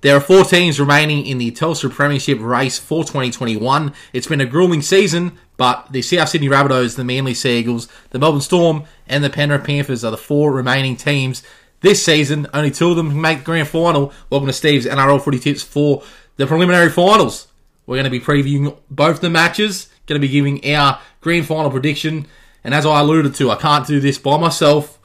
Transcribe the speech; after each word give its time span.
There 0.00 0.16
are 0.16 0.20
four 0.20 0.44
teams 0.44 0.78
remaining 0.78 1.26
in 1.26 1.38
the 1.38 1.50
Telstra 1.50 1.90
Premiership 1.90 2.38
race 2.40 2.78
for 2.78 3.02
2021. 3.02 3.92
It's 4.12 4.28
been 4.28 4.40
a 4.40 4.46
grueling 4.46 4.80
season, 4.80 5.36
but 5.56 5.90
the 5.90 6.02
South 6.02 6.28
Sydney 6.28 6.48
Rabbitohs, 6.48 6.94
the 6.94 7.02
Manly 7.02 7.34
Sea 7.34 7.58
Eagles, 7.58 7.88
the 8.10 8.20
Melbourne 8.20 8.40
Storm, 8.40 8.84
and 9.08 9.24
the 9.24 9.30
Penrith 9.30 9.64
Panthers 9.64 10.04
are 10.04 10.12
the 10.12 10.16
four 10.16 10.52
remaining 10.52 10.94
teams 10.94 11.42
this 11.80 12.04
season. 12.04 12.46
Only 12.54 12.70
two 12.70 12.90
of 12.90 12.96
them 12.96 13.10
can 13.10 13.20
make 13.20 13.38
the 13.38 13.44
grand 13.44 13.66
final. 13.66 14.12
Welcome 14.30 14.46
to 14.46 14.52
Steve's 14.52 14.86
NRL 14.86 15.20
footy 15.20 15.40
tips 15.40 15.64
for 15.64 16.04
the 16.36 16.46
preliminary 16.46 16.90
finals. 16.90 17.48
We're 17.84 17.96
going 17.96 18.04
to 18.04 18.10
be 18.10 18.20
previewing 18.20 18.78
both 18.88 19.20
the 19.20 19.30
matches, 19.30 19.88
going 20.06 20.20
to 20.20 20.24
be 20.24 20.32
giving 20.32 20.64
our 20.76 21.00
grand 21.20 21.46
final 21.46 21.72
prediction. 21.72 22.28
And 22.62 22.72
as 22.72 22.86
I 22.86 23.00
alluded 23.00 23.34
to, 23.34 23.50
I 23.50 23.56
can't 23.56 23.84
do 23.84 23.98
this 23.98 24.16
by 24.16 24.38
myself. 24.38 25.00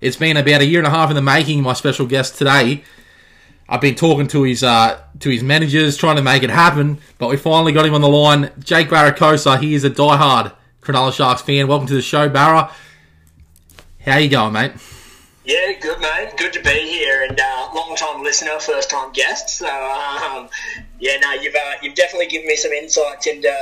It's 0.00 0.16
been 0.16 0.38
about 0.38 0.62
a 0.62 0.64
year 0.64 0.80
and 0.80 0.86
a 0.86 0.90
half 0.90 1.10
in 1.10 1.16
the 1.16 1.20
making. 1.20 1.62
My 1.62 1.74
special 1.74 2.06
guest 2.06 2.38
today 2.38 2.82
I've 3.68 3.82
been 3.82 3.96
talking 3.96 4.26
to 4.28 4.44
his 4.44 4.62
uh, 4.62 4.98
to 5.20 5.28
his 5.28 5.42
managers, 5.42 5.98
trying 5.98 6.16
to 6.16 6.22
make 6.22 6.42
it 6.42 6.48
happen, 6.48 6.98
but 7.18 7.28
we 7.28 7.36
finally 7.36 7.72
got 7.72 7.84
him 7.84 7.92
on 7.92 8.00
the 8.00 8.08
line. 8.08 8.50
Jake 8.60 8.88
Baracosa, 8.88 9.60
he 9.60 9.74
is 9.74 9.84
a 9.84 9.90
diehard 9.90 10.54
Cronulla 10.80 11.12
Sharks 11.12 11.42
fan. 11.42 11.68
Welcome 11.68 11.86
to 11.88 11.94
the 11.94 12.00
show, 12.00 12.30
Barra. 12.30 12.72
How 14.00 14.16
you 14.16 14.30
going, 14.30 14.54
mate? 14.54 14.72
Yeah, 15.44 15.72
good, 15.80 16.00
mate. 16.00 16.32
Good 16.38 16.54
to 16.54 16.62
be 16.62 16.70
here, 16.70 17.26
and 17.28 17.38
uh, 17.38 17.68
long 17.74 17.94
time 17.94 18.22
listener, 18.22 18.58
first 18.58 18.88
time 18.88 19.12
guest. 19.12 19.58
So, 19.58 19.66
um, 19.66 20.48
yeah, 20.98 21.18
no, 21.18 21.32
you've 21.34 21.54
uh, 21.54 21.72
you've 21.82 21.94
definitely 21.94 22.28
given 22.28 22.46
me 22.46 22.56
some 22.56 22.72
insights 22.72 23.26
into 23.26 23.52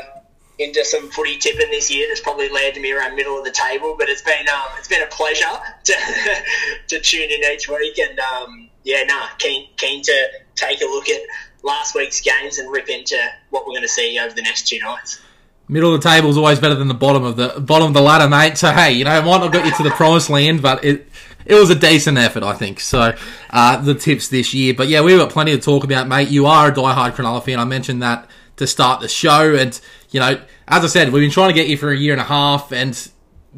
into 0.60 0.84
some 0.84 1.10
footy 1.10 1.36
tipping 1.36 1.70
this 1.72 1.90
year. 1.92 2.06
That's 2.06 2.20
probably 2.20 2.48
landed 2.48 2.80
me 2.80 2.92
around 2.92 3.16
middle 3.16 3.36
of 3.36 3.44
the 3.44 3.50
table, 3.50 3.96
but 3.98 4.08
it's 4.08 4.22
been 4.22 4.48
um, 4.48 4.68
it's 4.78 4.86
been 4.86 5.02
a 5.02 5.08
pleasure 5.08 5.46
to 5.84 5.94
to 6.86 7.00
tune 7.00 7.28
in 7.28 7.42
each 7.52 7.68
week 7.68 7.98
and. 7.98 8.20
Um, 8.20 8.65
yeah, 8.86 9.02
nah, 9.02 9.26
keen 9.38 9.68
keen 9.76 10.00
to 10.02 10.28
take 10.54 10.80
a 10.80 10.84
look 10.84 11.08
at 11.08 11.20
last 11.62 11.94
week's 11.94 12.20
games 12.20 12.58
and 12.58 12.70
rip 12.70 12.88
into 12.88 13.16
what 13.50 13.66
we're 13.66 13.72
going 13.72 13.82
to 13.82 13.88
see 13.88 14.18
over 14.18 14.32
the 14.32 14.42
next 14.42 14.68
two 14.68 14.78
nights. 14.78 15.20
Middle 15.68 15.92
of 15.92 16.00
the 16.00 16.08
table 16.08 16.30
is 16.30 16.36
always 16.36 16.60
better 16.60 16.76
than 16.76 16.86
the 16.86 16.94
bottom 16.94 17.24
of 17.24 17.36
the 17.36 17.60
bottom 17.60 17.88
of 17.88 17.94
the 17.94 18.00
ladder, 18.00 18.28
mate. 18.28 18.56
So 18.56 18.70
hey, 18.70 18.92
you 18.92 19.04
know, 19.04 19.18
it 19.18 19.24
might 19.24 19.38
not 19.38 19.52
got 19.52 19.66
you 19.66 19.72
to 19.72 19.82
the 19.82 19.90
promised 19.90 20.30
land, 20.30 20.62
but 20.62 20.84
it 20.84 21.08
it 21.44 21.54
was 21.54 21.68
a 21.68 21.74
decent 21.74 22.16
effort, 22.16 22.44
I 22.44 22.54
think. 22.54 22.78
So 22.78 23.12
uh, 23.50 23.76
the 23.82 23.94
tips 23.94 24.28
this 24.28 24.54
year, 24.54 24.72
but 24.72 24.86
yeah, 24.86 25.00
we've 25.00 25.18
got 25.18 25.30
plenty 25.30 25.50
to 25.50 25.60
talk 25.60 25.82
about, 25.82 26.06
mate. 26.06 26.28
You 26.28 26.46
are 26.46 26.68
a 26.68 26.72
diehard 26.72 27.16
Cronulla 27.16 27.44
fan. 27.44 27.58
I 27.58 27.64
mentioned 27.64 28.02
that 28.02 28.30
to 28.56 28.68
start 28.68 29.00
the 29.00 29.08
show, 29.08 29.56
and 29.56 29.78
you 30.10 30.20
know, 30.20 30.40
as 30.68 30.84
I 30.84 30.86
said, 30.86 31.12
we've 31.12 31.22
been 31.22 31.32
trying 31.32 31.48
to 31.48 31.54
get 31.54 31.66
you 31.66 31.76
for 31.76 31.90
a 31.90 31.96
year 31.96 32.12
and 32.12 32.20
a 32.20 32.24
half, 32.24 32.72
and 32.72 32.96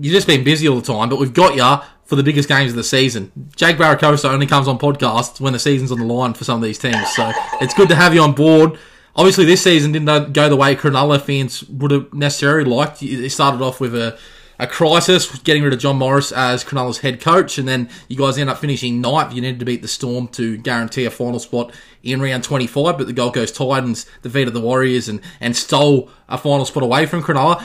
you've 0.01 0.15
just 0.15 0.27
been 0.27 0.43
busy 0.43 0.67
all 0.67 0.81
the 0.81 0.91
time, 0.91 1.11
but 1.11 1.19
we've 1.19 1.35
got 1.35 1.55
you 1.55 1.87
for 2.09 2.17
the 2.17 2.23
biggest 2.23 2.49
games 2.49 2.73
of 2.73 2.77
the 2.77 2.83
season. 2.83 3.31
Jake 3.55 3.77
Baracosa 3.77 4.31
only 4.31 4.47
comes 4.47 4.67
on 4.67 4.79
podcasts 4.79 5.41
when 5.41 5.53
the 5.53 5.59
season's 5.59 5.93
on 5.93 5.99
the 5.99 6.07
line 6.07 6.33
for 6.33 6.43
some 6.43 6.57
of 6.57 6.63
these 6.63 6.79
teams, 6.79 7.07
so 7.15 7.31
it's 7.61 7.75
good 7.75 7.91
to 7.91 7.95
have 7.95 8.15
you 8.15 8.23
on 8.23 8.33
board. 8.33 8.79
Obviously, 9.15 9.45
this 9.45 9.63
season 9.63 9.93
didn't 9.93 10.33
go 10.33 10.49
the 10.49 10.57
way 10.57 10.75
Cronulla 10.75 11.21
fans 11.21 11.65
would 11.65 11.91
have 11.91 12.15
necessarily 12.15 12.65
liked. 12.65 13.03
It 13.03 13.29
started 13.29 13.61
off 13.61 13.79
with 13.79 13.95
a, 13.95 14.19
a 14.59 14.67
crisis, 14.67 15.39
getting 15.41 15.63
rid 15.63 15.75
of 15.75 15.81
John 15.81 15.99
Morris 15.99 16.33
as 16.33 16.65
Cronulla's 16.65 17.01
head 17.01 17.21
coach, 17.21 17.59
and 17.59 17.69
then 17.69 17.91
you 18.09 18.17
guys 18.17 18.39
end 18.39 18.49
up 18.49 18.57
finishing 18.57 19.03
ninth. 19.03 19.35
You 19.35 19.43
needed 19.43 19.59
to 19.59 19.67
beat 19.67 19.83
the 19.83 19.89
Storm 19.89 20.29
to 20.29 20.57
guarantee 20.57 21.05
a 21.05 21.11
final 21.11 21.39
spot 21.39 21.75
in 22.03 22.23
round 22.23 22.43
25, 22.43 22.97
but 22.97 23.07
the 23.07 23.13
Gold 23.13 23.35
Coast 23.35 23.55
Titans 23.55 24.07
defeated 24.23 24.55
the 24.55 24.63
Warriors 24.63 25.11
and, 25.11 25.21
and 25.41 25.55
stole 25.55 26.09
a 26.27 26.39
final 26.39 26.65
spot 26.65 26.85
away 26.85 27.05
from 27.05 27.23
Cronulla 27.23 27.63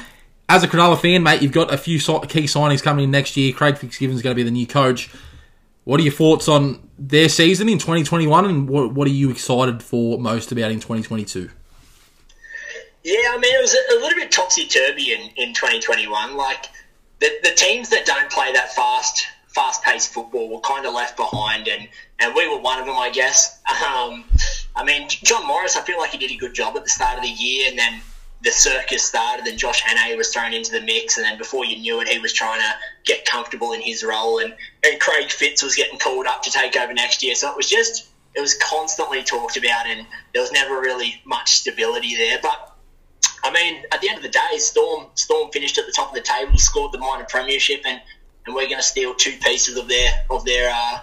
as 0.53 0.61
a 0.61 0.67
Cronulla 0.67 0.99
fan, 0.99 1.23
mate, 1.23 1.41
you've 1.41 1.51
got 1.51 1.73
a 1.73 1.77
few 1.77 1.97
key 1.97 2.43
signings 2.43 2.83
coming 2.83 3.05
in 3.05 3.11
next 3.11 3.35
year. 3.35 3.51
Craig 3.53 3.75
Fitzgibbon's 3.75 4.21
going 4.21 4.35
to 4.35 4.35
be 4.35 4.43
the 4.43 4.51
new 4.51 4.67
coach. 4.67 5.09
What 5.83 5.99
are 5.99 6.03
your 6.03 6.13
thoughts 6.13 6.47
on 6.47 6.91
their 6.99 7.27
season 7.27 7.67
in 7.69 7.79
2021, 7.79 8.45
and 8.45 8.69
what, 8.69 8.93
what 8.93 9.07
are 9.07 9.11
you 9.11 9.31
excited 9.31 9.81
for 9.81 10.19
most 10.19 10.51
about 10.51 10.69
in 10.69 10.79
2022? 10.79 11.49
Yeah, 13.03 13.15
I 13.31 13.37
mean, 13.39 13.55
it 13.55 13.61
was 13.61 13.73
a, 13.73 13.95
little 13.95 14.19
bit 14.19 14.31
topsy 14.31 14.67
turvy 14.67 15.11
in, 15.11 15.21
in 15.37 15.55
2021. 15.55 16.37
Like, 16.37 16.67
the, 17.19 17.31
the 17.43 17.51
teams 17.55 17.89
that 17.89 18.05
don't 18.05 18.31
play 18.31 18.53
that 18.53 18.75
fast, 18.75 19.25
fast 19.47 19.83
paced 19.83 20.13
football 20.13 20.49
were 20.53 20.61
kind 20.61 20.85
of 20.85 20.93
left 20.93 21.17
behind, 21.17 21.67
and, 21.67 21.89
and 22.19 22.35
we 22.35 22.47
were 22.47 22.59
one 22.59 22.79
of 22.79 22.85
them, 22.85 22.95
I 22.95 23.09
guess. 23.09 23.59
Um, 23.73 24.23
I 24.75 24.83
mean, 24.83 25.09
John 25.09 25.47
Morris, 25.47 25.75
I 25.75 25.81
feel 25.81 25.97
like 25.97 26.11
he 26.11 26.17
did 26.17 26.31
a 26.31 26.37
good 26.37 26.53
job 26.53 26.77
at 26.77 26.83
the 26.83 26.89
start 26.89 27.17
of 27.17 27.23
the 27.23 27.29
year, 27.29 27.69
and 27.69 27.77
then 27.77 28.01
the 28.43 28.51
circus 28.51 29.03
started 29.03 29.47
and 29.47 29.57
Josh 29.57 29.81
Hannay 29.81 30.17
was 30.17 30.29
thrown 30.33 30.53
into 30.53 30.71
the 30.71 30.81
mix 30.81 31.17
and 31.17 31.25
then 31.25 31.37
before 31.37 31.63
you 31.63 31.77
knew 31.77 32.01
it 32.01 32.09
he 32.09 32.19
was 32.19 32.33
trying 32.33 32.59
to 32.59 32.75
get 33.05 33.25
comfortable 33.25 33.71
in 33.71 33.81
his 33.81 34.03
role 34.03 34.39
and, 34.39 34.53
and 34.85 34.99
Craig 34.99 35.31
Fitz 35.31 35.63
was 35.63 35.75
getting 35.75 35.97
called 35.97 36.27
up 36.27 36.43
to 36.43 36.51
take 36.51 36.75
over 36.75 36.93
next 36.93 37.23
year. 37.23 37.35
So 37.35 37.49
it 37.49 37.55
was 37.55 37.69
just 37.69 38.09
it 38.35 38.41
was 38.41 38.55
constantly 38.55 39.23
talked 39.23 39.55
about 39.55 39.87
and 39.87 40.05
there 40.33 40.41
was 40.41 40.51
never 40.51 40.73
really 40.81 41.21
much 41.25 41.53
stability 41.53 42.17
there. 42.17 42.39
But 42.41 42.75
I 43.45 43.51
mean 43.51 43.83
at 43.93 44.01
the 44.01 44.09
end 44.09 44.17
of 44.17 44.23
the 44.23 44.29
day 44.29 44.57
Storm 44.57 45.07
Storm 45.15 45.49
finished 45.51 45.77
at 45.77 45.85
the 45.85 45.93
top 45.93 46.09
of 46.09 46.15
the 46.15 46.21
table 46.21 46.57
scored 46.57 46.91
the 46.91 46.97
minor 46.97 47.25
premiership 47.29 47.81
and, 47.85 48.01
and 48.45 48.53
we're 48.53 48.67
going 48.67 48.77
to 48.77 48.83
steal 48.83 49.15
two 49.15 49.37
pieces 49.41 49.77
of 49.77 49.87
their 49.87 50.11
of 50.29 50.43
their 50.43 50.69
uh, 50.69 50.99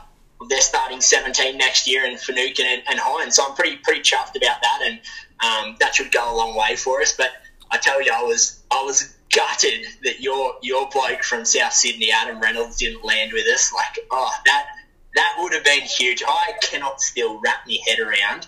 their 0.48 0.60
starting 0.60 1.00
17 1.00 1.58
next 1.58 1.86
year 1.86 2.04
in 2.04 2.16
Finucane 2.16 2.66
and, 2.66 2.82
and 2.88 2.98
Hynes 2.98 3.32
so 3.32 3.46
I'm 3.46 3.54
pretty 3.54 3.76
pretty 3.76 4.00
chuffed 4.00 4.36
about 4.36 4.62
that 4.62 4.80
and 4.84 5.00
um, 5.42 5.76
that 5.80 5.94
should 5.94 6.12
go 6.12 6.32
a 6.32 6.36
long 6.36 6.54
way 6.54 6.76
for 6.76 7.00
us. 7.00 7.16
But 7.16 7.30
I 7.70 7.78
tell 7.78 8.02
you, 8.02 8.12
I 8.14 8.22
was 8.22 8.62
I 8.70 8.82
was 8.82 9.14
gutted 9.32 9.86
that 10.04 10.20
your 10.20 10.54
your 10.62 10.88
bloke 10.90 11.22
from 11.22 11.44
South 11.44 11.72
Sydney, 11.72 12.10
Adam 12.10 12.40
Reynolds, 12.40 12.78
didn't 12.78 13.04
land 13.04 13.32
with 13.32 13.46
us. 13.46 13.72
Like, 13.72 14.04
oh, 14.10 14.32
that 14.46 14.66
that 15.14 15.36
would 15.38 15.52
have 15.52 15.64
been 15.64 15.82
huge. 15.82 16.22
I 16.26 16.52
cannot 16.62 17.00
still 17.00 17.40
wrap 17.40 17.66
my 17.66 17.78
head 17.86 17.98
around 17.98 18.46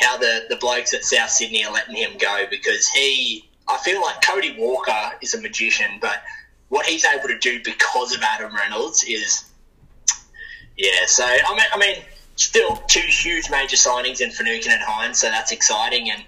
how 0.00 0.16
the, 0.16 0.46
the 0.48 0.56
blokes 0.56 0.94
at 0.94 1.04
South 1.04 1.30
Sydney 1.30 1.64
are 1.64 1.72
letting 1.72 1.94
him 1.94 2.16
go 2.18 2.44
because 2.50 2.88
he, 2.88 3.48
I 3.68 3.76
feel 3.76 4.00
like 4.00 4.24
Cody 4.24 4.56
Walker 4.58 5.12
is 5.20 5.34
a 5.34 5.40
magician, 5.42 5.98
but 6.00 6.22
what 6.68 6.86
he's 6.86 7.04
able 7.04 7.28
to 7.28 7.38
do 7.38 7.60
because 7.62 8.14
of 8.14 8.22
Adam 8.22 8.56
Reynolds 8.56 9.04
is, 9.04 9.44
yeah. 10.80 11.06
So 11.06 11.24
I 11.24 11.54
mean, 11.54 11.66
I 11.72 11.78
mean 11.78 11.96
still 12.36 12.76
two 12.88 13.00
huge 13.00 13.50
major 13.50 13.76
signings 13.76 14.20
in 14.20 14.30
Finucane 14.30 14.72
and 14.72 14.82
Hynes, 14.82 15.16
so 15.16 15.28
that's 15.28 15.52
exciting. 15.52 16.10
And 16.10 16.22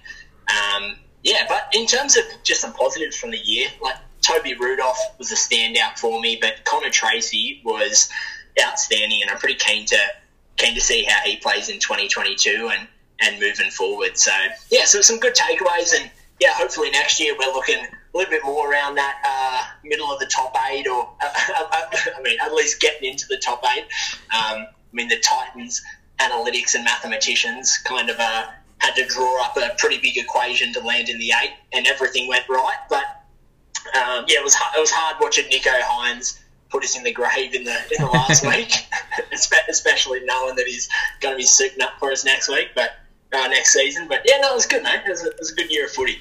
um, 0.47 0.95
yeah, 1.23 1.45
but 1.49 1.69
in 1.73 1.87
terms 1.87 2.17
of 2.17 2.23
just 2.43 2.61
some 2.61 2.73
positives 2.73 3.17
from 3.17 3.31
the 3.31 3.39
year, 3.39 3.69
like 3.81 3.95
Toby 4.21 4.53
Rudolf 4.53 4.97
was 5.17 5.31
a 5.31 5.35
standout 5.35 5.97
for 5.97 6.21
me, 6.21 6.37
but 6.39 6.63
Connor 6.65 6.91
Tracey 6.91 7.61
was 7.65 8.09
outstanding, 8.63 9.21
and 9.21 9.31
I'm 9.31 9.37
pretty 9.37 9.55
keen 9.55 9.85
to 9.87 9.97
keen 10.57 10.75
to 10.75 10.81
see 10.81 11.03
how 11.03 11.19
he 11.25 11.37
plays 11.37 11.69
in 11.69 11.79
2022 11.79 12.69
and 12.71 12.87
and 13.19 13.39
moving 13.39 13.71
forward. 13.71 14.17
So 14.17 14.31
yeah, 14.69 14.85
so 14.85 15.01
some 15.01 15.19
good 15.19 15.35
takeaways, 15.35 15.99
and 15.99 16.11
yeah, 16.39 16.53
hopefully 16.53 16.91
next 16.91 17.19
year 17.19 17.35
we're 17.37 17.53
looking 17.53 17.85
a 18.13 18.17
little 18.17 18.31
bit 18.31 18.43
more 18.43 18.71
around 18.71 18.95
that 18.95 19.21
uh, 19.25 19.63
middle 19.83 20.11
of 20.11 20.19
the 20.19 20.27
top 20.27 20.55
eight, 20.69 20.87
or 20.87 21.09
uh, 21.21 21.29
I 21.33 22.21
mean, 22.23 22.37
at 22.41 22.53
least 22.53 22.79
getting 22.79 23.09
into 23.11 23.25
the 23.27 23.37
top 23.37 23.63
eight. 23.75 23.85
Um, 24.33 24.67
I 24.67 24.95
mean, 24.95 25.07
the 25.07 25.19
Titans 25.19 25.81
analytics 26.19 26.75
and 26.75 26.83
mathematicians 26.83 27.77
kind 27.79 28.09
of 28.09 28.19
uh, 28.19 28.45
had 28.77 28.95
to 28.95 29.05
draw 29.05 29.43
up 29.43 29.57
a 29.57 29.75
pretty 29.77 29.97
big 29.97 30.17
equation 30.17 30.73
to 30.73 30.79
land 30.81 31.09
in 31.09 31.17
the 31.17 31.31
eight, 31.41 31.53
and 31.73 31.87
everything 31.87 32.27
went 32.27 32.47
right. 32.49 32.77
But 32.89 33.03
um, 33.95 34.25
yeah, 34.27 34.39
it 34.39 34.43
was 34.43 34.55
it 34.55 34.79
was 34.79 34.91
hard 34.91 35.17
watching 35.19 35.45
Nicho 35.45 35.71
Hynes 35.81 36.39
put 36.69 36.83
us 36.83 36.97
in 36.97 37.03
the 37.03 37.11
grave 37.11 37.53
in 37.53 37.63
the 37.63 37.75
in 37.97 38.05
the 38.05 38.11
last 38.11 38.45
week, 38.47 38.85
especially 39.69 40.21
knowing 40.25 40.55
that 40.55 40.67
he's 40.67 40.87
going 41.19 41.33
to 41.33 41.37
be 41.37 41.43
suiting 41.43 41.81
up 41.81 41.93
for 41.99 42.11
us 42.11 42.23
next 42.23 42.49
week, 42.49 42.69
but 42.75 42.91
uh, 43.33 43.47
next 43.47 43.73
season. 43.73 44.07
But 44.07 44.21
yeah, 44.25 44.37
no, 44.41 44.51
it 44.51 44.55
was 44.55 44.65
good, 44.67 44.83
mate. 44.83 45.01
It 45.05 45.09
was 45.09 45.23
a, 45.23 45.29
it 45.29 45.39
was 45.39 45.51
a 45.51 45.55
good 45.55 45.71
year 45.71 45.85
of 45.85 45.91
footy. 45.91 46.19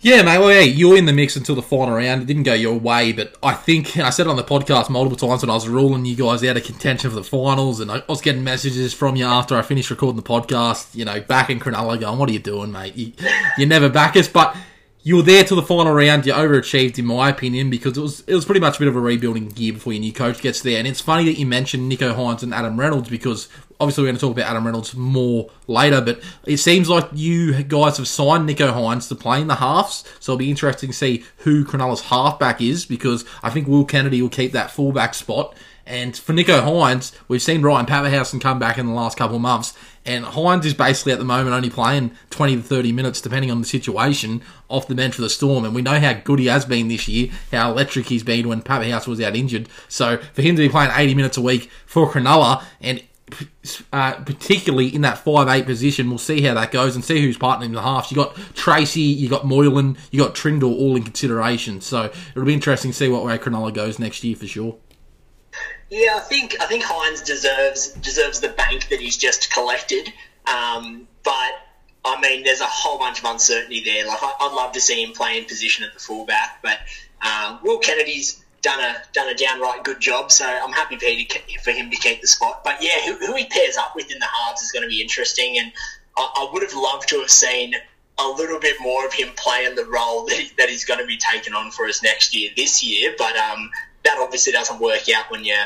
Yeah, 0.00 0.22
mate. 0.22 0.38
Well, 0.38 0.52
yeah, 0.52 0.60
you 0.60 0.90
were 0.90 0.96
in 0.96 1.06
the 1.06 1.12
mix 1.12 1.36
until 1.36 1.54
the 1.54 1.62
final 1.62 1.94
round. 1.94 2.22
It 2.22 2.26
didn't 2.26 2.44
go 2.44 2.54
your 2.54 2.78
way, 2.78 3.12
but 3.12 3.36
I 3.42 3.54
think 3.54 3.96
I 3.98 4.10
said 4.10 4.26
it 4.26 4.30
on 4.30 4.36
the 4.36 4.44
podcast 4.44 4.88
multiple 4.90 5.28
times 5.28 5.42
when 5.42 5.50
I 5.50 5.54
was 5.54 5.68
ruling 5.68 6.04
you 6.04 6.16
guys 6.16 6.42
out 6.44 6.56
of 6.56 6.64
contention 6.64 7.10
for 7.10 7.16
the 7.16 7.24
finals, 7.24 7.80
and 7.80 7.90
I 7.90 8.02
was 8.08 8.20
getting 8.20 8.44
messages 8.44 8.94
from 8.94 9.16
you 9.16 9.26
after 9.26 9.56
I 9.56 9.62
finished 9.62 9.90
recording 9.90 10.16
the 10.16 10.22
podcast. 10.22 10.94
You 10.94 11.04
know, 11.04 11.20
back 11.20 11.50
in 11.50 11.60
Cronulla, 11.60 12.00
going, 12.00 12.18
"What 12.18 12.28
are 12.28 12.32
you 12.32 12.38
doing, 12.38 12.72
mate? 12.72 12.96
You, 12.96 13.12
you 13.58 13.66
never 13.66 13.88
back 13.88 14.16
us." 14.16 14.28
But 14.28 14.56
you 15.02 15.16
were 15.16 15.22
there 15.22 15.44
till 15.44 15.56
the 15.56 15.62
final 15.62 15.92
round. 15.92 16.26
You 16.26 16.32
overachieved, 16.32 16.98
in 16.98 17.06
my 17.06 17.30
opinion, 17.30 17.70
because 17.70 17.96
it 17.96 18.00
was 18.00 18.24
it 18.26 18.34
was 18.34 18.44
pretty 18.44 18.60
much 18.60 18.76
a 18.76 18.78
bit 18.80 18.88
of 18.88 18.96
a 18.96 19.00
rebuilding 19.00 19.52
year 19.56 19.72
before 19.72 19.92
your 19.92 20.00
new 20.00 20.12
coach 20.12 20.40
gets 20.40 20.60
there. 20.60 20.78
And 20.78 20.86
it's 20.86 21.00
funny 21.00 21.24
that 21.24 21.38
you 21.38 21.46
mentioned 21.46 21.90
Nicho 21.90 22.14
Hynes 22.14 22.42
and 22.42 22.54
Adam 22.54 22.78
Reynolds 22.78 23.08
because 23.08 23.48
obviously 23.80 24.02
we're 24.02 24.08
going 24.08 24.16
to 24.16 24.20
talk 24.20 24.36
about 24.36 24.50
Adam 24.50 24.66
Reynolds 24.66 24.94
more 24.94 25.50
later, 25.66 26.00
but 26.00 26.22
it 26.44 26.58
seems 26.58 26.88
like 26.88 27.08
you 27.14 27.62
guys 27.64 27.96
have 27.96 28.06
signed 28.06 28.48
Nicho 28.48 28.72
Hynes 28.72 29.08
to 29.08 29.14
play 29.14 29.40
in 29.40 29.48
the 29.48 29.56
halves, 29.56 30.04
so 30.20 30.32
it'll 30.32 30.38
be 30.38 30.50
interesting 30.50 30.90
to 30.90 30.96
see 30.96 31.24
who 31.38 31.64
Cronulla's 31.64 32.02
halfback 32.02 32.60
is 32.60 32.84
because 32.84 33.24
I 33.42 33.50
think 33.50 33.66
Will 33.66 33.84
Kennedy 33.84 34.20
will 34.20 34.28
keep 34.28 34.52
that 34.52 34.70
fullback 34.70 35.14
spot. 35.14 35.54
And 35.86 36.16
for 36.16 36.32
Nicho 36.32 36.60
Hynes, 36.60 37.12
we've 37.26 37.42
seen 37.42 37.62
Ryan 37.62 37.86
Papenhuyzen 37.86 38.40
come 38.40 38.60
back 38.60 38.78
in 38.78 38.86
the 38.86 38.92
last 38.92 39.18
couple 39.18 39.36
of 39.36 39.42
months, 39.42 39.74
and 40.04 40.24
Hynes 40.24 40.64
is 40.64 40.74
basically 40.74 41.12
at 41.12 41.18
the 41.18 41.24
moment 41.24 41.54
only 41.54 41.70
playing 41.70 42.12
20 42.30 42.56
to 42.56 42.62
30 42.62 42.92
minutes, 42.92 43.20
depending 43.20 43.50
on 43.50 43.60
the 43.60 43.66
situation, 43.66 44.42
off 44.68 44.86
the 44.86 44.94
bench 44.94 45.16
for 45.16 45.22
the 45.22 45.30
Storm. 45.30 45.64
And 45.64 45.74
we 45.74 45.82
know 45.82 45.98
how 45.98 46.12
good 46.12 46.38
he 46.38 46.46
has 46.46 46.64
been 46.64 46.88
this 46.88 47.08
year, 47.08 47.30
how 47.50 47.72
electric 47.72 48.06
he's 48.06 48.22
been 48.22 48.46
when 48.46 48.62
Papenhuyzen 48.62 49.08
was 49.08 49.20
out 49.20 49.34
injured. 49.34 49.68
So 49.88 50.18
for 50.18 50.42
him 50.42 50.54
to 50.54 50.62
be 50.62 50.68
playing 50.68 50.92
80 50.94 51.14
minutes 51.14 51.36
a 51.36 51.42
week 51.42 51.70
for 51.86 52.08
Cronulla, 52.08 52.62
and 52.80 53.02
uh, 53.92 54.14
particularly 54.24 54.94
in 54.94 55.02
that 55.02 55.18
five 55.18 55.48
eight 55.48 55.66
position. 55.66 56.08
We'll 56.08 56.18
see 56.18 56.42
how 56.42 56.54
that 56.54 56.72
goes 56.72 56.94
and 56.94 57.04
see 57.04 57.20
who's 57.20 57.38
partnering 57.38 57.66
in 57.66 57.72
the 57.72 57.82
halves. 57.82 58.10
You 58.10 58.16
got 58.16 58.34
Tracey, 58.54 59.00
you 59.00 59.28
got 59.28 59.46
Moylan, 59.46 59.96
you 60.10 60.20
got 60.20 60.34
Trindall, 60.34 60.78
all 60.78 60.96
in 60.96 61.02
consideration. 61.02 61.80
So 61.80 62.10
it'll 62.30 62.44
be 62.44 62.54
interesting 62.54 62.90
to 62.92 62.96
see 62.96 63.08
what 63.08 63.24
way 63.24 63.36
Cronulla 63.38 63.72
goes 63.72 63.98
next 63.98 64.24
year 64.24 64.36
for 64.36 64.46
sure. 64.46 64.76
Yeah, 65.90 66.16
I 66.16 66.20
think 66.20 66.56
I 66.60 66.66
think 66.66 66.84
Hynes 66.84 67.24
deserves 67.24 67.92
deserves 67.94 68.40
the 68.40 68.50
bank 68.50 68.88
that 68.88 69.00
he's 69.00 69.16
just 69.16 69.52
collected. 69.52 70.12
Um, 70.46 71.08
but 71.24 71.52
I 72.04 72.20
mean, 72.20 72.44
there's 72.44 72.60
a 72.60 72.66
whole 72.66 72.98
bunch 72.98 73.18
of 73.18 73.24
uncertainty 73.26 73.82
there. 73.84 74.06
Like 74.06 74.22
I, 74.22 74.34
would 74.40 74.54
love 74.54 74.72
to 74.72 74.80
see 74.80 75.02
him 75.02 75.12
play 75.12 75.38
in 75.38 75.44
position 75.44 75.84
at 75.84 75.92
the 75.92 76.00
fullback, 76.00 76.60
but 76.62 76.78
uh, 77.20 77.58
Will 77.62 77.78
Kennedy's 77.78 78.44
done 78.62 78.80
a 78.80 79.02
done 79.12 79.28
a 79.28 79.34
downright 79.34 79.84
good 79.84 80.00
job. 80.00 80.30
So 80.30 80.44
I'm 80.44 80.72
happy 80.72 80.96
for, 80.96 81.70
him 81.70 81.90
to 81.90 81.96
keep 81.96 82.20
the 82.20 82.26
spot. 82.26 82.62
But 82.64 82.82
yeah, 82.82 83.00
who, 83.04 83.14
who, 83.14 83.34
he 83.34 83.46
pairs 83.46 83.76
up 83.76 83.94
with 83.96 84.10
in 84.10 84.18
the 84.18 84.26
halves 84.26 84.62
is 84.62 84.72
going 84.72 84.82
to 84.82 84.88
be 84.88 85.00
interesting, 85.00 85.58
and 85.58 85.72
I, 86.16 86.22
I, 86.36 86.50
would 86.52 86.62
have 86.62 86.74
loved 86.74 87.08
to 87.10 87.20
have 87.20 87.30
seen 87.30 87.74
a 88.18 88.28
little 88.28 88.60
bit 88.60 88.76
more 88.80 89.06
of 89.06 89.12
him 89.12 89.28
playing 89.36 89.76
the 89.76 89.84
role 89.86 90.26
that, 90.26 90.36
he, 90.36 90.50
that 90.58 90.68
he's 90.68 90.84
going 90.84 91.00
to 91.00 91.06
be 91.06 91.16
taking 91.16 91.54
on 91.54 91.70
for 91.70 91.86
us 91.86 92.02
next 92.02 92.34
year, 92.34 92.50
this 92.56 92.84
year. 92.84 93.14
But 93.16 93.36
um, 93.36 93.70
that 94.04 94.18
obviously 94.18 94.52
doesn't 94.52 94.80
work 94.80 95.08
out 95.14 95.30
when 95.30 95.44
you 95.44 95.56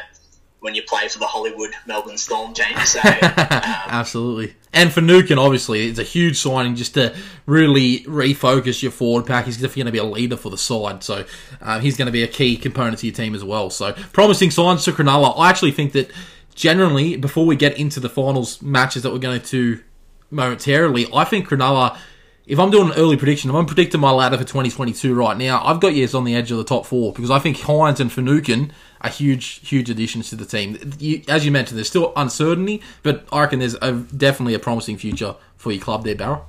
when 0.64 0.74
you 0.74 0.82
play 0.82 1.06
for 1.08 1.18
the 1.18 1.26
Hollywood 1.26 1.72
Melbourne 1.86 2.16
Storm 2.16 2.54
team. 2.54 2.74
So 2.86 2.98
um, 3.04 3.20
absolutely. 3.20 4.54
And 4.72 4.90
for 4.90 5.02
Nukin, 5.02 5.36
obviously, 5.36 5.88
it's 5.88 5.98
a 5.98 6.02
huge 6.02 6.38
signing 6.38 6.74
just 6.74 6.94
to 6.94 7.14
really 7.44 8.00
refocus 8.04 8.82
your 8.82 8.90
forward 8.90 9.26
pack. 9.26 9.44
He's 9.44 9.56
definitely 9.56 9.82
going 9.82 9.86
to 9.86 9.92
be 9.92 9.98
a 9.98 10.04
leader 10.04 10.38
for 10.38 10.48
the 10.48 10.56
side, 10.56 11.04
so 11.04 11.26
uh, 11.60 11.80
he's 11.80 11.98
going 11.98 12.06
to 12.06 12.12
be 12.12 12.22
a 12.22 12.26
key 12.26 12.56
component 12.56 12.98
to 13.00 13.06
your 13.06 13.14
team 13.14 13.34
as 13.34 13.44
well. 13.44 13.68
So 13.68 13.92
promising 14.14 14.50
signs 14.50 14.86
to 14.86 14.92
Cronulla. 14.92 15.34
I 15.36 15.50
actually 15.50 15.72
think 15.72 15.92
that 15.92 16.10
generally, 16.54 17.18
before 17.18 17.44
we 17.44 17.56
get 17.56 17.76
into 17.78 18.00
the 18.00 18.08
finals 18.08 18.62
matches 18.62 19.02
that 19.02 19.12
we're 19.12 19.18
going 19.18 19.42
to 19.42 19.82
momentarily, 20.30 21.06
I 21.12 21.24
think 21.24 21.46
Cronulla 21.46 21.98
if 22.46 22.58
I'm 22.58 22.70
doing 22.70 22.90
an 22.90 22.96
early 22.96 23.16
prediction, 23.16 23.50
if 23.50 23.56
I'm 23.56 23.66
predicting 23.66 24.00
my 24.00 24.10
ladder 24.10 24.36
for 24.36 24.44
2022 24.44 25.14
right 25.14 25.36
now. 25.36 25.64
I've 25.64 25.80
got 25.80 25.94
yes 25.94 26.12
on 26.12 26.24
the 26.24 26.34
edge 26.34 26.50
of 26.50 26.58
the 26.58 26.64
top 26.64 26.84
four 26.84 27.12
because 27.12 27.30
I 27.30 27.38
think 27.38 27.56
Hynes 27.58 28.00
and 28.00 28.12
Finucane 28.12 28.70
are 29.04 29.10
huge, 29.10 29.68
huge 29.68 29.90
additions 29.90 30.30
to 30.30 30.36
the 30.36 30.46
team. 30.46 30.94
You, 30.98 31.22
as 31.28 31.44
you 31.44 31.52
mentioned, 31.52 31.78
there's 31.78 31.88
still 31.88 32.12
uncertainty, 32.16 32.82
but 33.02 33.26
I 33.30 33.42
reckon 33.42 33.58
there's 33.60 33.76
a, 33.80 33.92
definitely 33.92 34.54
a 34.54 34.58
promising 34.58 34.96
future 34.96 35.36
for 35.56 35.70
your 35.70 35.82
club 35.82 36.04
there, 36.04 36.16
Barrow. 36.16 36.46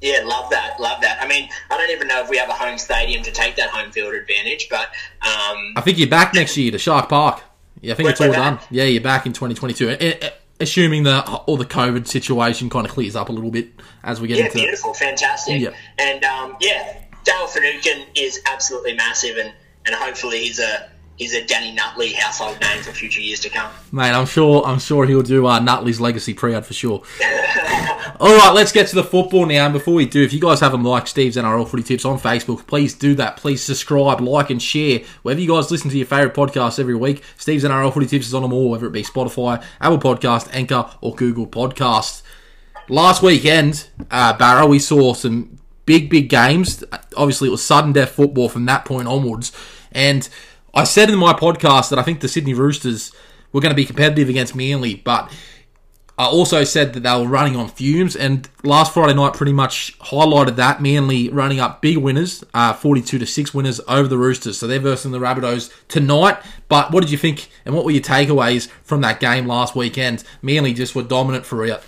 Yeah, 0.00 0.22
love 0.24 0.50
that, 0.50 0.78
love 0.78 1.00
that. 1.02 1.18
I 1.20 1.26
mean, 1.26 1.48
I 1.70 1.76
don't 1.76 1.90
even 1.90 2.06
know 2.06 2.22
if 2.22 2.30
we 2.30 2.36
have 2.38 2.48
a 2.48 2.54
home 2.54 2.78
stadium 2.78 3.22
to 3.22 3.32
take 3.32 3.56
that 3.56 3.70
home 3.70 3.90
field 3.90 4.14
advantage, 4.14 4.68
but 4.70 4.88
um, 5.22 5.74
I 5.76 5.82
think 5.82 5.98
you're 5.98 6.08
back 6.08 6.32
next 6.32 6.56
year 6.56 6.70
to 6.70 6.78
Shark 6.78 7.08
Park. 7.08 7.42
Yeah, 7.80 7.94
I 7.94 7.96
think 7.96 8.10
it's 8.10 8.20
all 8.20 8.32
done. 8.32 8.58
Yeah, 8.70 8.84
you're 8.84 9.02
back 9.02 9.26
in 9.26 9.32
2022 9.32 10.30
assuming 10.60 11.04
that 11.04 11.26
all 11.46 11.56
the 11.56 11.64
COVID 11.64 12.06
situation 12.06 12.68
kind 12.68 12.86
of 12.86 12.92
clears 12.92 13.16
up 13.16 13.30
a 13.30 13.32
little 13.32 13.50
bit 13.50 13.68
as 14.04 14.20
we 14.20 14.28
get 14.28 14.36
yeah, 14.36 14.44
into. 14.44 14.58
Yeah, 14.58 14.64
beautiful, 14.64 14.94
fantastic, 14.94 15.60
yeah. 15.60 15.70
and 15.98 16.22
um, 16.22 16.56
yeah, 16.60 17.02
Dale 17.24 17.46
Finucane 17.46 18.06
is 18.14 18.40
absolutely 18.46 18.94
massive, 18.94 19.38
and 19.38 19.52
and 19.86 19.94
hopefully 19.94 20.40
he's 20.40 20.60
a 20.60 20.90
he's 21.20 21.34
a 21.34 21.44
Danny 21.44 21.70
Nutley 21.72 22.14
household 22.14 22.58
name 22.62 22.82
for 22.82 22.92
future 22.92 23.20
years 23.20 23.40
to 23.40 23.50
come. 23.50 23.70
Mate, 23.92 24.12
I'm 24.12 24.26
sure 24.26 24.64
I'm 24.64 24.78
sure 24.78 25.06
he'll 25.06 25.22
do 25.22 25.46
uh, 25.46 25.60
Nutley's 25.60 26.00
legacy 26.00 26.34
proud 26.34 26.64
for 26.64 26.72
sure. 26.72 27.02
All 28.18 28.36
right, 28.36 28.52
let's 28.54 28.72
get 28.72 28.88
to 28.88 28.94
the 28.94 29.04
football 29.04 29.46
now. 29.46 29.66
And 29.66 29.72
before 29.72 29.94
we 29.94 30.06
do, 30.06 30.22
if 30.22 30.32
you 30.32 30.40
guys 30.40 30.60
haven't 30.60 30.82
liked 30.82 31.08
Steve's 31.08 31.36
NRL 31.36 31.68
Footy 31.68 31.82
Tips 31.82 32.04
on 32.04 32.18
Facebook, 32.18 32.66
please 32.66 32.94
do 32.94 33.14
that. 33.14 33.36
Please 33.36 33.62
subscribe, 33.62 34.20
like, 34.20 34.50
and 34.50 34.60
share. 34.62 35.00
Wherever 35.22 35.40
you 35.40 35.48
guys 35.48 35.70
listen 35.70 35.90
to 35.90 35.96
your 35.96 36.06
favourite 36.06 36.34
podcasts 36.34 36.78
every 36.78 36.96
week, 36.96 37.22
Steve's 37.36 37.64
NRL 37.64 37.92
Footy 37.92 38.06
Tips 38.06 38.26
is 38.26 38.34
on 38.34 38.42
them 38.42 38.52
all, 38.52 38.70
whether 38.70 38.86
it 38.86 38.92
be 38.92 39.02
Spotify, 39.02 39.62
Apple 39.80 39.98
Podcast, 39.98 40.48
Anchor, 40.52 40.90
or 41.00 41.14
Google 41.14 41.46
Podcasts. 41.46 42.22
Last 42.88 43.22
weekend, 43.22 43.88
uh, 44.10 44.36
Barrow, 44.36 44.66
we 44.66 44.78
saw 44.78 45.14
some 45.14 45.58
big, 45.86 46.10
big 46.10 46.28
games. 46.28 46.82
Obviously, 47.16 47.48
it 47.48 47.52
was 47.52 47.62
sudden 47.62 47.92
death 47.92 48.10
football 48.10 48.48
from 48.48 48.64
that 48.66 48.84
point 48.84 49.08
onwards. 49.08 49.52
And 49.92 50.28
I 50.72 50.84
said 50.84 51.10
in 51.10 51.18
my 51.18 51.32
podcast 51.32 51.90
that 51.90 51.98
I 51.98 52.02
think 52.02 52.20
the 52.20 52.28
Sydney 52.28 52.54
Roosters 52.54 53.12
were 53.52 53.60
going 53.60 53.72
to 53.72 53.76
be 53.76 53.84
competitive 53.84 54.28
against 54.28 54.54
Manly, 54.54 54.94
but 54.94 55.32
I 56.20 56.26
also 56.26 56.64
said 56.64 56.92
that 56.92 57.00
they 57.00 57.10
were 57.10 57.26
running 57.26 57.56
on 57.56 57.68
fumes, 57.68 58.14
and 58.14 58.46
last 58.62 58.92
Friday 58.92 59.14
night 59.14 59.32
pretty 59.32 59.54
much 59.54 59.98
highlighted 60.00 60.56
that. 60.56 60.82
Manly 60.82 61.30
running 61.30 61.60
up 61.60 61.80
big 61.80 61.96
winners, 61.96 62.44
uh, 62.52 62.74
42 62.74 63.18
to 63.18 63.26
6 63.26 63.54
winners 63.54 63.80
over 63.88 64.06
the 64.06 64.18
Roosters. 64.18 64.58
So 64.58 64.66
they're 64.66 64.78
versing 64.78 65.12
the 65.12 65.18
Rabbitohs 65.18 65.72
tonight. 65.88 66.36
But 66.68 66.92
what 66.92 67.00
did 67.00 67.10
you 67.10 67.16
think, 67.16 67.48
and 67.64 67.74
what 67.74 67.86
were 67.86 67.90
your 67.90 68.02
takeaways 68.02 68.68
from 68.84 69.00
that 69.00 69.18
game 69.18 69.46
last 69.46 69.74
weekend? 69.74 70.22
Manly 70.42 70.74
just 70.74 70.94
were 70.94 71.02
dominant 71.02 71.46
for 71.46 71.64
it. 71.64 71.82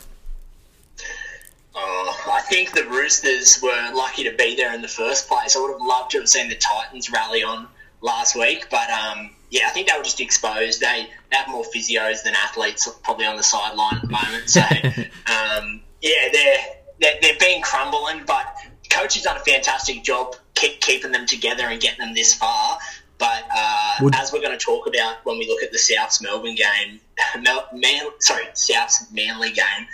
Oh, 1.74 2.16
I 2.32 2.40
think 2.40 2.72
the 2.72 2.84
Roosters 2.84 3.60
were 3.62 3.92
lucky 3.94 4.24
to 4.24 4.32
be 4.32 4.56
there 4.56 4.74
in 4.74 4.80
the 4.80 4.88
first 4.88 5.28
place. 5.28 5.54
I 5.54 5.60
would 5.60 5.72
have 5.72 5.86
loved 5.86 6.12
to 6.12 6.20
have 6.20 6.28
seen 6.28 6.48
the 6.48 6.56
Titans 6.56 7.12
rally 7.12 7.42
on 7.42 7.68
last 8.02 8.36
week. 8.36 8.66
But 8.70 8.90
um, 8.90 9.30
yeah, 9.50 9.66
I 9.66 9.70
think 9.70 9.88
they 9.88 9.96
were 9.96 10.04
just 10.04 10.20
exposed. 10.20 10.80
They, 10.80 11.08
they 11.30 11.36
have 11.36 11.48
more 11.48 11.64
physios 11.64 12.22
than 12.22 12.34
athletes 12.34 12.88
probably 13.02 13.24
on 13.24 13.36
the 13.36 13.42
sideline 13.42 13.96
at 13.96 14.02
the 14.02 14.08
moment. 14.08 14.50
So 14.50 14.60
um, 15.32 15.80
yeah, 16.02 16.28
they're, 16.32 16.58
they're 17.00 17.14
they're 17.22 17.38
been 17.38 17.62
crumbling, 17.62 18.24
but 18.26 18.46
coach 18.90 19.14
has 19.14 19.22
done 19.22 19.36
a 19.36 19.40
fantastic 19.40 20.02
job 20.02 20.36
keep, 20.54 20.80
keeping 20.80 21.12
them 21.12 21.26
together 21.26 21.64
and 21.64 21.80
getting 21.80 22.04
them 22.04 22.14
this 22.14 22.34
far. 22.34 22.78
But 23.18 23.44
uh, 23.54 23.94
Would... 24.02 24.14
as 24.14 24.32
we're 24.32 24.40
going 24.40 24.58
to 24.58 24.64
talk 24.64 24.86
about 24.86 25.24
when 25.24 25.38
we 25.38 25.46
look 25.46 25.62
at 25.62 25.72
the 25.72 25.78
South's 25.78 26.22
Melbourne 26.22 26.54
game, 26.54 27.00
Mel, 27.42 27.66
Man, 27.72 28.06
sorry, 28.18 28.44
South's 28.54 29.10
Manly 29.12 29.52
game, 29.52 29.86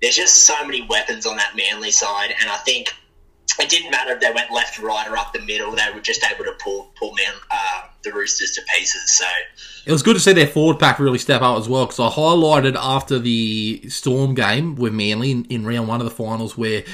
there's 0.00 0.16
just 0.16 0.42
so 0.42 0.64
many 0.64 0.82
weapons 0.82 1.26
on 1.26 1.36
that 1.36 1.56
Manly 1.56 1.90
side, 1.90 2.34
and 2.40 2.50
I 2.50 2.56
think 2.58 2.94
it 3.58 3.68
didn't 3.68 3.90
matter 3.90 4.12
if 4.12 4.20
they 4.20 4.30
went 4.32 4.52
left, 4.52 4.78
right, 4.78 5.08
or 5.08 5.16
up 5.16 5.32
the 5.32 5.40
middle. 5.40 5.70
They 5.72 5.90
were 5.94 6.00
just 6.00 6.24
able 6.24 6.44
to 6.44 6.52
pull 6.62 6.90
pull 6.96 7.14
uh, 7.50 7.82
the 8.02 8.12
Roosters 8.12 8.52
to 8.52 8.62
pieces. 8.74 9.16
So 9.16 9.26
it 9.86 9.92
was 9.92 10.02
good 10.02 10.14
to 10.14 10.20
see 10.20 10.32
their 10.32 10.46
forward 10.46 10.78
pack 10.78 10.98
really 10.98 11.18
step 11.18 11.42
up 11.42 11.58
as 11.58 11.68
well. 11.68 11.86
Because 11.86 12.00
I 12.00 12.08
highlighted 12.08 12.76
after 12.78 13.18
the 13.18 13.88
Storm 13.88 14.34
game 14.34 14.76
with 14.76 14.92
Manly 14.92 15.30
in, 15.30 15.44
in 15.46 15.66
round 15.66 15.88
one 15.88 16.00
of 16.00 16.04
the 16.04 16.10
finals 16.10 16.56
where 16.56 16.84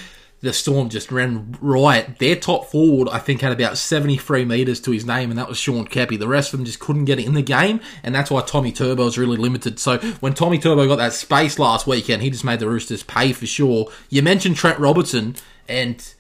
the 0.43 0.53
Storm 0.53 0.89
just 0.89 1.11
ran 1.13 1.57
riot. 1.61 2.19
Their 2.19 2.37
top 2.37 2.67
forward, 2.67 3.09
I 3.09 3.19
think, 3.19 3.41
had 3.41 3.53
about 3.53 3.79
73 3.79 4.45
metres 4.45 4.81
to 4.81 4.91
his 4.91 5.07
name, 5.07 5.31
and 5.31 5.39
that 5.39 5.49
was 5.49 5.57
Sean 5.57 5.87
Keppie. 5.87 6.19
The 6.19 6.29
rest 6.29 6.53
of 6.53 6.59
them 6.59 6.67
just 6.67 6.81
couldn't 6.81 7.05
get 7.05 7.21
it 7.21 7.27
in 7.27 7.35
the 7.35 7.43
game, 7.43 7.81
and 8.03 8.13
that's 8.13 8.31
why 8.31 8.43
Tommy 8.43 8.73
Turbo 8.73 9.05
was 9.05 9.17
really 9.17 9.37
limited. 9.37 9.79
So 9.79 9.99
when 10.19 10.35
Tommy 10.35 10.59
Turbo 10.59 10.87
got 10.89 10.97
that 10.97 11.13
space 11.13 11.61
last 11.61 11.87
weekend, 11.87 12.23
he 12.23 12.31
just 12.31 12.45
made 12.45 12.59
the 12.59 12.69
Roosters 12.69 13.05
pay 13.05 13.33
for 13.33 13.47
sure. 13.47 13.89
You 14.11 14.23
mentioned 14.23 14.57
Trent 14.57 14.81
Robertson, 14.81 15.37
and 15.69 16.13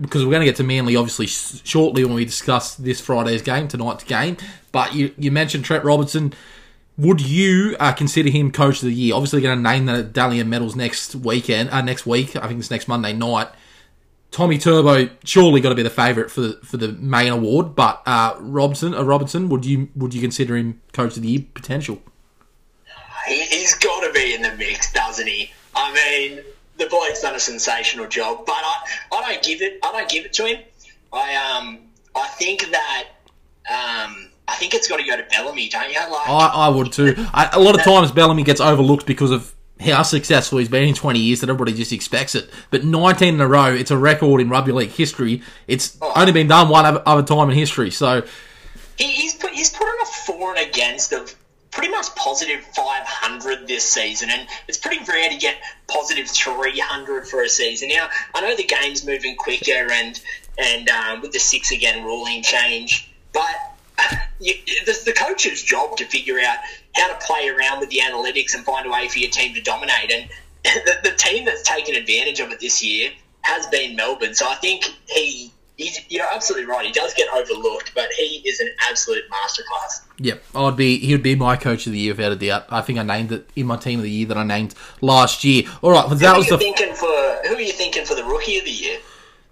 because 0.00 0.24
we're 0.24 0.30
going 0.30 0.40
to 0.40 0.46
get 0.46 0.56
to 0.56 0.64
Manly 0.64 0.96
obviously 0.96 1.26
shortly 1.26 2.04
when 2.04 2.14
we 2.14 2.24
discuss 2.24 2.76
this 2.76 3.00
Friday's 3.00 3.42
game, 3.42 3.68
tonight's 3.68 4.04
game. 4.04 4.36
But 4.72 4.94
you, 4.94 5.12
you 5.18 5.30
mentioned 5.30 5.64
Trent 5.64 5.84
Robertson. 5.84 6.32
Would 6.96 7.20
you 7.20 7.76
uh, 7.78 7.92
consider 7.92 8.30
him 8.30 8.50
coach 8.50 8.82
of 8.82 8.88
the 8.88 8.94
year? 8.94 9.14
Obviously, 9.14 9.40
going 9.40 9.58
to 9.58 9.62
name 9.62 9.86
the 9.86 10.02
Dally 10.02 10.40
M 10.40 10.50
medals 10.50 10.74
next 10.74 11.14
weekend, 11.14 11.70
uh, 11.70 11.80
next 11.80 12.06
week. 12.06 12.34
I 12.36 12.48
think 12.48 12.58
it's 12.58 12.70
next 12.70 12.88
Monday 12.88 13.12
night. 13.12 13.48
Tommy 14.30 14.58
Turbo 14.58 15.08
surely 15.24 15.60
got 15.60 15.70
to 15.70 15.74
be 15.74 15.82
the 15.82 15.90
favourite 15.90 16.30
for 16.30 16.40
the 16.42 16.60
for 16.62 16.76
the 16.76 16.88
main 16.88 17.32
award, 17.32 17.74
but 17.74 18.02
uh, 18.04 18.36
Robson, 18.40 18.94
uh, 18.94 19.02
Robinson, 19.02 19.48
would 19.48 19.64
you 19.64 19.88
would 19.96 20.12
you 20.12 20.20
consider 20.20 20.56
him 20.56 20.80
coach 20.92 21.16
of 21.16 21.22
the 21.22 21.28
year 21.28 21.44
potential? 21.54 22.02
He's 23.26 23.74
got 23.74 24.00
to 24.06 24.12
be 24.12 24.34
in 24.34 24.42
the 24.42 24.54
mix, 24.56 24.92
doesn't 24.92 25.26
he? 25.26 25.50
I 25.74 25.92
mean, 25.94 26.44
the 26.78 26.86
bloke's 26.86 27.22
done 27.22 27.34
a 27.34 27.40
sensational 27.40 28.06
job, 28.06 28.46
but 28.46 28.56
I, 28.56 28.76
I 29.12 29.32
don't 29.32 29.42
give 29.42 29.62
it 29.62 29.78
I 29.82 29.92
don't 29.92 30.08
give 30.08 30.24
it 30.24 30.32
to 30.34 30.46
him. 30.46 30.62
I 31.12 31.34
um 31.34 31.78
I 32.14 32.26
think 32.28 32.70
that 32.70 33.04
um 33.68 34.30
I 34.48 34.54
think 34.54 34.72
it's 34.72 34.88
got 34.88 34.96
to 34.96 35.04
go 35.04 35.14
to 35.16 35.24
Bellamy, 35.24 35.68
don't 35.68 35.92
you? 35.92 35.98
Like 35.98 36.28
I, 36.28 36.50
I 36.54 36.68
would 36.68 36.90
too. 36.90 37.14
I, 37.34 37.50
a 37.52 37.60
lot 37.60 37.74
of 37.74 37.82
times 37.82 38.10
Bellamy 38.12 38.44
gets 38.44 38.62
overlooked 38.62 39.04
because 39.04 39.30
of 39.30 39.54
how 39.80 40.02
successful 40.02 40.58
he's 40.58 40.68
been 40.68 40.88
in 40.88 40.94
20 40.94 41.18
years 41.18 41.40
that 41.40 41.50
everybody 41.50 41.72
just 41.72 41.92
expects 41.92 42.34
it. 42.34 42.50
But 42.70 42.84
19 42.84 43.34
in 43.34 43.40
a 43.40 43.46
row, 43.46 43.72
it's 43.72 43.90
a 43.90 43.96
record 43.96 44.40
in 44.40 44.48
rugby 44.48 44.72
league 44.72 44.90
history. 44.90 45.42
It's 45.66 45.96
oh. 46.00 46.12
only 46.16 46.32
been 46.32 46.48
done 46.48 46.68
one 46.68 47.00
other 47.06 47.22
time 47.22 47.50
in 47.50 47.56
history. 47.56 47.90
So 47.90 48.26
he's 48.96 49.34
put 49.34 49.52
he's 49.52 49.70
put 49.70 49.84
on 49.84 50.02
a 50.02 50.06
for 50.06 50.56
and 50.56 50.68
against 50.68 51.12
of 51.12 51.34
pretty 51.78 51.92
much 51.92 52.12
positive 52.16 52.60
500 52.74 53.68
this 53.68 53.84
season, 53.84 54.30
and 54.30 54.48
it's 54.66 54.76
pretty 54.76 54.98
rare 55.04 55.30
to 55.30 55.36
get 55.36 55.58
positive 55.86 56.28
300 56.28 57.28
for 57.28 57.42
a 57.42 57.48
season. 57.48 57.88
Now, 57.88 58.08
I 58.34 58.40
know 58.40 58.56
the 58.56 58.64
game's 58.64 59.06
moving 59.06 59.36
quicker, 59.36 59.88
and 59.92 60.20
and 60.58 60.88
um, 60.88 61.20
with 61.20 61.30
the 61.30 61.38
six 61.38 61.70
again 61.70 62.04
ruling 62.04 62.42
change, 62.42 63.08
but 63.32 63.54
you, 64.40 64.54
the, 64.86 65.02
the 65.04 65.12
coach's 65.12 65.62
job 65.62 65.96
to 65.98 66.04
figure 66.04 66.40
out 66.40 66.56
how 66.96 67.16
to 67.16 67.24
play 67.24 67.48
around 67.48 67.78
with 67.78 67.90
the 67.90 68.00
analytics 68.00 68.56
and 68.56 68.64
find 68.64 68.84
a 68.84 68.90
way 68.90 69.06
for 69.06 69.20
your 69.20 69.30
team 69.30 69.54
to 69.54 69.62
dominate. 69.62 70.10
And 70.10 70.28
the, 70.84 71.10
the 71.10 71.16
team 71.16 71.44
that's 71.44 71.62
taken 71.62 71.94
advantage 71.94 72.40
of 72.40 72.50
it 72.50 72.58
this 72.58 72.82
year 72.82 73.12
has 73.42 73.68
been 73.68 73.94
Melbourne. 73.94 74.34
So 74.34 74.48
I 74.48 74.56
think 74.56 74.84
he 75.06 75.52
he's, 75.78 76.00
you're 76.10 76.26
absolutely 76.30 76.66
right. 76.68 76.84
He 76.84 76.92
does 76.92 77.14
get 77.14 77.28
overlooked, 77.32 77.92
but 77.94 78.10
he 78.12 78.42
is 78.44 78.60
an 78.60 78.68
absolute 78.90 79.24
masterclass. 79.30 80.02
Yep, 80.18 80.42
I'd 80.54 80.76
be 80.76 80.98
he 80.98 81.14
would 81.14 81.22
be 81.22 81.34
my 81.34 81.56
coach 81.56 81.86
of 81.86 81.92
the 81.92 81.98
year 81.98 82.12
without 82.12 82.32
a 82.32 82.36
doubt. 82.36 82.66
I 82.68 82.82
think 82.82 82.98
I 82.98 83.02
named 83.02 83.32
it 83.32 83.48
in 83.56 83.66
my 83.66 83.76
team 83.76 84.00
of 84.00 84.02
the 84.02 84.10
year 84.10 84.26
that 84.26 84.36
I 84.36 84.44
named 84.44 84.74
last 85.00 85.44
year. 85.44 85.62
All 85.80 85.92
right, 85.92 86.06
well, 86.06 86.16
that 86.16 86.32
who 86.32 86.38
was 86.38 86.46
are 86.48 86.50
you 86.50 86.58
the. 86.58 86.58
thinking 86.58 86.94
for 86.94 87.06
who 87.48 87.54
are 87.54 87.60
you 87.60 87.72
thinking 87.72 88.04
for 88.04 88.14
the 88.14 88.24
rookie 88.24 88.58
of 88.58 88.64
the 88.64 88.70
year? 88.70 88.98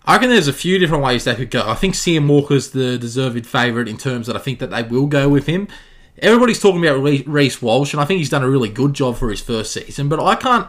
I 0.05 0.15
reckon 0.15 0.29
there's 0.29 0.49
a 0.49 0.53
few 0.53 0.79
different 0.79 1.03
ways 1.03 1.25
they 1.25 1.35
could 1.35 1.51
go. 1.51 1.69
I 1.69 1.75
think 1.75 1.95
Sam 1.95 2.29
Walker's 2.29 2.71
the 2.71 2.97
deserved 2.99 3.45
favourite 3.47 3.89
in 3.89 3.97
terms 3.97 4.29
that 4.29 4.37
I 4.37 4.39
think 4.39 4.61
that 4.61 4.71
they 4.71 4.83
will 4.85 5.07
go 5.07 5.29
with 5.29 5.47
him. 5.47 5.67
Everybody's 6.19 6.61
talking 6.61 6.85
about 6.85 7.03
Reece 7.27 7.61
Walsh, 7.61 7.93
and 7.93 8.01
I 8.01 8.05
think 8.05 8.19
he's 8.19 8.31
done 8.31 8.43
a 8.43 8.49
really 8.49 8.69
good 8.69 8.95
job 8.95 9.17
for 9.17 9.31
his 9.31 9.41
first 9.41 9.73
season. 9.73 10.09
But 10.09 10.21
I 10.21 10.37
can't 10.37 10.69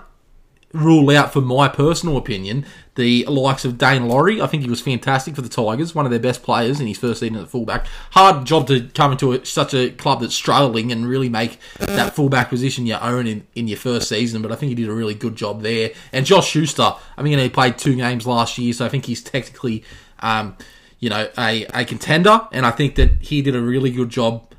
rule 0.74 1.10
out, 1.16 1.32
for 1.32 1.42
my 1.42 1.68
personal 1.68 2.18
opinion, 2.18 2.66
the 2.96 3.26
likes 3.26 3.64
of 3.64 3.74
Daine 3.78 4.08
Laurie. 4.08 4.42
I 4.42 4.48
think 4.48 4.64
he 4.64 4.70
was 4.70 4.82
fantastic 4.82 5.36
for 5.36 5.42
the 5.42 5.50
Tigers, 5.50 5.96
one 5.96 6.06
of 6.06 6.12
their 6.12 6.20
best 6.20 6.44
players 6.44 6.80
in 6.80 6.88
his 6.88 6.98
first 6.98 7.22
season 7.22 7.38
at 7.38 7.48
fullback. 7.48 7.86
Hard 8.12 8.46
job 8.46 8.68
to 8.68 8.88
come 8.90 9.14
into 9.14 9.34
a, 9.34 9.46
such 9.46 9.74
a 9.74 9.92
club 9.92 10.22
that's 10.22 10.36
struggling 10.36 10.92
and 10.92 11.08
really 11.08 11.30
make 11.30 11.60
that 11.80 12.16
fullback 12.16 12.50
position 12.50 12.86
your 12.86 13.02
own 13.02 13.28
in, 13.28 13.48
in 13.56 13.68
your 13.68 13.78
first 13.78 14.10
season, 14.10 14.42
but 14.42 14.52
I 14.52 14.56
think 14.56 14.70
he 14.70 14.76
did 14.76 14.90
a 14.90 14.94
really 14.94 15.14
good 15.14 15.36
job 15.36 15.62
there. 15.62 15.92
And 16.12 16.26
Josh 16.26 16.50
Schuster, 16.50 16.94
I 17.18 17.22
mean, 17.22 17.40
he 17.40 17.50
played 17.50 17.78
two 17.78 17.96
games 17.96 18.28
last 18.28 18.58
year, 18.58 18.74
so 18.74 18.86
I 18.86 18.90
think 18.90 19.06
he's 19.06 19.24
technically, 19.24 19.84
um, 20.20 20.58
you 21.00 21.10
know, 21.10 21.30
a, 21.38 21.66
a 21.74 21.86
contender, 21.86 22.42
and 22.52 22.66
I 22.66 22.72
think 22.72 22.96
that 22.96 23.22
he 23.22 23.42
did 23.42 23.56
a 23.56 23.62
really 23.62 23.92
good 23.92 24.10
job, 24.10 24.54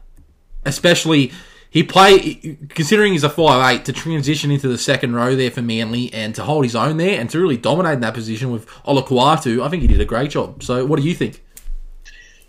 especially 0.65 1.33
he 1.71 1.83
play 1.83 2.57
considering 2.71 3.13
he's 3.13 3.25
a 3.25 3.31
five 3.31 3.75
eight 3.75 3.85
to 3.85 3.93
transition 3.93 4.51
into 4.51 4.69
the 4.69 4.79
second 4.79 5.15
row 5.15 5.37
there 5.37 5.51
for 5.51 5.63
Manly 5.63 6.13
and 6.13 6.35
to 6.35 6.45
hold 6.45 6.65
his 6.65 6.75
own 6.75 6.97
there 6.97 7.21
and 7.21 7.29
to 7.31 7.39
really 7.39 7.57
dominate 7.57 7.95
in 7.95 8.01
that 8.01 8.15
position 8.15 8.51
with 8.51 8.67
Olakau'atu, 8.85 9.63
I 9.63 9.69
think 9.69 9.83
he 9.83 9.89
did 9.89 10.01
a 10.01 10.07
great 10.07 10.31
job. 10.31 10.63
So, 10.63 10.85
what 10.87 10.99
do 10.99 11.07
you 11.07 11.15
think? 11.15 11.43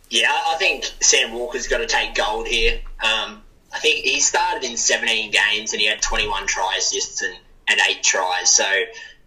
Yeah, 0.09 0.31
I 0.31 0.55
think 0.57 0.85
Sam 1.01 1.33
Walker's 1.33 1.67
got 1.67 1.79
to 1.79 1.87
take 1.87 2.15
gold 2.15 2.47
here. 2.47 2.79
Um, 3.03 3.41
I 3.71 3.79
think 3.79 4.03
he 4.05 4.19
started 4.19 4.67
in 4.67 4.77
17 4.77 5.31
games 5.31 5.73
and 5.73 5.79
he 5.79 5.87
had 5.87 6.01
21 6.01 6.47
try 6.47 6.75
assists 6.77 7.21
and, 7.21 7.35
and 7.67 7.79
eight 7.87 8.01
tries. 8.01 8.49
So 8.49 8.65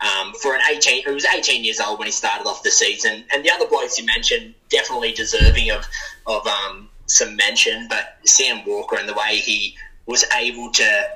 um, 0.00 0.32
for 0.34 0.54
an 0.54 0.62
18, 0.68 1.04
he 1.04 1.10
was 1.12 1.24
18 1.24 1.62
years 1.64 1.80
old 1.80 1.98
when 1.98 2.06
he 2.06 2.12
started 2.12 2.48
off 2.48 2.62
the 2.64 2.70
season. 2.70 3.24
And 3.32 3.44
the 3.44 3.50
other 3.50 3.68
blokes 3.68 3.98
you 3.98 4.06
mentioned 4.06 4.54
definitely 4.68 5.12
deserving 5.12 5.70
of 5.70 5.86
of 6.26 6.46
um, 6.46 6.88
some 7.06 7.36
mention, 7.36 7.86
but 7.88 8.18
Sam 8.24 8.64
Walker 8.66 8.96
and 8.96 9.08
the 9.08 9.14
way 9.14 9.36
he 9.36 9.76
was 10.06 10.24
able 10.36 10.70
to, 10.72 11.08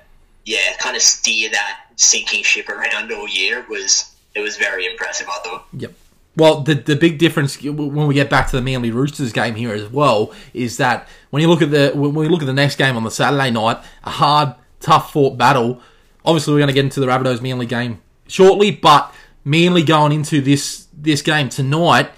yeah, 0.44 0.76
kind 0.78 0.96
of 0.96 1.02
steer 1.02 1.50
that 1.50 1.86
sinking 1.96 2.42
ship 2.44 2.68
around 2.68 3.12
all 3.12 3.28
year 3.28 3.64
was 3.68 4.14
it 4.34 4.40
was 4.40 4.56
very 4.56 4.86
impressive. 4.86 5.26
I 5.28 5.38
thought. 5.44 5.66
Yep. 5.72 5.92
Well, 6.36 6.60
the 6.60 6.74
the 6.74 6.96
big 6.96 7.18
difference 7.18 7.62
when 7.62 8.06
we 8.06 8.14
get 8.14 8.28
back 8.28 8.48
to 8.50 8.56
the 8.56 8.62
Manly 8.62 8.90
Roosters 8.90 9.32
game 9.32 9.54
here 9.54 9.72
as 9.72 9.88
well 9.88 10.32
is 10.52 10.76
that 10.76 11.08
when 11.30 11.40
you 11.40 11.48
look 11.48 11.62
at 11.62 11.70
the 11.70 11.92
when 11.94 12.14
we 12.14 12.28
look 12.28 12.42
at 12.42 12.46
the 12.46 12.52
next 12.52 12.76
game 12.76 12.96
on 12.96 13.04
the 13.04 13.10
Saturday 13.10 13.50
night, 13.50 13.78
a 14.04 14.10
hard, 14.10 14.54
tough 14.80 15.12
fought 15.12 15.38
battle. 15.38 15.80
Obviously, 16.24 16.52
we're 16.52 16.58
going 16.58 16.68
to 16.68 16.74
get 16.74 16.84
into 16.84 17.00
the 17.00 17.06
Rabbitohs 17.06 17.40
Manly 17.40 17.66
game 17.66 18.02
shortly, 18.26 18.70
but 18.70 19.14
Manly 19.44 19.82
going 19.82 20.12
into 20.12 20.42
this 20.42 20.88
this 20.92 21.22
game 21.22 21.48
tonight 21.48 22.10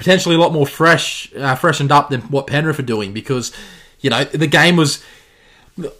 potentially 0.00 0.34
a 0.34 0.38
lot 0.38 0.50
more 0.50 0.66
fresh, 0.66 1.30
uh, 1.34 1.54
freshened 1.54 1.92
up 1.92 2.08
than 2.08 2.22
what 2.22 2.46
Penrith 2.46 2.78
are 2.78 2.82
doing 2.82 3.12
because, 3.12 3.52
you 4.00 4.08
know, 4.08 4.24
the 4.24 4.46
game 4.46 4.76
was 4.76 5.04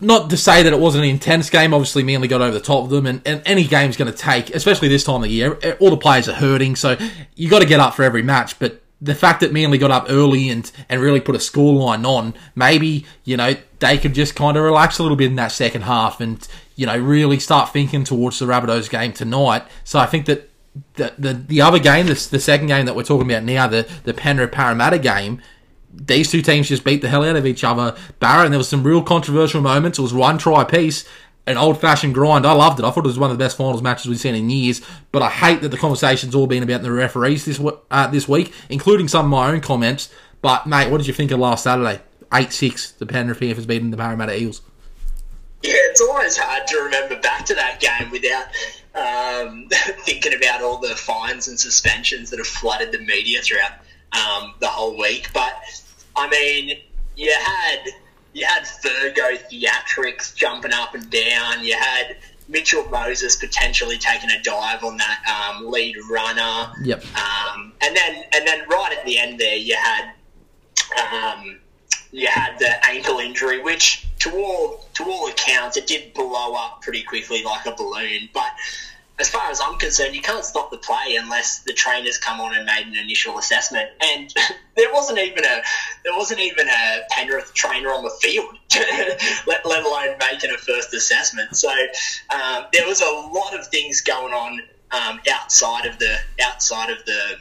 not 0.00 0.30
to 0.30 0.38
say 0.38 0.62
that 0.62 0.72
it 0.72 0.80
wasn't 0.80 1.04
an 1.04 1.10
intense 1.10 1.50
game. 1.50 1.74
Obviously, 1.74 2.02
Manly 2.02 2.26
got 2.26 2.40
over 2.40 2.52
the 2.52 2.64
top 2.64 2.84
of 2.84 2.90
them, 2.90 3.04
and, 3.04 3.20
and 3.26 3.42
any 3.44 3.64
game's 3.64 3.98
going 3.98 4.10
to 4.10 4.16
take, 4.16 4.54
especially 4.54 4.88
this 4.88 5.04
time 5.04 5.22
of 5.22 5.28
year, 5.28 5.58
all 5.80 5.90
the 5.90 5.98
players 5.98 6.30
are 6.30 6.34
hurting, 6.34 6.76
so 6.76 6.96
you 7.36 7.50
got 7.50 7.60
to 7.60 7.68
get 7.68 7.78
up 7.78 7.94
for 7.94 8.02
every 8.02 8.22
match. 8.22 8.58
But 8.58 8.80
the 9.02 9.14
fact 9.14 9.40
that 9.40 9.52
Manly 9.52 9.76
got 9.76 9.90
up 9.90 10.06
early 10.08 10.48
and, 10.48 10.70
and 10.88 11.02
really 11.02 11.20
put 11.20 11.34
a 11.34 11.38
scoreline 11.38 12.06
on, 12.06 12.32
maybe, 12.54 13.04
you 13.24 13.36
know, 13.36 13.54
they 13.80 13.98
could 13.98 14.14
just 14.14 14.34
kind 14.34 14.56
of 14.56 14.62
relax 14.62 14.98
a 14.98 15.02
little 15.02 15.16
bit 15.16 15.26
in 15.26 15.36
that 15.36 15.52
second 15.52 15.82
half 15.82 16.22
and, 16.22 16.48
you 16.74 16.86
know, 16.86 16.98
really 16.98 17.38
start 17.38 17.70
thinking 17.70 18.04
towards 18.04 18.38
the 18.38 18.46
Rabbitohs 18.46 18.88
game 18.88 19.12
tonight. 19.12 19.64
So 19.84 19.98
I 19.98 20.06
think 20.06 20.24
that 20.24 20.49
the, 20.94 21.12
the 21.18 21.34
the 21.34 21.60
other 21.60 21.78
game, 21.78 22.06
the, 22.06 22.28
the 22.30 22.40
second 22.40 22.68
game 22.68 22.86
that 22.86 22.94
we're 22.94 23.02
talking 23.02 23.30
about 23.30 23.44
now, 23.44 23.66
the 23.66 23.88
the 24.04 24.14
Penrith 24.14 24.52
Parramatta 24.52 24.98
game, 24.98 25.40
these 25.92 26.30
two 26.30 26.42
teams 26.42 26.68
just 26.68 26.84
beat 26.84 27.02
the 27.02 27.08
hell 27.08 27.24
out 27.24 27.36
of 27.36 27.46
each 27.46 27.64
other. 27.64 27.96
Barrett, 28.18 28.50
there 28.50 28.58
was 28.58 28.68
some 28.68 28.84
real 28.84 29.02
controversial 29.02 29.60
moments. 29.60 29.98
It 29.98 30.02
was 30.02 30.14
one 30.14 30.38
try 30.38 30.64
piece, 30.64 31.04
an 31.46 31.56
old 31.56 31.80
fashioned 31.80 32.14
grind. 32.14 32.46
I 32.46 32.52
loved 32.52 32.78
it. 32.78 32.84
I 32.84 32.90
thought 32.90 33.04
it 33.04 33.08
was 33.08 33.18
one 33.18 33.30
of 33.30 33.38
the 33.38 33.44
best 33.44 33.56
finals 33.56 33.82
matches 33.82 34.06
we've 34.06 34.20
seen 34.20 34.34
in 34.34 34.50
years. 34.50 34.80
But 35.10 35.22
I 35.22 35.30
hate 35.30 35.60
that 35.62 35.70
the 35.70 35.76
conversation's 35.76 36.34
all 36.34 36.46
been 36.46 36.62
about 36.62 36.82
the 36.82 36.92
referees 36.92 37.44
this 37.44 37.60
uh, 37.90 38.06
this 38.06 38.28
week, 38.28 38.52
including 38.68 39.08
some 39.08 39.26
of 39.26 39.30
my 39.30 39.50
own 39.50 39.60
comments. 39.60 40.12
But 40.42 40.66
mate, 40.66 40.90
what 40.90 40.98
did 40.98 41.06
you 41.06 41.14
think 41.14 41.32
of 41.32 41.40
last 41.40 41.64
Saturday? 41.64 42.00
Eight 42.32 42.52
six, 42.52 42.92
the 42.92 43.06
Penrith 43.06 43.40
Panthers 43.40 43.66
beating 43.66 43.90
the 43.90 43.96
Parramatta 43.96 44.40
Eels. 44.40 44.62
Yeah, 45.62 45.72
it's 45.74 46.00
always 46.00 46.38
hard 46.38 46.66
to 46.68 46.76
remember 46.78 47.20
back 47.20 47.44
to 47.46 47.54
that 47.56 47.80
game 47.80 48.10
without 48.10 48.46
um, 48.94 49.68
thinking 50.04 50.34
about 50.34 50.62
all 50.62 50.78
the 50.78 50.96
fines 50.96 51.48
and 51.48 51.58
suspensions 51.58 52.30
that 52.30 52.38
have 52.38 52.46
flooded 52.46 52.92
the 52.92 52.98
media 52.98 53.40
throughout 53.42 53.72
um, 54.12 54.54
the 54.60 54.66
whole 54.66 54.98
week. 54.98 55.30
But 55.32 55.54
I 56.16 56.28
mean, 56.28 56.78
you 57.16 57.34
had 57.38 57.84
you 58.32 58.46
had 58.46 58.62
Fergo 58.62 59.38
theatrics 59.50 60.34
jumping 60.34 60.72
up 60.72 60.94
and 60.94 61.08
down. 61.10 61.64
You 61.64 61.74
had 61.74 62.16
Mitchell 62.48 62.84
Moses 62.88 63.36
potentially 63.36 63.98
taking 63.98 64.30
a 64.30 64.42
dive 64.42 64.84
on 64.84 64.96
that 64.96 65.22
um, 65.28 65.70
lead 65.70 65.96
runner. 66.10 66.72
Yep. 66.82 67.04
Um, 67.16 67.72
and 67.80 67.96
then 67.96 68.24
and 68.34 68.46
then 68.46 68.68
right 68.68 68.96
at 68.96 69.04
the 69.04 69.18
end 69.18 69.38
there, 69.38 69.56
you 69.56 69.76
had 69.76 70.12
um, 71.12 71.60
you 72.10 72.28
had 72.28 72.58
the 72.58 72.86
ankle 72.86 73.18
injury, 73.18 73.62
which 73.62 74.06
to 74.20 74.36
all 74.36 74.84
to 74.94 75.04
all 75.04 75.28
accounts, 75.28 75.76
it 75.76 75.86
did 75.86 76.14
blow 76.14 76.54
up 76.54 76.82
pretty 76.82 77.02
quickly 77.02 77.42
like 77.42 77.66
a 77.66 77.72
balloon. 77.72 78.28
But 78.32 78.50
as 79.18 79.28
far 79.28 79.50
as 79.50 79.60
I'm 79.62 79.78
concerned, 79.78 80.14
you 80.14 80.22
can't 80.22 80.44
stop 80.44 80.70
the 80.70 80.78
play 80.78 81.16
unless 81.20 81.60
the 81.60 81.74
trainers 81.74 82.16
come 82.16 82.40
on 82.40 82.56
and 82.56 82.64
made 82.64 82.86
an 82.86 82.96
initial 82.96 83.38
assessment. 83.38 83.90
And 84.02 84.32
there 84.76 84.92
wasn't 84.92 85.18
even 85.18 85.44
a 85.44 85.62
there 86.04 86.16
wasn't 86.16 86.40
even 86.40 86.68
a 86.68 87.00
Penrith 87.10 87.52
trainer 87.54 87.88
on 87.88 88.02
the 88.02 88.16
field, 88.20 88.54
let, 89.46 89.66
let 89.66 89.84
alone 89.84 90.16
making 90.30 90.50
a 90.50 90.58
first 90.58 90.94
assessment. 90.94 91.56
So 91.56 91.70
um, 92.30 92.66
there 92.72 92.86
was 92.86 93.00
a 93.02 93.28
lot 93.32 93.58
of 93.58 93.66
things 93.68 94.00
going 94.00 94.32
on 94.32 94.60
um, 94.92 95.20
outside 95.30 95.86
of 95.86 95.98
the 95.98 96.16
outside 96.42 96.90
of 96.90 97.04
the 97.04 97.36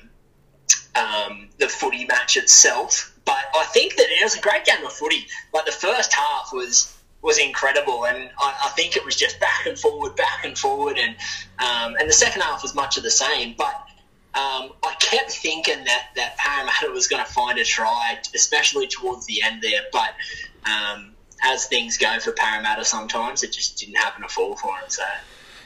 um, 0.96 1.50
the 1.58 1.68
footy 1.68 2.06
match 2.06 2.38
itself. 2.38 3.16
But 3.26 3.44
I 3.56 3.66
think 3.66 3.96
that 3.96 4.08
it 4.10 4.24
was 4.24 4.36
a 4.36 4.42
great 4.42 4.66
game 4.66 4.84
of 4.86 4.92
footy. 4.92 5.28
Like 5.54 5.66
the 5.66 5.72
first 5.72 6.14
half 6.14 6.52
was 6.54 6.96
was 7.22 7.38
incredible, 7.38 8.06
and 8.06 8.30
I, 8.40 8.62
I 8.66 8.70
think 8.70 8.96
it 8.96 9.04
was 9.04 9.16
just 9.16 9.40
back 9.42 9.66
and 9.66 9.78
forward, 9.78 10.16
back 10.16 10.46
and 10.46 10.58
forward, 10.58 10.98
and 10.98 11.16
um, 11.60 11.96
and 12.00 12.10
the 12.10 12.14
second 12.14 12.42
half 12.42 12.62
was 12.64 12.74
much 12.74 12.98
of 12.98 13.04
the 13.04 13.12
same. 13.12 13.56
But 13.58 13.76
um, 14.36 14.72
I 14.84 14.96
kept 15.00 15.32
thinking 15.32 15.84
that 15.84 16.10
that 16.16 16.38
Parramatta 16.38 16.92
was 16.92 17.08
going 17.08 17.24
to 17.24 17.32
find 17.32 17.60
a 17.60 17.64
try, 17.64 18.18
especially 18.34 18.88
towards 18.88 19.26
the 19.26 19.42
end 19.44 19.62
there. 19.62 19.82
But 19.92 20.14
um, 20.66 21.12
as 21.44 21.68
things 21.68 21.98
go 21.98 22.20
for 22.20 22.32
Parramatta, 22.32 22.86
sometimes 22.86 23.44
it 23.44 23.52
just 23.52 23.78
didn't 23.78 23.96
happen 23.96 24.24
to 24.24 24.30
fall 24.30 24.56
for 24.56 24.80
them. 24.80 24.90
So. 24.90 25.04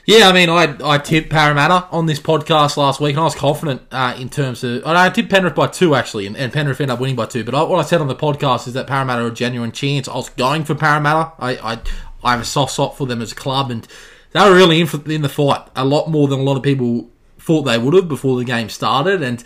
Yeah, 0.05 0.27
I 0.27 0.33
mean, 0.33 0.50
I 0.50 0.75
I 0.83 0.98
tipped 0.98 1.29
Parramatta 1.29 1.88
on 1.89 2.07
this 2.07 2.19
podcast 2.19 2.75
last 2.75 3.00
week, 3.00 3.12
and 3.12 3.22
I 3.22 3.24
was 3.24 3.36
confident 3.36 3.83
uh, 3.89 4.13
in 4.19 4.29
terms 4.29 4.62
of. 4.63 4.86
I 4.86 5.10
tipped 5.10 5.29
Penrith 5.29 5.55
by 5.55 5.67
two 5.67 5.95
actually, 5.95 6.27
and, 6.27 6.36
and 6.36 6.51
Penrith 6.51 6.81
ended 6.81 6.93
up 6.93 7.00
winning 7.00 7.15
by 7.15 7.25
two. 7.25 7.45
But 7.45 7.55
I, 7.55 7.63
what 7.63 7.79
I 7.79 7.83
said 7.83 8.01
on 8.01 8.07
the 8.07 8.15
podcast 8.15 8.67
is 8.67 8.74
that 8.74 8.86
Parramatta 8.86 9.24
are 9.24 9.27
a 9.27 9.33
genuine 9.33 9.72
chance. 9.72 10.10
I 10.10 10.15
was 10.15 10.27
going 10.29 10.65
for 10.65 10.75
Parramatta. 10.75 11.31
I 11.39 11.55
I, 11.55 11.81
I 12.22 12.31
have 12.31 12.41
a 12.41 12.45
soft 12.45 12.74
spot 12.74 12.98
for 12.98 13.07
them 13.07 13.22
as 13.22 13.31
a 13.31 13.36
club, 13.36 13.72
and 13.72 13.88
they 14.31 14.41
were 14.41 14.53
really 14.53 14.81
in, 14.81 14.88
for, 14.88 15.10
in 15.10 15.22
the 15.22 15.29
fight 15.29 15.69
a 15.74 15.86
lot 15.86 16.10
more 16.10 16.27
than 16.27 16.41
a 16.41 16.43
lot 16.43 16.57
of 16.57 16.63
people 16.63 17.10
thought 17.39 17.62
they 17.62 17.77
would 17.77 17.93
have 17.93 18.10
before 18.10 18.38
the 18.38 18.43
game 18.43 18.67
started. 18.67 19.22
And 19.22 19.41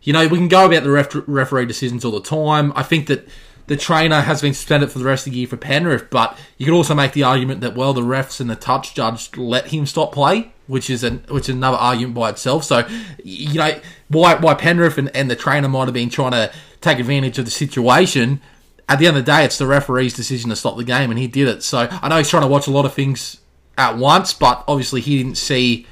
you 0.00 0.14
know, 0.14 0.26
we 0.26 0.38
can 0.38 0.48
go 0.48 0.64
about 0.64 0.84
the 0.84 0.90
ref, 0.90 1.14
referee 1.26 1.66
decisions 1.66 2.02
all 2.02 2.12
the 2.12 2.22
time. 2.22 2.72
I 2.74 2.82
think 2.82 3.08
that 3.08 3.28
the 3.68 3.76
trainer 3.76 4.22
has 4.22 4.40
been 4.40 4.54
suspended 4.54 4.90
for 4.90 4.98
the 4.98 5.04
rest 5.04 5.26
of 5.26 5.32
the 5.32 5.38
year 5.38 5.46
for 5.46 5.58
Penrith, 5.58 6.08
but 6.08 6.36
you 6.56 6.64
could 6.64 6.74
also 6.74 6.94
make 6.94 7.12
the 7.12 7.22
argument 7.22 7.60
that 7.60 7.76
well, 7.76 7.92
the 7.92 8.00
refs 8.00 8.40
and 8.40 8.48
the 8.48 8.56
touch 8.56 8.94
judge 8.94 9.36
let 9.36 9.68
him 9.68 9.84
stop 9.84 10.10
play, 10.12 10.52
which 10.66 10.88
is 10.88 11.04
an 11.04 11.22
which 11.28 11.50
is 11.50 11.54
another 11.54 11.76
argument 11.76 12.14
by 12.14 12.30
itself. 12.30 12.64
So, 12.64 12.88
you 13.22 13.58
know, 13.58 13.78
why 14.08 14.36
why 14.36 14.54
Penrith 14.54 14.96
and, 14.96 15.14
and 15.14 15.30
the 15.30 15.36
trainer 15.36 15.68
might 15.68 15.84
have 15.84 15.94
been 15.94 16.08
trying 16.08 16.32
to 16.32 16.50
take 16.80 16.98
advantage 16.98 17.38
of 17.38 17.44
the 17.44 17.50
situation. 17.50 18.40
At 18.88 18.98
the 18.98 19.06
end 19.06 19.18
of 19.18 19.26
the 19.26 19.30
day, 19.30 19.44
it's 19.44 19.58
the 19.58 19.66
referee's 19.66 20.14
decision 20.14 20.48
to 20.48 20.56
stop 20.56 20.78
the 20.78 20.84
game, 20.84 21.10
and 21.10 21.18
he 21.18 21.26
did 21.26 21.46
it. 21.46 21.62
So 21.62 21.88
I 21.90 22.08
know 22.08 22.16
he's 22.16 22.30
trying 22.30 22.44
to 22.44 22.48
watch 22.48 22.66
a 22.68 22.70
lot 22.70 22.86
of 22.86 22.94
things 22.94 23.38
at 23.76 23.98
once, 23.98 24.32
but 24.32 24.64
obviously 24.66 25.02
he 25.02 25.18
didn't 25.18 25.36
see 25.36 25.86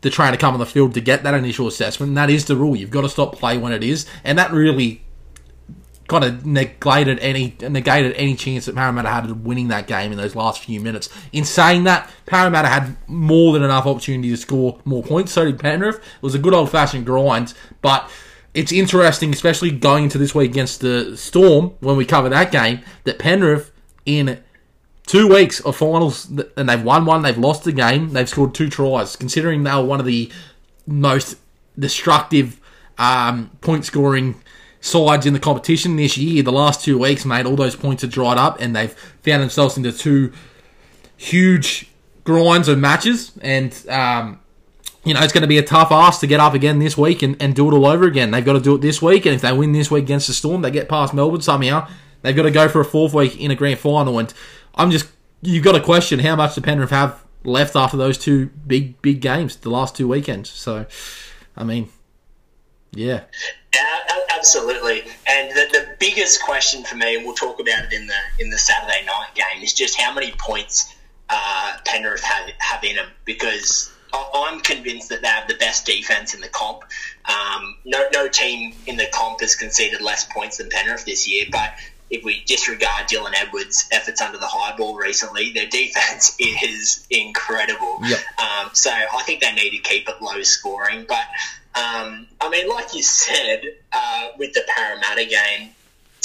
the 0.00 0.08
trainer 0.08 0.38
come 0.38 0.54
on 0.54 0.60
the 0.60 0.64
field 0.64 0.94
to 0.94 1.02
get 1.02 1.22
that 1.24 1.34
initial 1.34 1.66
assessment. 1.66 2.08
And 2.08 2.16
that 2.16 2.30
is 2.30 2.46
the 2.46 2.56
rule. 2.56 2.76
You've 2.76 2.90
got 2.90 3.02
to 3.02 3.10
stop 3.10 3.36
play 3.36 3.58
when 3.58 3.72
it 3.72 3.84
is, 3.84 4.06
and 4.24 4.38
that 4.38 4.52
really 4.52 5.03
kind 6.06 6.24
of 6.24 6.44
negated 6.44 7.18
any 7.20 7.56
negated 7.60 8.12
any 8.16 8.34
chance 8.34 8.66
that 8.66 8.74
Parramatta 8.74 9.08
had 9.08 9.24
of 9.24 9.44
winning 9.44 9.68
that 9.68 9.86
game 9.86 10.12
in 10.12 10.18
those 10.18 10.34
last 10.34 10.62
few 10.62 10.80
minutes. 10.80 11.08
In 11.32 11.44
saying 11.44 11.84
that, 11.84 12.10
Parramatta 12.26 12.68
had 12.68 12.96
more 13.06 13.52
than 13.52 13.62
enough 13.62 13.86
opportunity 13.86 14.30
to 14.30 14.36
score 14.36 14.78
more 14.84 15.02
points. 15.02 15.32
So 15.32 15.44
did 15.44 15.58
Penrith. 15.58 15.96
It 15.96 16.22
was 16.22 16.34
a 16.34 16.38
good 16.38 16.54
old 16.54 16.70
fashioned 16.70 17.06
grind, 17.06 17.54
but 17.80 18.10
it's 18.52 18.70
interesting, 18.70 19.32
especially 19.32 19.70
going 19.70 20.04
into 20.04 20.18
this 20.18 20.34
week 20.34 20.50
against 20.50 20.80
the 20.80 21.16
Storm 21.16 21.74
when 21.80 21.96
we 21.96 22.04
cover 22.04 22.28
that 22.28 22.52
game, 22.52 22.80
that 23.04 23.18
Penrith 23.18 23.72
in 24.06 24.42
two 25.06 25.28
weeks 25.28 25.60
of 25.60 25.76
finals 25.76 26.30
and 26.56 26.68
they've 26.68 26.82
won 26.82 27.04
one, 27.04 27.22
they've 27.22 27.36
lost 27.38 27.64
the 27.64 27.72
game, 27.72 28.10
they've 28.10 28.28
scored 28.28 28.54
two 28.54 28.70
tries. 28.70 29.16
Considering 29.16 29.64
they 29.64 29.72
were 29.72 29.84
one 29.84 30.00
of 30.00 30.06
the 30.06 30.30
most 30.86 31.38
destructive 31.78 32.60
um, 32.98 33.50
point 33.60 33.84
scoring 33.84 34.40
sides 34.84 35.24
in 35.24 35.32
the 35.32 35.40
competition 35.40 35.96
this 35.96 36.18
year, 36.18 36.42
the 36.42 36.52
last 36.52 36.84
two 36.84 36.98
weeks, 36.98 37.24
made 37.24 37.46
all 37.46 37.56
those 37.56 37.74
points 37.74 38.02
have 38.02 38.10
dried 38.10 38.36
up 38.36 38.60
and 38.60 38.76
they've 38.76 38.92
found 39.22 39.42
themselves 39.42 39.78
into 39.78 39.90
two 39.90 40.30
huge 41.16 41.90
grinds 42.22 42.68
of 42.68 42.78
matches. 42.78 43.32
And, 43.40 43.74
um, 43.88 44.40
you 45.02 45.14
know, 45.14 45.20
it's 45.22 45.32
going 45.32 45.42
to 45.42 45.48
be 45.48 45.56
a 45.56 45.62
tough 45.62 45.90
ask 45.90 46.20
to 46.20 46.26
get 46.26 46.38
up 46.38 46.52
again 46.52 46.80
this 46.80 46.98
week 46.98 47.22
and, 47.22 47.40
and 47.40 47.54
do 47.54 47.66
it 47.66 47.74
all 47.74 47.86
over 47.86 48.04
again. 48.04 48.30
They've 48.30 48.44
got 48.44 48.54
to 48.54 48.60
do 48.60 48.74
it 48.74 48.82
this 48.82 49.00
week, 49.00 49.24
and 49.24 49.34
if 49.34 49.40
they 49.40 49.52
win 49.52 49.72
this 49.72 49.90
week 49.90 50.04
against 50.04 50.26
the 50.26 50.34
Storm, 50.34 50.62
they 50.62 50.70
get 50.70 50.88
past 50.88 51.14
Melbourne 51.14 51.40
somehow. 51.40 51.88
They've 52.22 52.36
got 52.36 52.42
to 52.42 52.50
go 52.50 52.68
for 52.68 52.80
a 52.80 52.84
fourth 52.84 53.12
week 53.12 53.38
in 53.38 53.50
a 53.50 53.54
grand 53.54 53.78
final, 53.78 54.18
and 54.18 54.32
I'm 54.74 54.90
just 54.90 55.08
you've 55.42 55.64
got 55.64 55.72
to 55.72 55.80
question 55.80 56.20
how 56.20 56.36
much 56.36 56.54
the 56.54 56.62
Penrith 56.62 56.90
have 56.90 57.22
left 57.44 57.76
after 57.76 57.96
those 57.96 58.16
two 58.16 58.46
big 58.66 59.00
big 59.02 59.20
games, 59.20 59.56
the 59.56 59.70
last 59.70 59.94
two 59.94 60.08
weekends. 60.08 60.48
So, 60.50 60.86
I 61.54 61.64
mean, 61.64 61.90
yeah. 62.92 63.24
Yeah, 63.74 64.23
absolutely. 64.44 65.02
And 65.26 65.50
the, 65.50 65.66
the 65.72 65.96
biggest 65.98 66.42
question 66.42 66.84
for 66.84 66.96
me, 66.96 67.16
and 67.16 67.24
we'll 67.24 67.34
talk 67.34 67.60
about 67.60 67.84
it 67.84 67.92
in 67.92 68.06
the 68.06 68.20
in 68.38 68.50
the 68.50 68.58
Saturday 68.58 69.04
night 69.06 69.28
game, 69.34 69.62
is 69.62 69.72
just 69.72 69.98
how 69.98 70.12
many 70.12 70.32
points 70.38 70.94
uh, 71.30 71.78
Penrith 71.86 72.22
have 72.22 72.50
have 72.58 72.84
in 72.84 72.96
them 72.96 73.08
because 73.24 73.90
I'm 74.12 74.60
convinced 74.60 75.08
that 75.08 75.22
they 75.22 75.28
have 75.28 75.48
the 75.48 75.54
best 75.54 75.86
defense 75.86 76.34
in 76.34 76.40
the 76.40 76.48
comp. 76.48 76.82
Um, 77.24 77.76
no, 77.84 78.04
no 78.12 78.28
team 78.28 78.74
in 78.86 78.96
the 78.96 79.06
comp 79.12 79.40
has 79.40 79.56
conceded 79.56 80.00
less 80.00 80.24
points 80.32 80.58
than 80.58 80.68
Penrith 80.68 81.04
this 81.04 81.26
year, 81.26 81.46
but 81.50 81.74
if 82.10 82.22
we 82.22 82.44
disregard 82.44 83.08
Dylan 83.08 83.32
Edwards' 83.34 83.88
efforts 83.90 84.20
under 84.20 84.38
the 84.38 84.46
high 84.46 84.76
ball 84.76 84.94
recently, 84.94 85.52
their 85.52 85.66
defense 85.70 86.36
is 86.38 87.06
incredible. 87.10 87.98
Yep. 88.02 88.18
Um, 88.38 88.70
so 88.72 88.90
I 88.90 89.22
think 89.24 89.40
they 89.40 89.52
need 89.52 89.70
to 89.70 89.78
keep 89.78 90.08
it 90.08 90.20
low 90.20 90.42
scoring. 90.42 91.06
But 91.08 91.24
um, 91.74 92.26
I 92.40 92.48
mean, 92.50 92.68
like 92.68 92.94
you 92.94 93.02
said, 93.02 93.62
uh, 93.92 94.28
with 94.38 94.52
the 94.52 94.62
Parramatta 94.68 95.24
game, 95.24 95.70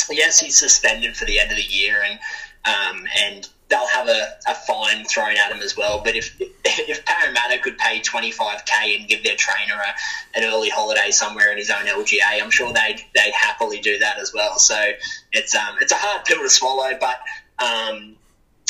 yes, 0.10 0.39
he's 0.39 0.58
suspended 0.58 1.15
for 1.15 1.25
the 1.25 1.39
end 1.39 1.51
of 1.51 1.58
the 1.58 1.63
year, 1.63 2.03
and 2.03 2.20
um, 2.65 3.08
and 3.18 3.50
they'll 3.70 3.88
have 3.88 4.08
a, 4.08 4.38
a 4.48 4.56
fine 4.56 5.06
thrown 5.06 5.38
at 5.38 5.51
him 5.51 5.62
as 5.62 5.75
well. 5.77 6.01
But 6.03 6.15
if 6.15 6.36
if 6.65 7.06
Parramatta 7.06 7.60
could 7.60 7.77
pay 7.77 8.00
25k 8.00 9.00
and 9.00 9.08
give 9.08 9.24
their 9.24 9.36
trainer 9.36 9.75
a, 9.75 10.38
an 10.38 10.44
early 10.44 10.70
holiday 10.70 11.12
somewhere 11.12 11.51
in 11.51 11.58
his 11.58 11.72
own 11.72 11.86
LGA, 11.86 12.41
I'm 12.41 12.51
sure 12.51 12.72
they'd 12.72 13.01
they'd 13.15 13.34
happily 13.34 13.79
do 13.79 13.98
that 14.00 14.20
as 14.20 14.34
well. 14.34 14.60
So 14.60 14.91
it's 15.32 15.56
um 15.56 15.77
it's 15.82 15.91
a 15.91 15.98
hard 15.98 16.25
pill 16.25 16.41
to 16.44 16.50
swallow, 16.50 16.98
but 17.00 17.20
um 17.60 18.15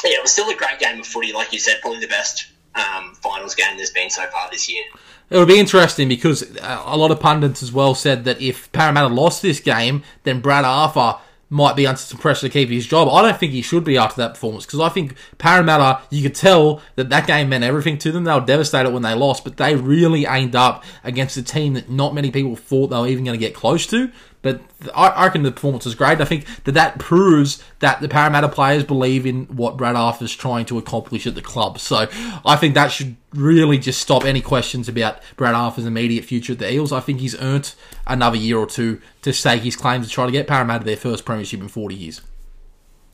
yeah, 0.04 0.12
it 0.12 0.22
was 0.22 0.32
still 0.32 0.50
a 0.50 0.56
great 0.56 0.80
game 0.80 1.00
of 1.00 1.06
footy, 1.06 1.34
like 1.34 1.52
you 1.52 1.60
said, 1.60 1.82
probably 1.82 2.00
the 2.00 2.08
best 2.08 2.48
um, 2.76 3.14
finals 3.16 3.56
game 3.56 3.76
there's 3.78 3.90
been 3.90 4.10
so 4.10 4.26
far 4.28 4.50
this 4.50 4.70
year. 4.72 4.84
It 5.30 5.38
would 5.38 5.48
be 5.48 5.60
interesting 5.60 6.08
because 6.08 6.44
a 6.62 6.98
lot 6.98 7.12
of 7.12 7.20
pundits 7.20 7.62
as 7.62 7.72
well 7.72 7.94
said 7.94 8.24
that 8.26 8.42
if 8.42 8.72
Parramatta 8.72 9.14
lost 9.14 9.42
this 9.42 9.60
game, 9.60 10.04
then 10.24 10.42
Brad 10.42 10.66
Arthur 10.66 11.20
might 11.52 11.76
be 11.76 11.88
under 11.88 12.00
some 12.00 12.20
pressure 12.20 12.48
to 12.48 12.54
keep 12.54 12.70
his 12.70 12.86
job. 12.86 13.10
I 13.10 13.24
don't 13.24 13.38
think 13.38 13.52
he 13.52 13.62
should 13.62 13.84
be 13.84 13.98
after 13.98 14.22
that 14.22 14.36
performance 14.36 14.66
because 14.66 14.80
I 14.80 14.90
think 14.90 15.16
Parramatta, 15.40 16.02
you 16.12 16.22
could 16.22 16.36
tell 16.36 16.82
that 16.96 17.10
that 17.10 17.26
game 17.28 17.50
meant 17.50 17.64
everything 17.64 17.98
to 18.00 18.12
them. 18.12 18.24
They 18.24 18.34
were 18.34 18.46
devastated 18.46 18.92
when 18.92 19.02
they 19.02 19.16
lost, 19.16 19.44
but 19.44 19.58
they 19.58 19.76
really 19.76 20.26
aimed 20.26 20.56
up 20.56 20.84
against 21.04 21.38
a 21.38 21.44
team 21.44 21.74
that 21.74 21.90
not 21.90 22.14
many 22.14 22.30
people 22.30 22.56
thought 22.56 22.88
they 22.88 23.00
were 23.00 23.08
even 23.08 23.24
going 23.24 23.38
to 23.40 23.44
get 23.44 23.56
close 23.56 23.88
to. 23.88 24.12
But 24.42 24.62
I, 24.96 25.26
reckon 25.26 25.44
the 25.44 25.52
performance 25.52 25.84
was 25.84 25.96
great. 25.96 26.22
I 26.22 26.26
think 26.26 26.46
that 26.64 26.72
that 26.72 26.98
proves 26.98 27.62
that 27.80 28.00
the 28.00 28.08
Parramatta 28.08 28.48
players 28.48 28.86
believe 28.86 29.26
in 29.26 29.46
what 29.48 29.76
Brad 29.76 29.98
Arthur's 29.98 30.34
trying 30.34 30.66
to 30.68 30.78
accomplish 30.78 31.28
at 31.28 31.36
the 31.36 31.42
club. 31.42 31.78
So 31.80 32.08
I 32.46 32.56
think 32.56 32.74
that 32.76 32.88
should 32.88 33.18
really 33.34 33.78
just 33.78 34.00
stop 34.00 34.24
any 34.24 34.42
questions 34.42 34.88
about 34.88 35.20
Brad 35.36 35.56
Arthur's 35.56 35.86
immediate 35.86 36.24
future 36.24 36.54
at 36.54 36.60
the 36.60 36.72
Eels. 36.72 36.94
I 36.94 37.02
think 37.02 37.20
he's 37.20 37.40
earned 37.42 37.74
another 38.08 38.38
year 38.38 38.58
or 38.58 38.66
two 38.66 39.02
to 39.24 39.34
stake 39.34 39.64
his 39.64 39.76
claims 39.76 40.08
to 40.08 40.14
try 40.14 40.26
to 40.26 40.32
get 40.32 40.48
Parramatta 40.48 40.86
their 40.86 40.98
first 40.98 41.26
premiership 41.26 41.60
in 41.60 41.68
40 41.68 41.96
years. 41.96 42.22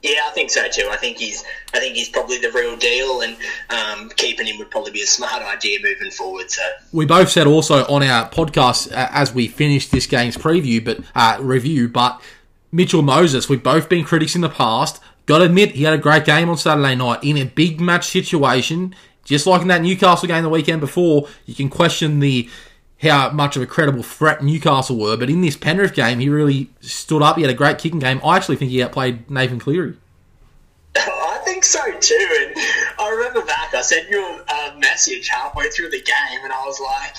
Yeah, 0.06 0.22
I 0.28 0.32
think 0.36 0.52
so 0.52 0.68
too. 0.70 0.88
I 0.92 0.98
think 0.98 1.18
he's 1.18 1.44
I 1.74 1.80
think 1.80 1.96
he's 1.96 2.10
probably 2.10 2.38
the 2.38 2.52
real 2.52 2.78
deal, 2.78 3.22
and 3.22 3.36
um, 3.72 4.10
keeping 4.16 4.46
him 4.46 4.60
would 4.60 4.70
probably 4.70 4.92
be 4.92 5.02
a 5.02 5.08
smart 5.08 5.42
idea 5.42 5.80
moving 5.82 6.12
forward. 6.12 6.52
So 6.52 6.62
we 6.94 7.08
both 7.08 7.30
said 7.30 7.48
also 7.48 7.86
on 7.88 8.04
our 8.04 8.30
podcast 8.30 8.92
uh, 8.92 9.08
as 9.12 9.34
we 9.34 9.48
finished 9.48 9.92
this 9.92 10.06
game's 10.06 10.38
preview, 10.38 10.86
but 10.86 11.00
uh, 11.16 11.40
review, 11.42 11.90
but 11.90 12.22
Mitchell 12.72 13.02
Moses, 13.02 13.50
we've 13.50 13.64
both 13.64 13.90
been 13.90 14.06
critics 14.06 14.36
in 14.36 14.42
the 14.42 14.50
past. 14.50 15.02
Got 15.26 15.40
to 15.40 15.46
admit, 15.46 15.72
he 15.72 15.86
had 15.86 15.96
a 15.96 15.98
great 15.98 16.24
game 16.24 16.50
on 16.50 16.58
Saturday 16.58 16.94
night 16.94 17.24
in 17.24 17.38
a 17.38 17.46
big 17.46 17.82
match 17.82 18.06
situation. 18.06 18.94
Just 19.24 19.48
like 19.48 19.64
in 19.64 19.70
that 19.70 19.82
Newcastle 19.82 20.28
game 20.28 20.44
the 20.44 20.50
weekend 20.50 20.82
before, 20.82 21.28
you 21.48 21.56
can 21.56 21.68
question 21.68 22.20
the 22.20 22.48
how 23.02 23.30
much 23.32 23.56
of 23.56 23.62
a 23.62 23.66
credible 23.66 24.04
threat 24.04 24.44
Newcastle 24.44 24.98
were. 24.98 25.18
But 25.18 25.30
in 25.30 25.42
this 25.42 25.58
Penrith 25.58 25.94
game, 25.94 26.20
he 26.20 26.30
really 26.30 26.70
stood 26.82 27.22
up. 27.22 27.36
He 27.36 27.42
had 27.42 27.52
a 27.52 27.56
great 27.56 27.78
kicking 27.78 28.00
game. 28.00 28.22
I 28.24 28.38
actually 28.38 28.56
think 28.56 28.72
he 28.72 28.82
outplayed 28.82 29.30
Nathan 29.30 29.60
Cleary. 29.60 29.96
I 30.96 31.42
think 31.44 31.64
so 31.64 31.82
too. 32.00 32.28
And 32.42 32.54
I 33.00 33.10
remember 33.10 33.46
back, 33.46 33.74
I 33.74 33.82
sent 33.82 34.10
you 34.10 34.24
a 34.24 34.80
message 34.80 35.28
halfway 35.28 35.70
through 35.70 35.90
the 35.90 36.02
game, 36.02 36.40
and 36.44 36.54
I 36.54 36.64
was 36.66 36.80
like, 36.80 37.16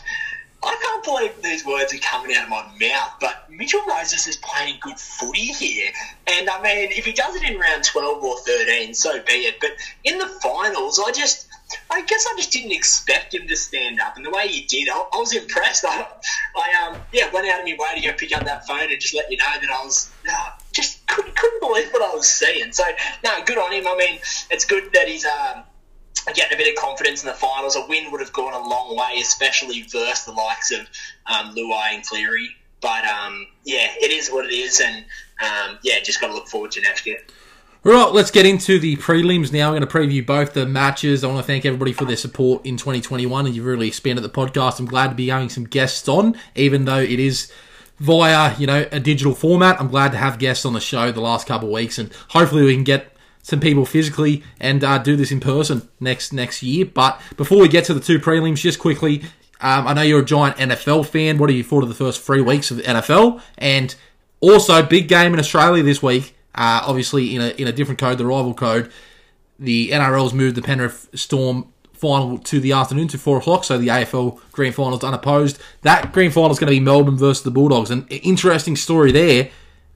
I 0.62 0.76
can't 0.82 1.04
believe 1.04 1.42
these 1.42 1.64
words 1.64 1.94
are 1.94 1.98
coming 1.98 2.34
out 2.34 2.44
of 2.44 2.50
my 2.50 2.66
mouth, 2.80 3.12
but 3.20 3.48
Mitchell 3.50 3.82
Moses 3.86 4.26
is 4.26 4.36
playing 4.36 4.78
good 4.80 4.98
footy 4.98 5.52
here. 5.52 5.90
And 6.26 6.48
I 6.48 6.60
mean, 6.60 6.90
if 6.90 7.04
he 7.04 7.12
does 7.12 7.36
it 7.36 7.48
in 7.48 7.58
round 7.58 7.84
12 7.84 8.24
or 8.24 8.38
13, 8.38 8.94
so 8.94 9.12
be 9.22 9.32
it. 9.32 9.60
But 9.60 9.72
in 10.02 10.18
the 10.18 10.26
finals, 10.26 11.00
I 11.04 11.12
just 11.12 11.46
I 11.90 12.02
guess 12.02 12.26
I 12.30 12.36
just 12.36 12.52
didn't 12.52 12.72
expect 12.72 13.34
him 13.34 13.48
to 13.48 13.56
stand 13.56 14.00
up, 14.00 14.16
and 14.16 14.24
the 14.24 14.30
way 14.30 14.48
he 14.48 14.62
did, 14.62 14.88
I, 14.88 15.04
I 15.12 15.16
was 15.16 15.34
impressed. 15.34 15.84
I, 15.88 16.06
I 16.56 16.86
um, 16.86 17.00
yeah, 17.12 17.30
went 17.32 17.48
out 17.48 17.60
of 17.60 17.66
my 17.66 17.76
way 17.78 18.00
to 18.00 18.06
go 18.06 18.12
pick 18.12 18.36
up 18.36 18.44
that 18.44 18.66
phone 18.66 18.90
and 18.90 19.00
just 19.00 19.14
let 19.14 19.30
you 19.30 19.36
know 19.36 19.44
that 19.60 19.70
I 19.70 19.84
was 19.84 20.10
uh, 20.30 20.50
just 20.72 21.06
couldn't, 21.06 21.34
couldn't 21.34 21.60
believe 21.60 21.90
what 21.92 22.02
I 22.02 22.14
was 22.14 22.28
seeing. 22.28 22.72
So 22.72 22.84
no, 23.24 23.30
good 23.44 23.58
on 23.58 23.72
him. 23.72 23.86
I 23.86 23.96
mean, 23.96 24.18
it's 24.50 24.64
good 24.64 24.92
that 24.92 25.08
he's 25.08 25.24
um, 25.24 25.64
getting 26.34 26.54
a 26.54 26.58
bit 26.58 26.68
of 26.68 26.80
confidence 26.80 27.22
in 27.22 27.28
the 27.28 27.34
finals. 27.34 27.76
A 27.76 27.86
win 27.86 28.10
would 28.12 28.20
have 28.20 28.32
gone 28.32 28.52
a 28.52 28.68
long 28.68 28.96
way, 28.96 29.20
especially 29.20 29.82
versus 29.82 30.24
the 30.24 30.32
likes 30.32 30.72
of 30.72 30.80
um, 31.26 31.54
Luai 31.54 31.94
and 31.94 32.04
Cleary. 32.04 32.50
But 32.80 33.04
um, 33.04 33.46
yeah, 33.64 33.88
it 34.00 34.12
is 34.12 34.28
what 34.28 34.44
it 34.44 34.52
is, 34.52 34.80
and 34.80 35.04
um, 35.42 35.78
yeah, 35.82 35.98
just 36.00 36.20
got 36.20 36.28
to 36.28 36.34
look 36.34 36.46
forward 36.46 36.72
to 36.72 36.80
next 36.80 37.06
year. 37.06 37.18
Right, 37.82 38.12
let's 38.12 38.32
get 38.32 38.46
into 38.46 38.80
the 38.80 38.96
prelims 38.96 39.52
now. 39.52 39.68
I'm 39.72 39.78
going 39.78 39.86
to 39.86 39.86
preview 39.86 40.26
both 40.26 40.54
the 40.54 40.66
matches. 40.66 41.22
I 41.22 41.28
want 41.28 41.38
to 41.38 41.46
thank 41.46 41.64
everybody 41.64 41.92
for 41.92 42.04
their 42.04 42.16
support 42.16 42.66
in 42.66 42.76
2021, 42.76 43.46
and 43.46 43.54
you've 43.54 43.64
really 43.64 43.86
expanded 43.86 44.24
the 44.24 44.28
podcast. 44.28 44.80
I'm 44.80 44.86
glad 44.86 45.08
to 45.08 45.14
be 45.14 45.28
having 45.28 45.48
some 45.48 45.64
guests 45.64 46.08
on, 46.08 46.36
even 46.56 46.84
though 46.84 46.98
it 46.98 47.20
is 47.20 47.52
via 47.98 48.56
you 48.58 48.66
know 48.66 48.86
a 48.90 49.00
digital 49.00 49.34
format. 49.34 49.80
I'm 49.80 49.88
glad 49.88 50.12
to 50.12 50.18
have 50.18 50.38
guests 50.38 50.64
on 50.64 50.72
the 50.72 50.80
show 50.80 51.12
the 51.12 51.20
last 51.20 51.46
couple 51.46 51.68
of 51.68 51.74
weeks, 51.74 51.98
and 51.98 52.12
hopefully 52.30 52.64
we 52.64 52.74
can 52.74 52.84
get 52.84 53.12
some 53.42 53.60
people 53.60 53.86
physically 53.86 54.42
and 54.58 54.82
uh, 54.82 54.98
do 54.98 55.14
this 55.14 55.30
in 55.30 55.38
person 55.38 55.88
next 56.00 56.32
next 56.32 56.62
year. 56.64 56.84
But 56.84 57.20
before 57.36 57.60
we 57.60 57.68
get 57.68 57.84
to 57.84 57.94
the 57.94 58.00
two 58.00 58.18
prelims, 58.18 58.56
just 58.56 58.80
quickly, 58.80 59.22
um, 59.60 59.86
I 59.86 59.94
know 59.94 60.02
you're 60.02 60.20
a 60.20 60.24
giant 60.24 60.56
NFL 60.56 61.06
fan. 61.06 61.38
What 61.38 61.50
have 61.50 61.56
you 61.56 61.64
thought 61.64 61.82
of 61.82 61.88
the 61.88 61.94
first 61.94 62.22
three 62.22 62.40
weeks 62.40 62.70
of 62.70 62.78
NFL? 62.78 63.40
And 63.58 63.94
also, 64.40 64.82
big 64.82 65.08
game 65.08 65.32
in 65.32 65.38
Australia 65.38 65.82
this 65.82 66.02
week. 66.02 66.35
Uh, 66.56 66.82
obviously, 66.84 67.34
in 67.34 67.42
a 67.42 67.48
in 67.50 67.68
a 67.68 67.72
different 67.72 68.00
code, 68.00 68.18
the 68.18 68.26
rival 68.26 68.54
code, 68.54 68.90
the 69.58 69.90
NRL's 69.90 70.32
moved 70.32 70.56
the 70.56 70.62
Penrith 70.62 71.08
Storm 71.14 71.72
final 71.92 72.38
to 72.38 72.60
the 72.60 72.72
afternoon 72.72 73.08
to 73.08 73.18
four 73.18 73.38
o'clock, 73.38 73.64
so 73.64 73.78
the 73.78 73.88
AFL 73.88 74.40
Grand 74.52 74.74
Final's 74.74 75.04
unopposed. 75.04 75.58
That 75.82 76.12
Grand 76.12 76.32
Final 76.32 76.50
is 76.50 76.58
going 76.58 76.68
to 76.68 76.78
be 76.78 76.80
Melbourne 76.80 77.16
versus 77.16 77.42
the 77.42 77.50
Bulldogs. 77.50 77.90
An 77.90 78.06
interesting 78.08 78.76
story 78.76 79.12
there 79.12 79.50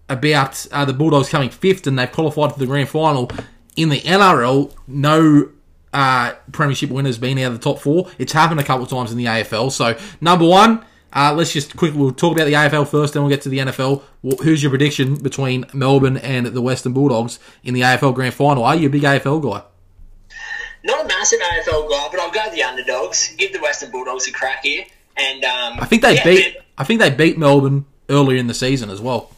about 0.09 0.67
uh, 0.73 0.85
the 0.85 0.93
Bulldogs 0.93 1.29
coming 1.29 1.51
fifth 1.51 1.87
and 1.87 1.99
they've 1.99 2.11
qualified 2.11 2.53
for 2.53 2.59
the 2.59 2.67
Grand 2.67 2.89
Final. 2.89 3.31
In 3.77 3.89
the 3.89 4.01
NRL, 4.01 4.75
no 4.89 5.51
uh, 5.93 6.33
premiership 6.53 6.91
winners 6.91 7.19
been 7.19 7.39
out 7.39 7.53
of 7.53 7.61
the 7.61 7.65
top 7.65 7.81
four. 7.81 8.11
It's 8.19 8.33
happened 8.33 8.61
a 8.61 8.65
couple 8.65 8.85
of 8.85 8.91
times 8.91 9.13
in 9.13 9.19
the 9.19 9.27
AFL. 9.27 9.71
So 9.71 9.97
number 10.21 10.47
one, 10.47 10.85
uh, 11.13 11.35
let's 11.37 11.53
just 11.53 11.77
quickly 11.77 11.99
we'll 11.99 12.13
talk 12.13 12.35
about 12.35 12.45
the 12.45 12.53
AFL 12.53 12.87
first, 12.87 13.15
then 13.15 13.23
we'll 13.23 13.31
get 13.31 13.43
to 13.43 13.49
the 13.49 13.59
NFL. 13.59 14.03
Who's 14.43 14.63
your 14.63 14.71
prediction 14.71 15.17
between 15.17 15.65
Melbourne 15.73 16.17
and 16.17 16.47
the 16.47 16.63
Western 16.63 16.93
Bulldogs 16.93 17.39
in 17.65 17.75
the 17.75 17.81
AFL 17.81 18.15
Grand 18.15 18.35
Final? 18.35 18.65
Are 18.65 18.77
you 18.77 18.89
a 18.89 18.91
big 18.91 19.03
AFL 19.03 19.43
guy? 19.43 19.63
Not 20.85 21.05
a 21.05 21.09
massive 21.09 21.41
AFL 21.41 21.91
guy, 21.91 22.09
but 22.11 22.21
I'll 22.21 22.31
go 22.31 22.51
the 22.51 22.63
underdogs. 22.63 23.35
Give 23.37 23.53
the 23.53 23.61
Western 23.61 23.91
Bulldogs 23.91 24.27
a 24.29 24.33
crack 24.33 24.65
here, 24.65 24.85
and 25.17 25.45
um, 25.45 25.79
I 25.81 25.87
think 25.87 26.03
they 26.03 26.15
yeah, 26.15 26.25
beat. 26.25 26.57
I 26.79 26.85
think 26.85 27.01
they 27.01 27.11
beat 27.11 27.37
Melbourne 27.37 27.85
earlier 28.09 28.39
in 28.39 28.47
the 28.47 28.55
season 28.55 28.89
as 28.89 29.01
well. 29.01 29.31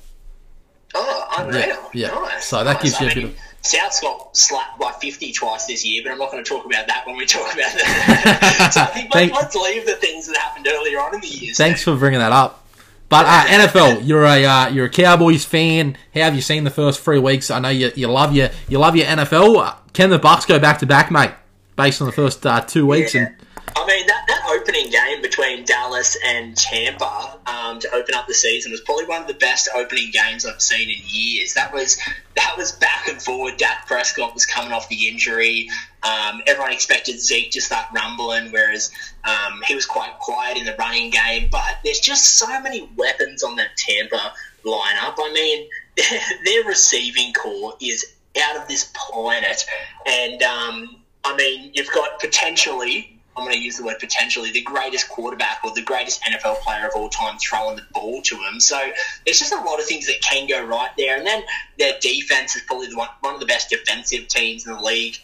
Oh, 0.94 1.26
unreal! 1.38 1.62
Yeah, 1.62 1.78
yeah. 1.92 2.09
Nice. 2.09 2.44
So 2.44 2.62
that 2.64 2.74
nice. 2.74 2.83
gives 2.83 3.00
you 3.00 3.07
I 3.07 3.11
a 3.11 3.14
mean, 3.14 3.26
bit 3.28 3.35
of. 3.35 3.40
South's 3.64 4.00
got 4.00 4.37
slapped 4.37 4.81
by 4.81 4.90
50 5.00 5.33
twice 5.33 5.66
this 5.66 5.85
year, 5.87 6.02
but 6.02 6.11
I'm 6.12 6.18
not 6.18 6.33
going 6.33 6.42
to 6.42 6.48
talk 6.48 6.66
about 6.66 6.88
that 6.88 7.07
when 7.07 7.16
we 7.16 7.24
talk 7.26 7.42
about 7.55 7.72
that. 7.72 8.70
so 8.74 8.81
I 8.81 8.87
think 8.87 9.12
Thank- 9.12 9.33
let's 9.33 9.55
leave 9.55 9.87
the 9.87 9.94
things 9.94 10.26
that 10.26 10.37
happened 10.37 10.66
earlier 10.68 10.98
on 11.00 11.14
in 11.14 11.20
the 11.20 11.28
year. 11.28 11.55
Thanks 11.55 11.85
for 11.85 11.94
bringing 11.96 12.18
that 12.18 12.33
up. 12.33 12.66
But 13.09 13.26
uh, 13.26 13.44
NFL, 13.44 14.07
you're 14.07 14.24
a 14.24 14.44
uh, 14.44 14.68
you're 14.70 14.87
a 14.87 14.90
Cowboys 14.90 15.44
fan. 15.44 15.96
How 16.14 16.22
have 16.22 16.35
you 16.35 16.40
seen 16.40 16.64
the 16.64 16.70
first 16.70 17.00
three 17.02 17.18
weeks? 17.18 17.50
I 17.50 17.59
know 17.61 17.68
you, 17.68 17.92
you 17.94 18.09
love 18.09 18.35
your 18.35 18.48
you 18.68 18.78
love 18.78 18.96
your 18.96 19.07
NFL. 19.07 19.76
Can 19.92 20.09
the 20.11 20.18
Bucs 20.18 20.46
go 20.46 20.59
back 20.59 20.78
to 20.78 20.87
back, 20.87 21.11
mate? 21.11 21.31
Based 21.76 22.00
on 22.00 22.07
the 22.07 22.12
first 22.12 22.44
uh, 22.46 22.62
two 22.62 22.87
weeks, 22.87 23.14
Yeah. 23.14 23.26
and 23.26 23.37
I 23.76 23.87
mean, 23.87 24.07
that, 24.07 24.24
that 24.28 24.42
opening 24.59 24.90
game 24.90 25.22
Dallas 25.64 26.16
and 26.25 26.57
Tampa 26.57 27.38
um, 27.46 27.79
to 27.81 27.94
open 27.94 28.14
up 28.14 28.27
the 28.27 28.35
season 28.35 28.72
was 28.72 28.81
probably 28.81 29.07
one 29.07 29.22
of 29.22 29.29
the 29.29 29.35
best 29.35 29.68
opening 29.75 30.11
games 30.11 30.44
I've 30.44 30.62
seen 30.62 30.88
in 30.88 30.96
years. 31.07 31.55
That 31.55 31.72
was 31.72 31.98
that 32.37 32.55
was 32.57 32.72
back 32.72 33.09
and 33.09 33.20
forward. 33.20 33.57
Dak 33.57 33.87
Prescott 33.87 34.35
was 34.35 34.46
coming 34.46 34.72
off 34.72 34.88
the 34.88 35.09
injury. 35.09 35.68
Um, 36.03 36.42
everyone 36.46 36.72
expected 36.72 37.20
Zeke 37.20 37.51
to 37.53 37.61
start 37.61 37.87
rumbling, 37.94 38.51
whereas 38.53 38.90
um, 39.25 39.62
he 39.66 39.75
was 39.75 39.87
quite 39.87 40.18
quiet 40.18 40.57
in 40.57 40.64
the 40.64 40.75
running 40.79 41.11
game. 41.11 41.48
But 41.51 41.79
there's 41.85 42.01
just 42.01 42.37
so 42.37 42.61
many 42.61 42.88
weapons 42.96 43.42
on 43.42 43.57
that 43.57 43.77
Tampa 43.77 44.33
lineup. 44.64 45.14
I 45.18 45.33
mean, 45.33 45.68
their 46.44 46.64
receiving 46.64 47.33
core 47.33 47.75
is 47.81 48.14
out 48.42 48.57
of 48.57 48.68
this 48.68 48.90
planet, 48.94 49.64
and 50.07 50.42
um, 50.42 50.96
I 51.25 51.37
mean, 51.37 51.72
you've 51.75 51.92
got 51.92 52.20
potentially. 52.20 53.18
I'm 53.37 53.45
going 53.45 53.57
to 53.57 53.62
use 53.62 53.79
the 53.79 53.85
word 53.85 53.99
potentially 53.99 54.53
the 54.53 54.62
greatest 54.62 55.09
quarterback 55.09 55.61
or 55.64 55.73
the 55.75 55.83
greatest 55.83 56.23
NFL 56.23 56.57
player 56.61 56.87
of 56.87 56.92
all 56.95 57.09
time 57.09 57.38
throwing 57.38 57.77
the 57.77 57.83
ball 57.92 58.21
to 58.23 58.37
him. 58.37 58.61
So 58.61 58.79
there's 59.25 59.38
just 59.38 59.53
a 59.53 59.61
lot 59.61 59.81
of 59.81 59.87
things 59.87 60.07
that 60.07 60.21
can 60.21 60.47
go 60.47 60.64
right 60.64 60.90
there. 60.99 61.16
And 61.16 61.27
then 61.27 61.42
their 61.79 61.95
defense 62.01 62.57
is 62.57 62.62
probably 62.62 62.88
the 62.88 62.97
one, 62.97 63.09
one 63.21 63.35
of 63.35 63.40
the 63.40 63.47
best 63.47 63.71
defensive 63.71 64.29
teams 64.29 64.66
in 64.66 64.75
the 64.75 64.81
league, 64.81 65.16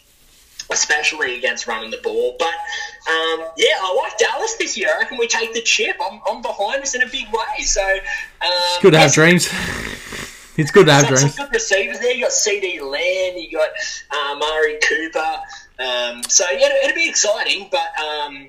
especially 0.71 1.37
against 1.37 1.67
running 1.67 1.91
the 1.91 1.99
ball. 1.99 2.35
But 2.39 2.49
um, 2.49 3.45
yeah, 3.59 3.77
I 3.79 4.01
like 4.03 4.17
Dallas 4.17 4.57
this 4.57 4.79
year. 4.79 4.89
I 4.95 5.01
reckon 5.01 5.19
we 5.19 5.29
take 5.29 5.53
the 5.53 5.63
chip. 5.63 5.97
I'm, 6.01 6.21
I'm 6.27 6.41
behind 6.41 6.83
us 6.83 6.95
in 6.95 7.03
a 7.03 7.09
big 7.09 7.27
way. 7.31 7.63
So 7.65 7.83
um, 7.83 7.99
it's 8.41 8.83
good 8.83 8.93
to 8.93 9.01
have 9.01 9.13
dreams. 9.13 9.51
it's 10.57 10.71
good 10.71 10.87
to 10.87 10.93
have 10.95 11.09
dreams. 11.09 11.35
some 11.35 11.45
good 11.45 11.53
receivers 11.53 12.01
there. 12.01 12.15
You 12.15 12.23
got 12.23 12.31
CeeDee 12.31 12.81
Lamb, 12.81 13.37
you 13.37 13.51
got 13.53 13.69
uh, 14.11 14.39
Mari 14.39 14.79
Cooper. 14.89 15.43
Um, 15.79 16.23
so 16.25 16.45
yeah, 16.51 16.71
it'll, 16.85 16.95
be 16.95 17.09
exciting. 17.09 17.69
But 17.71 17.99
um, 18.01 18.49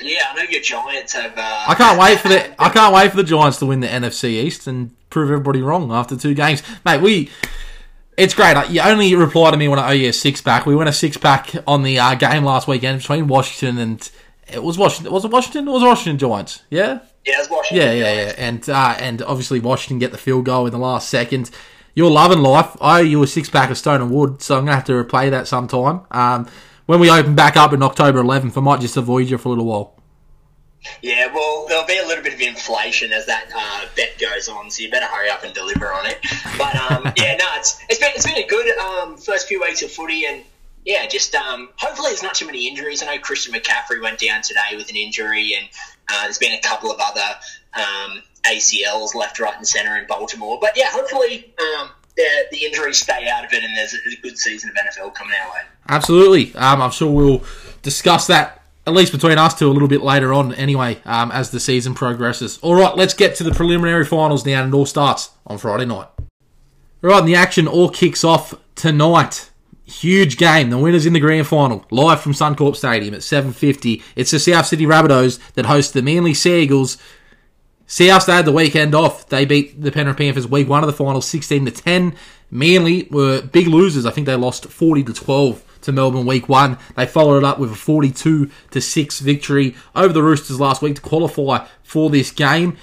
yeah, 0.00 0.24
I 0.30 0.36
know 0.36 0.42
your 0.50 0.62
Giants 0.62 1.12
have. 1.12 1.32
Uh, 1.36 1.64
I 1.68 1.74
can't 1.76 1.98
wait 1.98 2.18
for 2.18 2.28
the 2.28 2.62
I 2.62 2.68
can't 2.70 2.94
wait 2.94 3.10
for 3.10 3.16
the 3.16 3.24
Giants 3.24 3.58
to 3.58 3.66
win 3.66 3.80
the 3.80 3.86
NFC 3.86 4.30
East 4.30 4.66
and 4.66 4.94
prove 5.10 5.30
everybody 5.30 5.62
wrong 5.62 5.92
after 5.92 6.16
two 6.16 6.34
games, 6.34 6.62
mate. 6.84 7.00
We. 7.00 7.30
It's 8.16 8.34
great. 8.34 8.68
You 8.68 8.82
only 8.82 9.14
reply 9.14 9.50
to 9.50 9.56
me 9.56 9.66
when 9.66 9.78
I 9.78 9.90
owe 9.90 9.92
you 9.92 10.10
a 10.10 10.12
six 10.12 10.42
pack. 10.42 10.66
We 10.66 10.76
went 10.76 10.90
a 10.90 10.92
six 10.92 11.16
pack 11.16 11.54
on 11.66 11.84
the 11.84 11.98
uh, 11.98 12.16
game 12.16 12.44
last 12.44 12.68
weekend 12.68 12.98
between 12.98 13.28
Washington 13.28 13.78
and 13.78 14.10
it 14.52 14.62
was 14.62 14.78
Washington. 14.78 15.12
Was 15.12 15.24
it 15.24 15.30
Washington? 15.30 15.68
It 15.68 15.70
was 15.70 15.82
Washington 15.82 16.18
Giants. 16.18 16.62
Yeah. 16.70 17.00
Yeah, 17.24 17.36
I 17.36 17.38
was 17.38 17.50
Washington. 17.50 17.86
Yeah, 17.86 17.92
yeah, 17.92 18.12
yeah, 18.12 18.34
and 18.38 18.68
uh, 18.68 18.96
and 18.98 19.22
obviously 19.22 19.60
Washington 19.60 19.98
get 19.98 20.10
the 20.10 20.18
field 20.18 20.44
goal 20.46 20.66
in 20.66 20.72
the 20.72 20.78
last 20.78 21.08
second. 21.08 21.50
You're 21.94 22.10
loving 22.10 22.38
life. 22.40 22.76
I 22.80 23.00
owe 23.00 23.02
you 23.02 23.22
a 23.22 23.26
six 23.26 23.50
pack 23.50 23.70
of 23.70 23.78
Stone 23.78 24.00
and 24.00 24.10
Wood, 24.10 24.42
so 24.42 24.56
I'm 24.56 24.64
gonna 24.64 24.76
have 24.76 24.84
to 24.84 24.92
replay 24.92 25.30
that 25.30 25.48
sometime. 25.48 26.02
Um, 26.10 26.48
when 26.86 27.00
we 27.00 27.10
open 27.10 27.34
back 27.34 27.56
up 27.56 27.72
in 27.72 27.82
October 27.82 28.22
11th, 28.22 28.56
I 28.56 28.60
might 28.60 28.80
just 28.80 28.96
avoid 28.96 29.30
you 29.30 29.38
for 29.38 29.48
a 29.48 29.50
little 29.50 29.66
while. 29.66 29.94
Yeah, 31.02 31.32
well, 31.32 31.66
there'll 31.68 31.86
be 31.86 31.98
a 31.98 32.06
little 32.06 32.24
bit 32.24 32.34
of 32.34 32.40
inflation 32.40 33.12
as 33.12 33.26
that 33.26 33.50
uh, 33.54 33.86
bet 33.96 34.18
goes 34.18 34.48
on, 34.48 34.70
so 34.70 34.82
you 34.82 34.90
better 34.90 35.06
hurry 35.06 35.28
up 35.28 35.44
and 35.44 35.52
deliver 35.52 35.92
on 35.92 36.06
it. 36.06 36.18
But 36.56 36.74
um, 36.76 37.04
yeah, 37.16 37.36
no, 37.36 37.46
it's 37.56 37.80
it's 37.88 38.00
been 38.00 38.10
it's 38.14 38.26
been 38.26 38.42
a 38.42 38.46
good 38.46 38.76
um, 38.78 39.16
first 39.16 39.46
few 39.46 39.60
weeks 39.60 39.82
of 39.82 39.90
footy, 39.90 40.24
and 40.26 40.42
yeah, 40.84 41.06
just 41.06 41.34
um, 41.34 41.68
hopefully 41.76 42.08
there's 42.08 42.22
not 42.22 42.34
too 42.34 42.46
many 42.46 42.66
injuries. 42.66 43.02
I 43.02 43.14
know 43.14 43.20
Christian 43.20 43.52
McCaffrey 43.52 44.00
went 44.00 44.18
down 44.18 44.40
today 44.42 44.76
with 44.76 44.88
an 44.88 44.96
injury, 44.96 45.54
and 45.54 45.68
uh, 46.08 46.22
there's 46.22 46.38
been 46.38 46.52
a 46.52 46.60
couple 46.60 46.90
of 46.90 46.98
other 47.00 47.20
um, 47.74 48.22
ACLs 48.44 49.14
left, 49.14 49.38
right, 49.38 49.56
and 49.56 49.66
centre 49.66 49.96
in 49.96 50.06
Baltimore. 50.06 50.58
But 50.60 50.76
yeah, 50.76 50.90
hopefully 50.90 51.52
um, 51.58 51.90
the 52.16 52.26
the 52.50 52.64
injuries 52.64 52.98
stay 52.98 53.28
out 53.28 53.44
of 53.44 53.52
it, 53.52 53.62
and 53.62 53.76
there's 53.76 53.94
a, 53.94 54.20
good 54.22 54.38
season 54.38 54.70
of 54.70 54.76
NFL 54.76 55.14
coming 55.14 55.34
our 55.42 55.52
way. 55.52 55.60
Absolutely. 55.88 56.54
Um, 56.54 56.82
I'm 56.82 56.90
sure 56.90 57.10
we'll 57.10 57.44
discuss 57.82 58.26
that 58.28 58.60
at 58.86 58.94
least 58.94 59.12
between 59.12 59.38
us 59.38 59.58
two 59.58 59.70
a 59.70 59.72
little 59.72 59.88
bit 59.88 60.02
later 60.02 60.32
on. 60.32 60.54
Anyway, 60.54 60.98
um, 61.04 61.30
as 61.30 61.50
the 61.50 61.60
season 61.60 61.94
progresses. 61.94 62.58
All 62.58 62.74
right, 62.74 62.96
let's 62.96 63.14
get 63.14 63.34
to 63.36 63.44
the 63.44 63.52
preliminary 63.52 64.04
finals 64.04 64.44
now, 64.44 64.62
and 64.62 64.72
it 64.72 64.76
all 64.76 64.86
starts 64.86 65.30
on 65.46 65.58
Friday 65.58 65.86
night. 65.86 66.08
Right, 67.02 67.18
and 67.18 67.28
the 67.28 67.34
action 67.34 67.66
all 67.66 67.88
kicks 67.88 68.24
off 68.24 68.54
tonight. 68.74 69.50
Huge 69.84 70.36
game. 70.36 70.70
The 70.70 70.78
winners 70.78 71.06
in 71.06 71.14
the 71.14 71.20
grand 71.20 71.46
final, 71.46 71.84
live 71.90 72.20
from 72.20 72.32
Suncorp 72.32 72.76
Stadium 72.76 73.14
at 73.14 73.22
7:50. 73.22 74.02
It's 74.14 74.30
the 74.30 74.38
South 74.38 74.66
Sydney 74.66 74.86
Rabbitohs 74.86 75.38
that 75.54 75.66
host 75.66 75.94
the 75.94 76.02
Manly 76.02 76.34
Sea 76.34 76.66
South 77.90 78.26
had 78.26 78.44
the 78.44 78.52
weekend 78.52 78.94
off. 78.94 79.28
They 79.28 79.44
beat 79.44 79.82
the 79.82 79.90
Penrith 79.90 80.16
Panthers 80.16 80.46
week 80.46 80.68
one 80.68 80.84
of 80.84 80.86
the 80.86 80.92
finals, 80.92 81.26
16 81.26 81.64
to 81.64 81.72
10. 81.72 82.14
Manly 82.48 83.08
were 83.10 83.42
big 83.42 83.66
losers. 83.66 84.06
I 84.06 84.12
think 84.12 84.28
they 84.28 84.36
lost 84.36 84.66
40 84.66 85.02
to 85.02 85.12
12 85.12 85.80
to 85.80 85.90
Melbourne 85.90 86.24
week 86.24 86.48
one. 86.48 86.78
They 86.94 87.04
followed 87.04 87.38
it 87.38 87.44
up 87.44 87.58
with 87.58 87.72
a 87.72 87.74
42 87.74 88.48
to 88.70 88.80
6 88.80 89.18
victory 89.18 89.74
over 89.96 90.12
the 90.12 90.22
Roosters 90.22 90.60
last 90.60 90.82
week 90.82 90.94
to 90.94 91.02
qualify 91.02 91.66
for 91.82 92.10
this 92.10 92.30
game. 92.30 92.76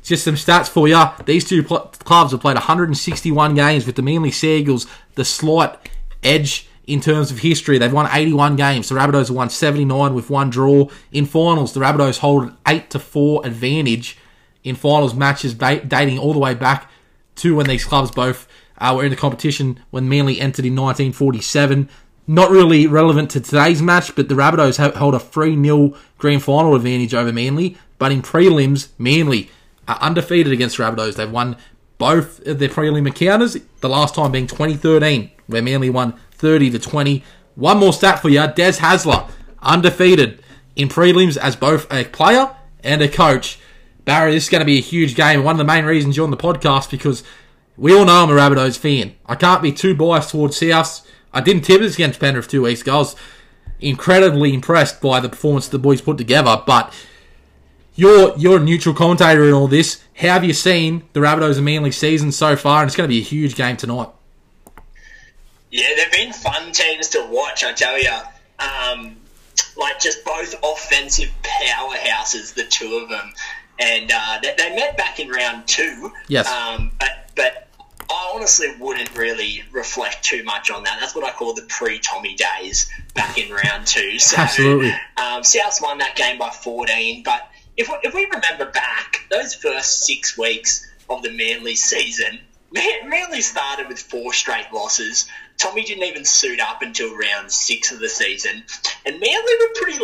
Just 0.00 0.22
some 0.22 0.36
stats 0.36 0.68
for 0.68 0.86
you. 0.86 1.02
These 1.26 1.48
two 1.48 1.64
pl- 1.64 1.90
clubs 2.04 2.30
have 2.30 2.40
played 2.40 2.54
161 2.54 3.56
games 3.56 3.84
with 3.84 3.96
the 3.96 4.02
Manly 4.02 4.30
Sea 4.30 4.58
Eagles 4.58 4.86
the 5.16 5.24
slight 5.24 5.76
edge 6.22 6.68
in 6.86 7.00
terms 7.00 7.32
of 7.32 7.40
history. 7.40 7.78
They've 7.78 7.92
won 7.92 8.08
81 8.12 8.54
games. 8.54 8.88
The 8.88 8.94
Rabbitohs 8.94 9.26
have 9.26 9.36
won 9.36 9.50
79 9.50 10.14
with 10.14 10.30
one 10.30 10.50
draw. 10.50 10.86
In 11.10 11.26
finals, 11.26 11.74
the 11.74 11.80
Rabbitohs 11.80 12.18
hold 12.18 12.44
an 12.44 12.56
8 12.68 12.90
to 12.90 13.00
4 13.00 13.44
advantage 13.44 14.18
in 14.64 14.76
finals 14.76 15.14
matches 15.14 15.54
dating 15.54 16.18
all 16.18 16.32
the 16.32 16.38
way 16.38 16.54
back 16.54 16.90
to 17.36 17.56
when 17.56 17.66
these 17.66 17.84
clubs 17.84 18.10
both 18.10 18.46
uh, 18.78 18.92
were 18.94 19.04
in 19.04 19.10
the 19.10 19.16
competition 19.16 19.78
when 19.90 20.08
Manly 20.08 20.40
entered 20.40 20.64
in 20.64 20.74
1947. 20.74 21.88
Not 22.26 22.50
really 22.50 22.86
relevant 22.86 23.30
to 23.32 23.40
today's 23.40 23.82
match, 23.82 24.14
but 24.14 24.28
the 24.28 24.34
Rabbitohs 24.34 24.76
ha- 24.76 24.96
hold 24.98 25.14
a 25.14 25.18
3 25.18 25.60
0 25.62 25.94
grand 26.18 26.42
final 26.42 26.74
advantage 26.74 27.14
over 27.14 27.32
Manly. 27.32 27.76
But 27.98 28.12
in 28.12 28.22
prelims, 28.22 28.88
Manly 28.98 29.50
are 29.88 29.98
undefeated 30.00 30.52
against 30.52 30.78
Rabbitohs. 30.78 31.16
They've 31.16 31.30
won 31.30 31.56
both 31.98 32.44
of 32.46 32.58
their 32.58 32.68
prelim 32.68 33.06
encounters, 33.06 33.56
the 33.80 33.88
last 33.88 34.14
time 34.14 34.32
being 34.32 34.46
2013, 34.46 35.30
where 35.46 35.62
Manly 35.62 35.90
won 35.90 36.14
30 36.32 36.70
to 36.70 36.78
20. 36.78 37.22
One 37.54 37.78
more 37.78 37.92
stat 37.92 38.20
for 38.20 38.28
you 38.28 38.46
Des 38.48 38.72
Hasler, 38.72 39.28
undefeated 39.60 40.42
in 40.74 40.88
prelims 40.88 41.36
as 41.36 41.54
both 41.54 41.92
a 41.92 42.04
player 42.06 42.54
and 42.82 43.02
a 43.02 43.08
coach. 43.08 43.58
Barry, 44.04 44.32
this 44.32 44.44
is 44.44 44.50
going 44.50 44.60
to 44.60 44.66
be 44.66 44.78
a 44.78 44.82
huge 44.82 45.14
game. 45.14 45.44
One 45.44 45.54
of 45.54 45.58
the 45.58 45.64
main 45.64 45.84
reasons 45.84 46.16
you're 46.16 46.24
on 46.24 46.30
the 46.30 46.36
podcast 46.36 46.90
because 46.90 47.22
we 47.76 47.94
all 47.94 48.04
know 48.04 48.24
I'm 48.24 48.30
a 48.30 48.32
Rabbitohs 48.32 48.78
fan. 48.78 49.14
I 49.26 49.34
can't 49.34 49.62
be 49.62 49.72
too 49.72 49.94
biased 49.94 50.30
towards 50.30 50.56
South. 50.56 51.06
I 51.32 51.40
didn't 51.40 51.62
tip 51.62 51.80
this 51.80 51.94
against 51.94 52.20
Penrith 52.20 52.48
two 52.48 52.62
weeks 52.62 52.82
ago. 52.82 52.94
I 52.94 52.98
was 52.98 53.16
incredibly 53.80 54.54
impressed 54.54 55.00
by 55.00 55.20
the 55.20 55.28
performance 55.28 55.68
the 55.68 55.78
boys 55.78 56.00
put 56.00 56.18
together. 56.18 56.62
But 56.66 56.92
you're 57.94 58.36
you're 58.36 58.58
a 58.58 58.60
neutral 58.60 58.94
commentator 58.94 59.44
in 59.44 59.52
all 59.52 59.68
this. 59.68 60.02
How 60.14 60.28
have 60.28 60.44
you 60.44 60.52
seen 60.52 61.04
the 61.12 61.20
Rabbitohs 61.20 61.56
and 61.56 61.64
Manly 61.64 61.92
season 61.92 62.32
so 62.32 62.56
far? 62.56 62.82
And 62.82 62.88
it's 62.88 62.96
going 62.96 63.08
to 63.08 63.12
be 63.12 63.20
a 63.20 63.24
huge 63.24 63.54
game 63.54 63.76
tonight. 63.76 64.08
Yeah, 65.70 65.88
they've 65.96 66.12
been 66.12 66.32
fun 66.32 66.72
teams 66.72 67.08
to 67.08 67.26
watch, 67.30 67.64
I 67.64 67.72
tell 67.72 67.98
you. 67.98 68.10
Um, 68.58 69.16
like 69.76 69.98
just 70.00 70.24
both 70.24 70.54
offensive 70.62 71.30
powerhouses, 71.42 72.54
the 72.54 72.64
two 72.64 72.96
of 73.02 73.08
them, 73.08 73.32
and 73.82 74.10
uh, 74.14 74.38
they, 74.42 74.54
they 74.56 74.74
met 74.74 74.96
back 74.96 75.18
in 75.18 75.28
round 75.28 75.66
two. 75.66 76.12
Yes. 76.28 76.48
Um, 76.48 76.92
but 76.98 77.30
but 77.34 77.68
I 78.10 78.32
honestly 78.34 78.68
wouldn't 78.78 79.16
really 79.16 79.64
reflect 79.72 80.22
too 80.22 80.44
much 80.44 80.70
on 80.70 80.84
that. 80.84 80.98
That's 81.00 81.14
what 81.14 81.24
I 81.24 81.32
call 81.32 81.54
the 81.54 81.62
pre-Tommy 81.62 82.34
days 82.34 82.90
back 83.14 83.38
in 83.38 83.50
round 83.52 83.86
two. 83.86 84.12
So, 84.18 84.36
Absolutely. 84.36 84.92
Um, 85.16 85.42
South 85.42 85.78
won 85.82 85.98
that 85.98 86.14
game 86.14 86.38
by 86.38 86.50
14, 86.50 87.22
but 87.22 87.50
if 87.76 87.88
we, 87.88 87.94
if 88.02 88.14
we 88.14 88.26
remember 88.26 88.70
back, 88.70 89.26
those 89.30 89.54
first 89.54 90.04
six 90.04 90.36
weeks 90.36 90.88
of 91.08 91.22
the 91.22 91.30
Manly 91.30 91.74
season, 91.74 92.38
Man- 92.72 93.08
Manly 93.08 93.40
started 93.40 93.88
with 93.88 93.98
four 93.98 94.32
straight 94.32 94.72
losses. 94.72 95.26
Tommy 95.58 95.84
didn't 95.84 96.04
even 96.04 96.24
suit 96.24 96.60
up 96.60 96.82
until 96.82 97.16
round 97.16 97.50
six 97.50 97.92
of 97.92 97.98
the 98.00 98.08
season. 98.08 98.64
And 99.06 99.20
Manly 99.20 99.52
were 99.60 99.74
pretty 99.74 99.98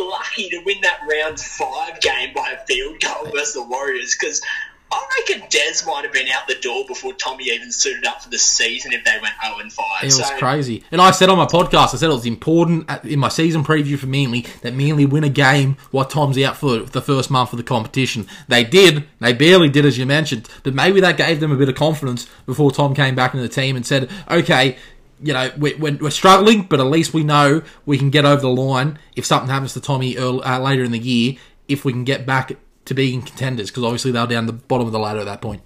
round 1.09 1.41
five 1.41 2.01
game 2.01 2.33
by 2.35 2.51
a 2.51 2.67
field 2.67 3.01
goal 3.01 3.31
versus 3.33 3.55
the 3.55 3.63
Warriors 3.63 4.17
because 4.19 4.43
I 4.91 5.07
reckon 5.19 5.47
Des 5.51 5.85
might 5.87 6.05
have 6.05 6.13
been 6.13 6.29
out 6.29 6.49
the 6.49 6.55
door 6.55 6.85
before 6.87 7.13
Tommy 7.13 7.45
even 7.51 7.71
suited 7.71 8.07
up 8.07 8.23
for 8.23 8.31
the 8.31 8.39
season 8.39 8.93
if 8.93 9.05
they 9.05 9.19
went 9.21 9.35
0 9.45 9.59
and 9.59 9.73
5. 9.73 9.85
It 10.03 10.07
was 10.07 10.17
so, 10.17 10.39
crazy. 10.39 10.83
And 10.91 11.01
I 11.01 11.11
said 11.11 11.29
on 11.29 11.37
my 11.37 11.45
podcast, 11.45 11.93
I 11.93 11.97
said 11.97 12.09
it 12.09 12.15
was 12.15 12.25
important 12.25 12.89
in 13.05 13.19
my 13.19 13.29
season 13.29 13.65
preview 13.65 13.99
for 13.99 14.07
Manly 14.07 14.47
that 14.63 14.75
Manly 14.75 15.05
win 15.05 15.25
a 15.25 15.29
game 15.29 15.77
while 15.91 16.07
Tom's 16.07 16.39
out 16.39 16.57
for 16.57 16.79
the 16.79 17.03
first 17.03 17.31
month 17.31 17.53
of 17.53 17.59
the 17.59 17.65
competition. 17.65 18.27
They 18.49 18.65
did. 18.65 19.05
They 19.21 19.35
barely 19.35 19.69
did, 19.69 19.85
as 19.85 19.99
you 19.99 20.07
mentioned. 20.07 20.49
But 20.63 20.75
maybe 20.75 21.01
that 21.01 21.19
gave 21.19 21.41
them 21.41 21.53
a 21.53 21.57
bit 21.57 21.69
of 21.69 21.75
confidence 21.75 22.27
before 22.47 22.71
Tom 22.71 22.95
came 22.95 23.15
back 23.15 23.35
into 23.35 23.47
the 23.47 23.53
team 23.53 23.77
and 23.77 23.87
said, 23.87 24.11
okay, 24.31 24.79
you 25.23 25.33
know, 25.33 25.51
we're, 25.57 25.77
we're, 25.79 25.97
we're 25.97 26.11
struggling, 26.11 26.63
but 26.63 26.81
at 26.81 26.87
least 26.87 27.13
we 27.15 27.25
know 27.25 27.63
we 27.87 27.99
can 27.99 28.11
get 28.11 28.25
over 28.25 28.41
the 28.41 28.49
line 28.49 28.99
if 29.17 29.25
something 29.27 29.49
happens 29.51 29.73
to 29.75 29.81
Tommy 29.81 30.17
early, 30.17 30.43
uh, 30.43 30.61
later 30.61 30.85
in 30.85 30.93
the 30.93 30.99
year, 30.99 31.35
if 31.67 31.85
we 31.85 31.93
can 31.93 32.05
get 32.05 32.27
back 32.27 32.53
to 32.85 32.95
being 32.95 33.21
contenders 33.23 33.71
because 33.71 33.85
obviously 33.85 34.11
they 34.11 34.21
were 34.21 34.27
down 34.27 34.47
the 34.47 34.53
bottom 34.53 34.87
of 34.87 34.93
the 34.93 34.99
ladder 34.99 35.21
at 35.21 35.27
that 35.27 35.43
point. 35.43 35.63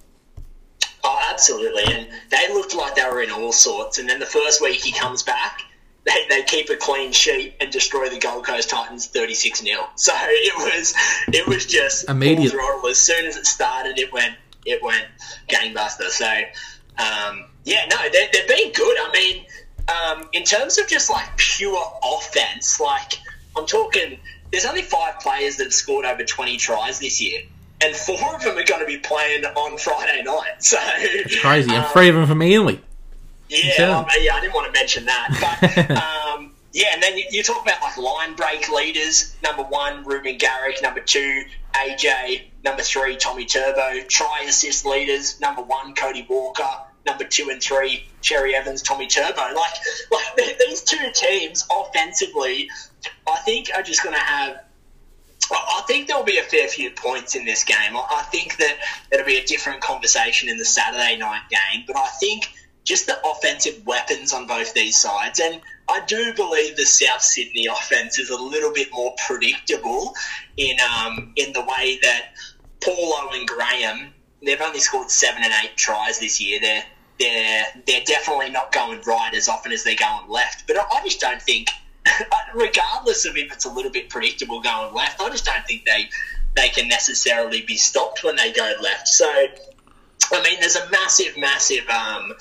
Oh, 1.04 1.28
absolutely. 1.30 1.84
And 1.86 2.08
they 2.30 2.48
looked 2.52 2.74
like 2.74 2.94
they 2.94 3.04
were 3.04 3.22
in 3.22 3.30
all 3.30 3.52
sorts. 3.52 3.98
And 3.98 4.08
then 4.08 4.18
the 4.18 4.26
first 4.26 4.60
week 4.60 4.82
he 4.82 4.92
comes 4.92 5.22
back, 5.22 5.60
they, 6.04 6.26
they 6.28 6.42
keep 6.42 6.68
a 6.68 6.76
clean 6.76 7.12
sheet 7.12 7.54
and 7.60 7.70
destroy 7.70 8.08
the 8.08 8.18
Gold 8.18 8.44
Coast 8.44 8.70
Titans 8.70 9.06
36 9.06 9.60
0. 9.60 9.88
So 9.96 10.12
it 10.16 10.54
was 10.56 10.94
it 11.28 11.46
was 11.46 11.66
just 11.66 12.08
Immediate. 12.08 12.50
full 12.50 12.58
throttle. 12.60 12.88
As 12.90 12.98
soon 12.98 13.26
as 13.26 13.36
it 13.36 13.46
started, 13.46 13.98
it 13.98 14.12
went 14.12 14.34
it 14.66 14.82
went 14.82 15.04
gangbuster. 15.48 16.08
So 16.08 16.26
um, 16.98 17.46
yeah, 17.64 17.86
no, 17.90 17.96
they're, 18.12 18.28
they've 18.32 18.48
been 18.48 18.72
good. 18.72 18.96
I 19.00 19.10
mean, 19.12 19.46
um, 19.88 20.28
in 20.32 20.44
terms 20.44 20.78
of 20.78 20.88
just 20.88 21.10
like 21.10 21.36
pure 21.36 21.82
offense, 22.04 22.80
like 22.80 23.14
I'm 23.56 23.66
talking, 23.66 24.18
there's 24.50 24.64
only 24.66 24.82
five 24.82 25.20
players 25.20 25.56
that 25.56 25.72
scored 25.72 26.04
over 26.04 26.24
20 26.24 26.56
tries 26.56 26.98
this 26.98 27.20
year. 27.20 27.42
And 27.84 27.96
four 27.96 28.34
of 28.36 28.42
them 28.42 28.56
are 28.56 28.64
going 28.64 28.80
to 28.80 28.86
be 28.86 28.98
playing 28.98 29.44
on 29.44 29.76
Friday 29.76 30.22
night. 30.22 30.62
So 30.62 30.78
It's 30.80 31.40
crazy. 31.40 31.70
And 31.74 31.84
um, 31.84 31.90
three 31.92 32.08
of 32.08 32.14
them 32.14 32.26
from 32.26 32.38
Manly. 32.38 32.80
yeah, 33.48 33.58
Yeah. 33.78 33.98
um, 33.98 34.06
yeah, 34.20 34.34
I 34.36 34.40
didn't 34.40 34.54
want 34.54 34.72
to 34.72 34.78
mention 34.80 35.06
that, 35.06 35.58
but 35.60 35.90
um, 36.36 36.52
yeah, 36.72 36.86
and 36.94 37.02
then 37.02 37.18
you, 37.18 37.24
you 37.32 37.42
talk 37.42 37.60
about 37.62 37.82
like 37.82 37.96
line 37.98 38.34
break 38.36 38.68
leaders. 38.70 39.34
Number 39.42 39.62
one, 39.64 40.04
Reuben 40.04 40.38
Garrick. 40.38 40.80
Number 40.80 41.00
two, 41.00 41.42
AJ. 41.74 42.42
Number 42.64 42.82
three, 42.82 43.16
Tommy 43.16 43.46
Turbo. 43.46 44.00
Try 44.06 44.44
assist 44.48 44.86
leaders. 44.86 45.40
Number 45.40 45.62
one, 45.62 45.94
Cody 45.94 46.24
Walker. 46.28 46.68
Number 47.06 47.24
two 47.24 47.48
and 47.50 47.62
three, 47.62 48.04
Cherry 48.20 48.54
Evans, 48.54 48.82
Tommy 48.82 49.08
Turbo. 49.08 49.40
Like, 49.40 49.74
like 50.10 50.58
these 50.58 50.82
two 50.82 51.10
teams 51.14 51.66
offensively, 51.70 52.68
I 53.28 53.36
think 53.44 53.70
are 53.74 53.82
just 53.82 54.02
going 54.02 54.14
to 54.14 54.20
have 54.20 54.60
I 55.50 55.82
think 55.86 56.08
there'll 56.08 56.24
be 56.24 56.38
a 56.38 56.42
fair 56.42 56.68
few 56.68 56.90
points 56.90 57.34
in 57.34 57.44
this 57.44 57.64
game. 57.64 57.96
I 57.96 58.06
I 58.10 58.22
think 58.30 58.56
that 58.58 58.78
it'll 59.10 59.26
be 59.26 59.38
a 59.38 59.44
different 59.44 59.80
conversation 59.80 60.48
in 60.48 60.56
the 60.56 60.64
Saturday 60.64 61.16
night 61.18 61.42
game, 61.50 61.84
but 61.86 61.96
I 61.96 62.08
think 62.20 62.46
just 62.84 63.06
the 63.06 63.18
offensive 63.26 63.84
weapons 63.86 64.32
on 64.32 64.46
both 64.46 64.74
these 64.74 65.00
sides, 65.00 65.40
and 65.40 65.60
I 65.88 66.04
do 66.06 66.34
believe 66.34 66.76
the 66.76 66.84
South 66.84 67.22
Sydney 67.22 67.66
offense 67.66 68.18
is 68.18 68.30
a 68.30 68.36
little 68.36 68.72
bit 68.72 68.88
more 68.92 69.14
predictable 69.26 70.14
in 70.56 70.76
um, 70.80 71.32
in 71.36 71.52
the 71.52 71.60
way 71.60 71.98
that 72.02 72.32
Paulo 72.82 73.30
and 73.32 73.46
Graham 73.46 74.11
they've 74.44 74.60
only 74.60 74.80
scored 74.80 75.10
seven 75.10 75.42
and 75.42 75.52
eight 75.64 75.76
tries 75.76 76.18
this 76.18 76.40
year. 76.40 76.60
They're 76.60 76.84
they're 77.18 77.66
they're 77.86 78.04
definitely 78.04 78.50
not 78.50 78.72
going 78.72 79.00
right 79.06 79.34
as 79.34 79.48
often 79.48 79.72
as 79.72 79.84
they're 79.84 79.96
going 79.96 80.28
left. 80.28 80.66
But 80.66 80.76
I 80.78 81.02
just 81.04 81.20
don't 81.20 81.40
think, 81.40 81.68
regardless 82.54 83.24
of 83.26 83.36
if 83.36 83.52
it's 83.52 83.64
a 83.64 83.70
little 83.72 83.90
bit 83.90 84.08
predictable 84.08 84.60
going 84.60 84.94
left, 84.94 85.20
I 85.20 85.30
just 85.30 85.44
don't 85.44 85.64
think 85.66 85.84
they 85.84 86.08
they 86.54 86.68
can 86.68 86.88
necessarily 86.88 87.62
be 87.62 87.76
stopped 87.76 88.24
when 88.24 88.36
they 88.36 88.52
go 88.52 88.72
left. 88.82 89.08
So, 89.08 89.26
I 89.26 90.42
mean, 90.42 90.60
there's 90.60 90.76
a 90.76 90.90
massive, 90.90 91.36
massive 91.38 91.88
um, 91.88 92.34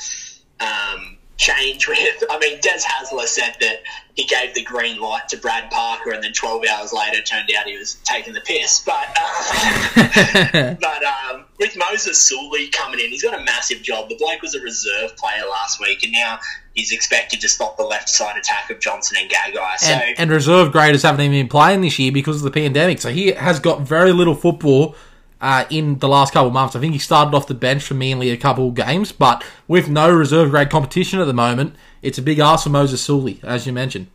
um, 0.59 1.17
change 1.37 1.87
with. 1.87 2.23
I 2.29 2.39
mean, 2.39 2.59
Des 2.61 2.79
Hasler 2.79 3.25
said 3.25 3.55
that 3.61 3.83
he 4.15 4.25
gave 4.25 4.53
the 4.53 4.63
green 4.63 4.99
light 4.99 5.29
to 5.29 5.37
Brad 5.37 5.71
Parker, 5.71 6.11
and 6.11 6.23
then 6.23 6.33
12 6.33 6.65
hours 6.65 6.93
later, 6.93 7.21
turned 7.21 7.49
out 7.57 7.67
he 7.67 7.77
was 7.77 7.95
taking 8.03 8.33
the 8.33 8.41
piss. 8.41 8.83
But 8.85 9.07
um, 9.17 10.77
but 10.81 11.03
um, 11.03 11.45
with 11.61 11.77
Moses 11.77 12.19
Suli 12.19 12.69
coming 12.69 12.99
in, 12.99 13.11
he's 13.11 13.21
got 13.21 13.39
a 13.39 13.43
massive 13.43 13.83
job. 13.83 14.09
The 14.09 14.15
bloke 14.15 14.41
was 14.41 14.55
a 14.55 14.59
reserve 14.61 15.15
player 15.15 15.43
last 15.49 15.79
week, 15.79 16.03
and 16.03 16.11
now 16.11 16.39
he's 16.73 16.91
expected 16.91 17.39
to 17.41 17.47
stop 17.47 17.77
the 17.77 17.83
left 17.83 18.09
side 18.09 18.35
attack 18.35 18.71
of 18.71 18.79
Johnson 18.79 19.17
and 19.21 19.29
Gagai. 19.29 19.77
So 19.77 19.93
and, 19.93 20.19
and 20.19 20.31
reserve 20.31 20.71
graders 20.71 21.03
haven't 21.03 21.21
even 21.21 21.31
been 21.31 21.47
playing 21.47 21.81
this 21.81 21.99
year 21.99 22.11
because 22.11 22.37
of 22.37 22.41
the 22.41 22.51
pandemic. 22.51 22.99
So 22.99 23.11
he 23.11 23.27
has 23.33 23.59
got 23.59 23.81
very 23.81 24.11
little 24.11 24.33
football 24.33 24.95
uh, 25.39 25.65
in 25.69 25.99
the 25.99 26.07
last 26.07 26.33
couple 26.33 26.47
of 26.47 26.53
months. 26.53 26.75
I 26.75 26.79
think 26.79 26.93
he 26.93 26.99
started 26.99 27.35
off 27.37 27.45
the 27.45 27.53
bench 27.53 27.83
for 27.83 27.93
Manly 27.93 28.31
a 28.31 28.37
couple 28.37 28.69
of 28.69 28.73
games, 28.73 29.11
but 29.11 29.43
with 29.67 29.87
no 29.87 30.11
reserve 30.11 30.49
grade 30.49 30.71
competition 30.71 31.19
at 31.19 31.25
the 31.25 31.33
moment, 31.33 31.75
it's 32.01 32.17
a 32.17 32.23
big 32.23 32.39
ask 32.39 32.63
for 32.63 32.71
Moses 32.71 33.03
Suli, 33.03 33.39
as 33.43 33.67
you 33.67 33.73
mentioned. 33.73 34.07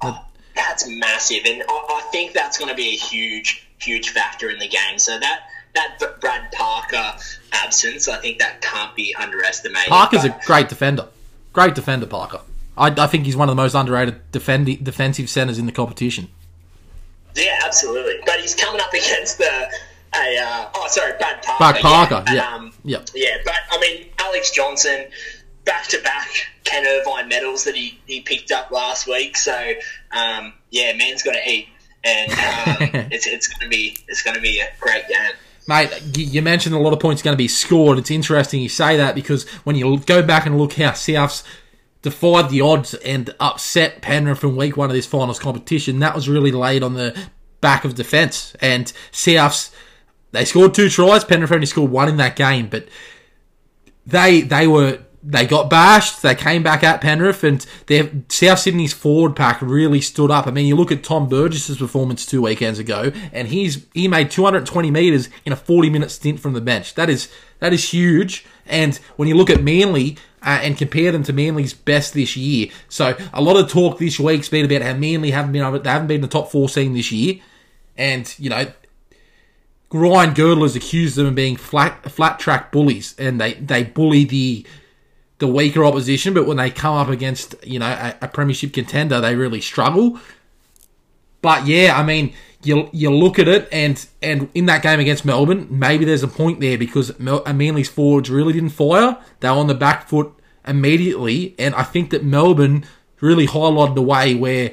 that's 0.56 0.88
massive, 0.88 1.44
and 1.46 1.62
I, 1.68 1.72
I 1.72 2.08
think 2.10 2.32
that's 2.32 2.58
going 2.58 2.70
to 2.70 2.76
be 2.76 2.88
a 2.88 2.96
huge, 2.96 3.68
huge 3.78 4.10
factor 4.10 4.50
in 4.50 4.58
the 4.58 4.68
game. 4.68 4.98
So 4.98 5.16
that 5.20 5.42
that 5.76 6.20
Brad 6.20 6.50
Parker 6.52 7.16
absence, 7.52 8.08
I 8.08 8.16
think 8.18 8.38
that 8.40 8.60
can't 8.60 8.94
be 8.96 9.14
underestimated. 9.14 9.88
Parker's 9.88 10.24
a 10.24 10.36
great 10.44 10.68
defender. 10.68 11.06
Great 11.52 11.74
defender, 11.74 12.06
Parker. 12.06 12.40
I, 12.76 12.88
I 12.88 13.06
think 13.06 13.24
he's 13.24 13.36
one 13.36 13.48
of 13.48 13.56
the 13.56 13.62
most 13.62 13.74
underrated 13.74 14.20
defendi- 14.32 14.82
defensive 14.82 15.30
centers 15.30 15.58
in 15.58 15.66
the 15.66 15.72
competition. 15.72 16.28
Yeah, 17.34 17.60
absolutely. 17.64 18.16
But 18.26 18.40
he's 18.40 18.54
coming 18.54 18.80
up 18.80 18.92
against 18.92 19.38
the 19.38 19.70
a 20.14 20.38
uh, 20.38 20.68
oh 20.74 20.86
sorry, 20.88 21.12
Brad 21.18 21.42
Parker. 21.42 21.58
Brad 21.58 21.82
Parker, 21.82 22.24
yeah. 22.28 22.34
yeah. 22.34 22.54
Um, 22.54 22.72
Yeah. 22.84 22.98
yeah, 23.14 23.36
but 23.44 23.54
I 23.70 23.78
mean 23.80 24.06
Alex 24.18 24.50
Johnson, 24.50 25.06
back 25.64 25.86
to 25.88 26.00
back 26.02 26.28
Ken 26.64 26.86
Irvine 26.86 27.28
medals 27.28 27.64
that 27.64 27.74
he, 27.74 27.98
he 28.06 28.20
picked 28.20 28.50
up 28.52 28.70
last 28.70 29.06
week. 29.06 29.36
So 29.36 29.54
um, 30.12 30.52
yeah, 30.70 30.94
man's 30.96 31.22
got 31.22 31.32
to 31.32 31.50
eat, 31.50 31.68
and 32.04 32.30
um, 32.32 33.06
it's 33.10 33.26
it's 33.26 33.48
gonna 33.48 33.68
be 33.68 33.96
it's 34.08 34.22
gonna 34.22 34.40
be 34.40 34.60
a 34.60 34.68
great 34.80 35.08
game. 35.08 35.32
Mate, 35.68 35.90
you 36.16 36.42
mentioned 36.42 36.74
a 36.74 36.78
lot 36.78 36.92
of 36.92 37.00
points 37.00 37.22
are 37.22 37.24
going 37.24 37.34
to 37.34 37.38
be 37.38 37.48
scored. 37.48 37.98
It's 37.98 38.10
interesting 38.10 38.62
you 38.62 38.68
say 38.68 38.96
that 38.96 39.14
because 39.14 39.48
when 39.64 39.74
you 39.74 39.98
go 39.98 40.22
back 40.22 40.46
and 40.46 40.58
look 40.58 40.74
how 40.74 40.90
Souths 40.90 41.42
defied 42.02 42.50
the 42.50 42.60
odds 42.60 42.94
and 42.94 43.34
upset 43.40 44.00
Penrith 44.00 44.44
in 44.44 44.54
week 44.54 44.76
one 44.76 44.90
of 44.90 44.94
this 44.94 45.06
finals 45.06 45.40
competition, 45.40 45.98
that 45.98 46.14
was 46.14 46.28
really 46.28 46.52
laid 46.52 46.84
on 46.84 46.94
the 46.94 47.18
back 47.60 47.84
of 47.84 47.96
defence. 47.96 48.54
And 48.60 48.92
Souths, 49.10 49.72
they 50.30 50.44
scored 50.44 50.72
two 50.72 50.88
tries. 50.88 51.24
Penrith 51.24 51.50
only 51.50 51.66
scored 51.66 51.90
one 51.90 52.08
in 52.08 52.16
that 52.18 52.36
game, 52.36 52.68
but 52.68 52.86
they 54.06 54.42
they 54.42 54.68
were 54.68 55.00
they 55.28 55.44
got 55.44 55.68
bashed. 55.68 56.22
They 56.22 56.36
came 56.36 56.62
back 56.62 56.84
at 56.84 57.00
Penrith, 57.00 57.42
and 57.42 57.66
their 57.86 58.08
South 58.28 58.60
Sydney's 58.60 58.92
forward 58.92 59.34
pack 59.34 59.60
really 59.60 60.00
stood 60.00 60.30
up. 60.30 60.46
I 60.46 60.52
mean, 60.52 60.66
you 60.66 60.76
look 60.76 60.92
at 60.92 61.02
Tom 61.02 61.28
Burgess's 61.28 61.78
performance 61.78 62.24
two 62.24 62.42
weekends 62.42 62.78
ago, 62.78 63.10
and 63.32 63.48
he's 63.48 63.86
he 63.92 64.06
made 64.06 64.30
220 64.30 64.90
meters 64.90 65.28
in 65.44 65.52
a 65.52 65.56
40 65.56 65.90
minute 65.90 66.12
stint 66.12 66.38
from 66.38 66.52
the 66.52 66.60
bench. 66.60 66.94
That 66.94 67.10
is 67.10 67.28
that 67.58 67.72
is 67.72 67.90
huge. 67.90 68.46
And 68.66 68.96
when 69.16 69.28
you 69.28 69.36
look 69.36 69.50
at 69.50 69.62
Manly 69.62 70.16
uh, 70.42 70.60
and 70.62 70.78
compare 70.78 71.10
them 71.10 71.24
to 71.24 71.32
Manly's 71.32 71.74
best 71.74 72.14
this 72.14 72.36
year, 72.36 72.68
so 72.88 73.16
a 73.32 73.42
lot 73.42 73.56
of 73.56 73.68
talk 73.68 73.98
this 73.98 74.20
week's 74.20 74.48
been 74.48 74.64
about 74.64 74.82
how 74.82 74.94
Manly 74.94 75.32
haven't 75.32 75.52
been 75.52 75.82
they 75.82 75.90
haven't 75.90 76.06
been 76.06 76.16
in 76.16 76.20
the 76.20 76.28
top 76.28 76.52
14 76.52 76.94
this 76.94 77.10
year, 77.10 77.40
and 77.96 78.32
you 78.38 78.48
know 78.48 78.66
Ryan 79.90 80.34
Girdler's 80.34 80.76
accused 80.76 81.16
them 81.16 81.26
of 81.26 81.34
being 81.34 81.56
flat 81.56 82.10
flat 82.12 82.38
track 82.38 82.70
bullies, 82.70 83.16
and 83.18 83.40
they 83.40 83.54
they 83.54 83.82
bully 83.82 84.24
the 84.24 84.64
the 85.38 85.46
weaker 85.46 85.84
opposition. 85.84 86.34
But 86.34 86.46
when 86.46 86.56
they 86.56 86.70
come 86.70 86.96
up 86.96 87.08
against 87.08 87.54
you 87.64 87.78
know 87.78 87.86
a, 87.86 88.14
a 88.22 88.28
premiership 88.28 88.72
contender, 88.72 89.20
they 89.20 89.36
really 89.36 89.60
struggle. 89.60 90.18
But 91.42 91.66
yeah, 91.66 91.96
I 91.96 92.02
mean, 92.02 92.34
you 92.62 92.88
you 92.92 93.10
look 93.10 93.38
at 93.38 93.48
it, 93.48 93.68
and 93.70 94.06
and 94.22 94.48
in 94.54 94.66
that 94.66 94.82
game 94.82 95.00
against 95.00 95.24
Melbourne, 95.24 95.66
maybe 95.70 96.04
there's 96.04 96.22
a 96.22 96.28
point 96.28 96.60
there 96.60 96.78
because 96.78 97.18
Mel- 97.18 97.44
Manly's 97.44 97.88
forwards 97.88 98.30
really 98.30 98.52
didn't 98.52 98.70
fire. 98.70 99.18
They 99.40 99.48
were 99.48 99.56
on 99.56 99.66
the 99.66 99.74
back 99.74 100.08
foot 100.08 100.32
immediately, 100.66 101.54
and 101.58 101.74
I 101.74 101.82
think 101.82 102.10
that 102.10 102.24
Melbourne 102.24 102.84
really 103.20 103.46
highlighted 103.46 103.94
the 103.94 104.02
way 104.02 104.34
where 104.34 104.72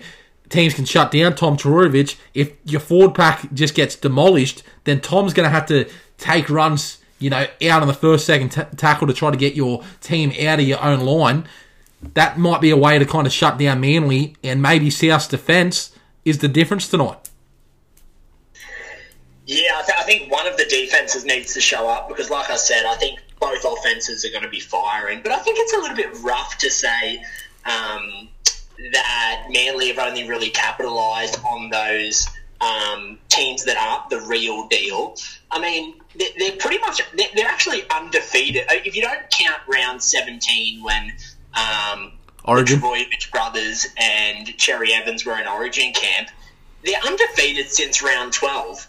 teams 0.50 0.74
can 0.74 0.86
shut 0.86 1.12
down 1.12 1.36
Tom 1.36 1.58
Trbojevic. 1.58 2.18
If 2.34 2.54
your 2.66 2.80
forward 2.80 3.16
pack 3.16 3.52
just 3.54 3.76
gets 3.76 3.96
demolished, 3.96 4.64
then 4.84 5.02
Tom's 5.02 5.34
going 5.34 5.46
to 5.46 5.50
have 5.50 5.66
to 5.68 5.90
take 6.18 6.50
runs, 6.50 7.00
you 7.24 7.30
know, 7.30 7.48
out 7.70 7.82
on 7.82 7.88
the 7.88 7.94
first, 7.94 8.26
second 8.26 8.50
t- 8.50 8.62
tackle 8.76 9.08
to 9.08 9.14
try 9.14 9.32
to 9.32 9.38
get 9.38 9.56
your 9.56 9.82
team 10.02 10.34
out 10.46 10.60
of 10.60 10.68
your 10.68 10.84
own 10.84 11.00
line. 11.00 11.48
That 12.16 12.38
might 12.38 12.60
be 12.60 12.70
a 12.70 12.76
way 12.76 13.00
to 13.00 13.06
kind 13.06 13.26
of 13.26 13.32
shut 13.32 13.58
down 13.58 13.80
Manly, 13.80 14.36
and 14.44 14.62
maybe 14.62 14.90
South's 14.90 15.28
defence 15.28 15.96
is 16.26 16.40
the 16.40 16.50
difference 16.50 16.90
tonight. 16.90 17.30
Yeah, 19.46 19.72
I, 19.76 19.84
th- 19.86 19.98
I 19.98 20.04
think 20.04 20.30
one 20.30 20.48
of 20.48 20.58
the 20.58 20.66
defenses 20.66 21.24
needs 21.24 21.54
to 21.54 21.62
show 21.62 21.88
up 21.88 22.10
because, 22.10 22.30
like 22.30 22.50
I 22.50 22.58
said, 22.58 22.86
I 22.86 22.96
think 22.96 23.20
both 23.40 23.64
offenses 23.64 24.26
are 24.26 24.30
going 24.30 24.44
to 24.44 24.50
be 24.50 24.60
firing. 24.60 25.22
But 25.24 25.32
I 25.32 25.40
think 25.40 25.58
it's 25.60 25.74
a 25.74 25.78
little 25.78 25.96
bit 25.96 26.22
rough 26.24 26.58
to 26.58 26.70
say 26.70 27.24
um, 27.66 28.28
that 28.92 29.46
Manly 29.50 29.88
have 29.88 30.00
only 30.00 30.28
really 30.28 30.50
capitalised 30.50 31.40
on 31.46 31.70
those 31.70 32.28
um, 32.60 33.18
teams 33.30 33.64
that 33.66 33.78
aren't 33.78 34.10
the 34.10 34.20
real 34.28 34.68
deal. 34.68 35.16
I 35.52 35.60
mean, 35.60 35.96
they're, 36.16 36.30
they're 36.38 36.58
pretty 36.58 36.80
much 36.80 37.02
they're, 37.16 37.28
they're 37.36 37.48
actually 37.48 37.84
undefeated. 37.90 38.64
Uh, 38.68 38.76
If 38.86 38.96
you 38.96 39.02
don't 39.02 39.30
count 39.30 39.60
round 39.68 40.02
seventeen 40.02 40.84
when 40.84 41.12
um, 41.54 42.14
Origin. 42.46 42.80
the 42.80 42.86
Trbojevic 42.86 43.32
brothers 43.32 43.88
and 43.98 44.48
Cherry 44.58 44.94
Evans 44.94 45.26
were 45.26 45.40
in 45.40 45.48
Origin 45.48 45.94
camp, 45.94 46.30
they're 46.84 47.02
undefeated 47.06 47.70
since 47.70 48.02
round 48.02 48.34
twelve 48.34 48.88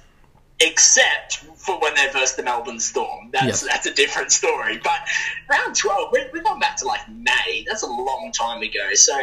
except 0.61 1.39
for 1.57 1.81
when 1.81 1.93
they 1.97 2.07
versed 2.13 2.37
the 2.37 2.43
Melbourne 2.43 2.79
Storm. 2.79 3.31
That's 3.33 3.63
Yeah. 3.63 3.69
that's 3.73 3.87
a 3.87 3.93
different 3.95 4.31
story. 4.31 4.79
But 4.79 5.01
round 5.51 5.75
twelve, 5.77 6.11
we, 6.13 6.25
we've 6.33 6.45
gone 6.45 6.61
back 6.61 6.77
to 6.77 6.87
like 6.87 7.09
May. 7.09 7.65
That's 7.67 7.83
a 7.83 7.89
long 7.89 8.31
time 8.33 8.63
ago. 8.63 8.95
So 8.95 9.17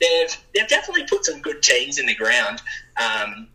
they've 0.00 0.36
they've 0.54 0.68
definitely 0.68 1.04
put 1.06 1.24
some 1.24 1.40
good 1.40 1.62
teams 1.62 1.98
in 1.98 2.06
the 2.06 2.14
ground 2.16 2.62
um, 3.00 3.46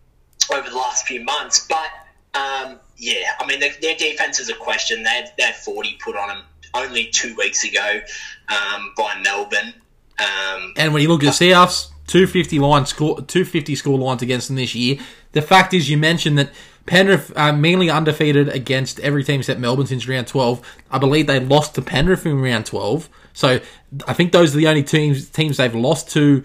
over 0.53 0.69
the 0.69 0.75
last 0.77 1.05
few 1.05 1.23
months. 1.23 1.67
But 1.67 1.89
Um, 2.33 2.79
yeah, 2.97 3.31
I 3.39 3.45
mean, 3.45 3.59
their, 3.59 3.71
their 3.81 3.95
defense 3.95 4.39
is 4.39 4.49
a 4.49 4.55
question. 4.55 5.03
They 5.03 5.09
had, 5.09 5.33
they 5.37 5.43
had 5.43 5.55
40 5.55 5.97
put 6.03 6.15
on 6.15 6.29
them 6.29 6.43
only 6.73 7.05
two 7.05 7.35
weeks 7.35 7.63
ago 7.63 8.01
um, 8.49 8.93
by 8.95 9.19
Melbourne. 9.23 9.73
Um, 10.19 10.73
And 10.75 10.93
when 10.93 11.01
you 11.01 11.09
look 11.09 11.23
at 11.23 11.37
the 11.37 11.45
Souths, 11.45 11.89
250 12.07 12.59
line 12.59 12.85
score, 12.85 13.15
250 13.17 13.75
score 13.75 13.97
lines 13.97 14.21
against 14.21 14.47
them 14.47 14.57
this 14.57 14.73
year. 14.73 14.97
The 15.33 15.41
fact 15.41 15.73
is, 15.73 15.89
you 15.89 15.97
mentioned 15.97 16.37
that 16.37 16.51
Penrith 16.85 17.33
uh, 17.35 17.51
mainly 17.51 17.89
undefeated 17.89 18.49
against 18.49 18.99
every 19.01 19.23
team 19.23 19.41
except 19.41 19.59
Melbourne 19.59 19.87
since 19.87 20.07
round 20.07 20.27
12. 20.27 20.61
I 20.89 20.97
believe 20.97 21.27
they 21.27 21.39
lost 21.39 21.75
to 21.75 21.81
Penrith 21.81 22.25
in 22.25 22.41
round 22.41 22.65
12. 22.65 23.09
So 23.33 23.59
I 24.07 24.13
think 24.13 24.31
those 24.31 24.55
are 24.55 24.57
the 24.57 24.67
only 24.67 24.83
teams 24.83 25.29
teams 25.29 25.57
they've 25.57 25.75
lost 25.75 26.09
to. 26.11 26.43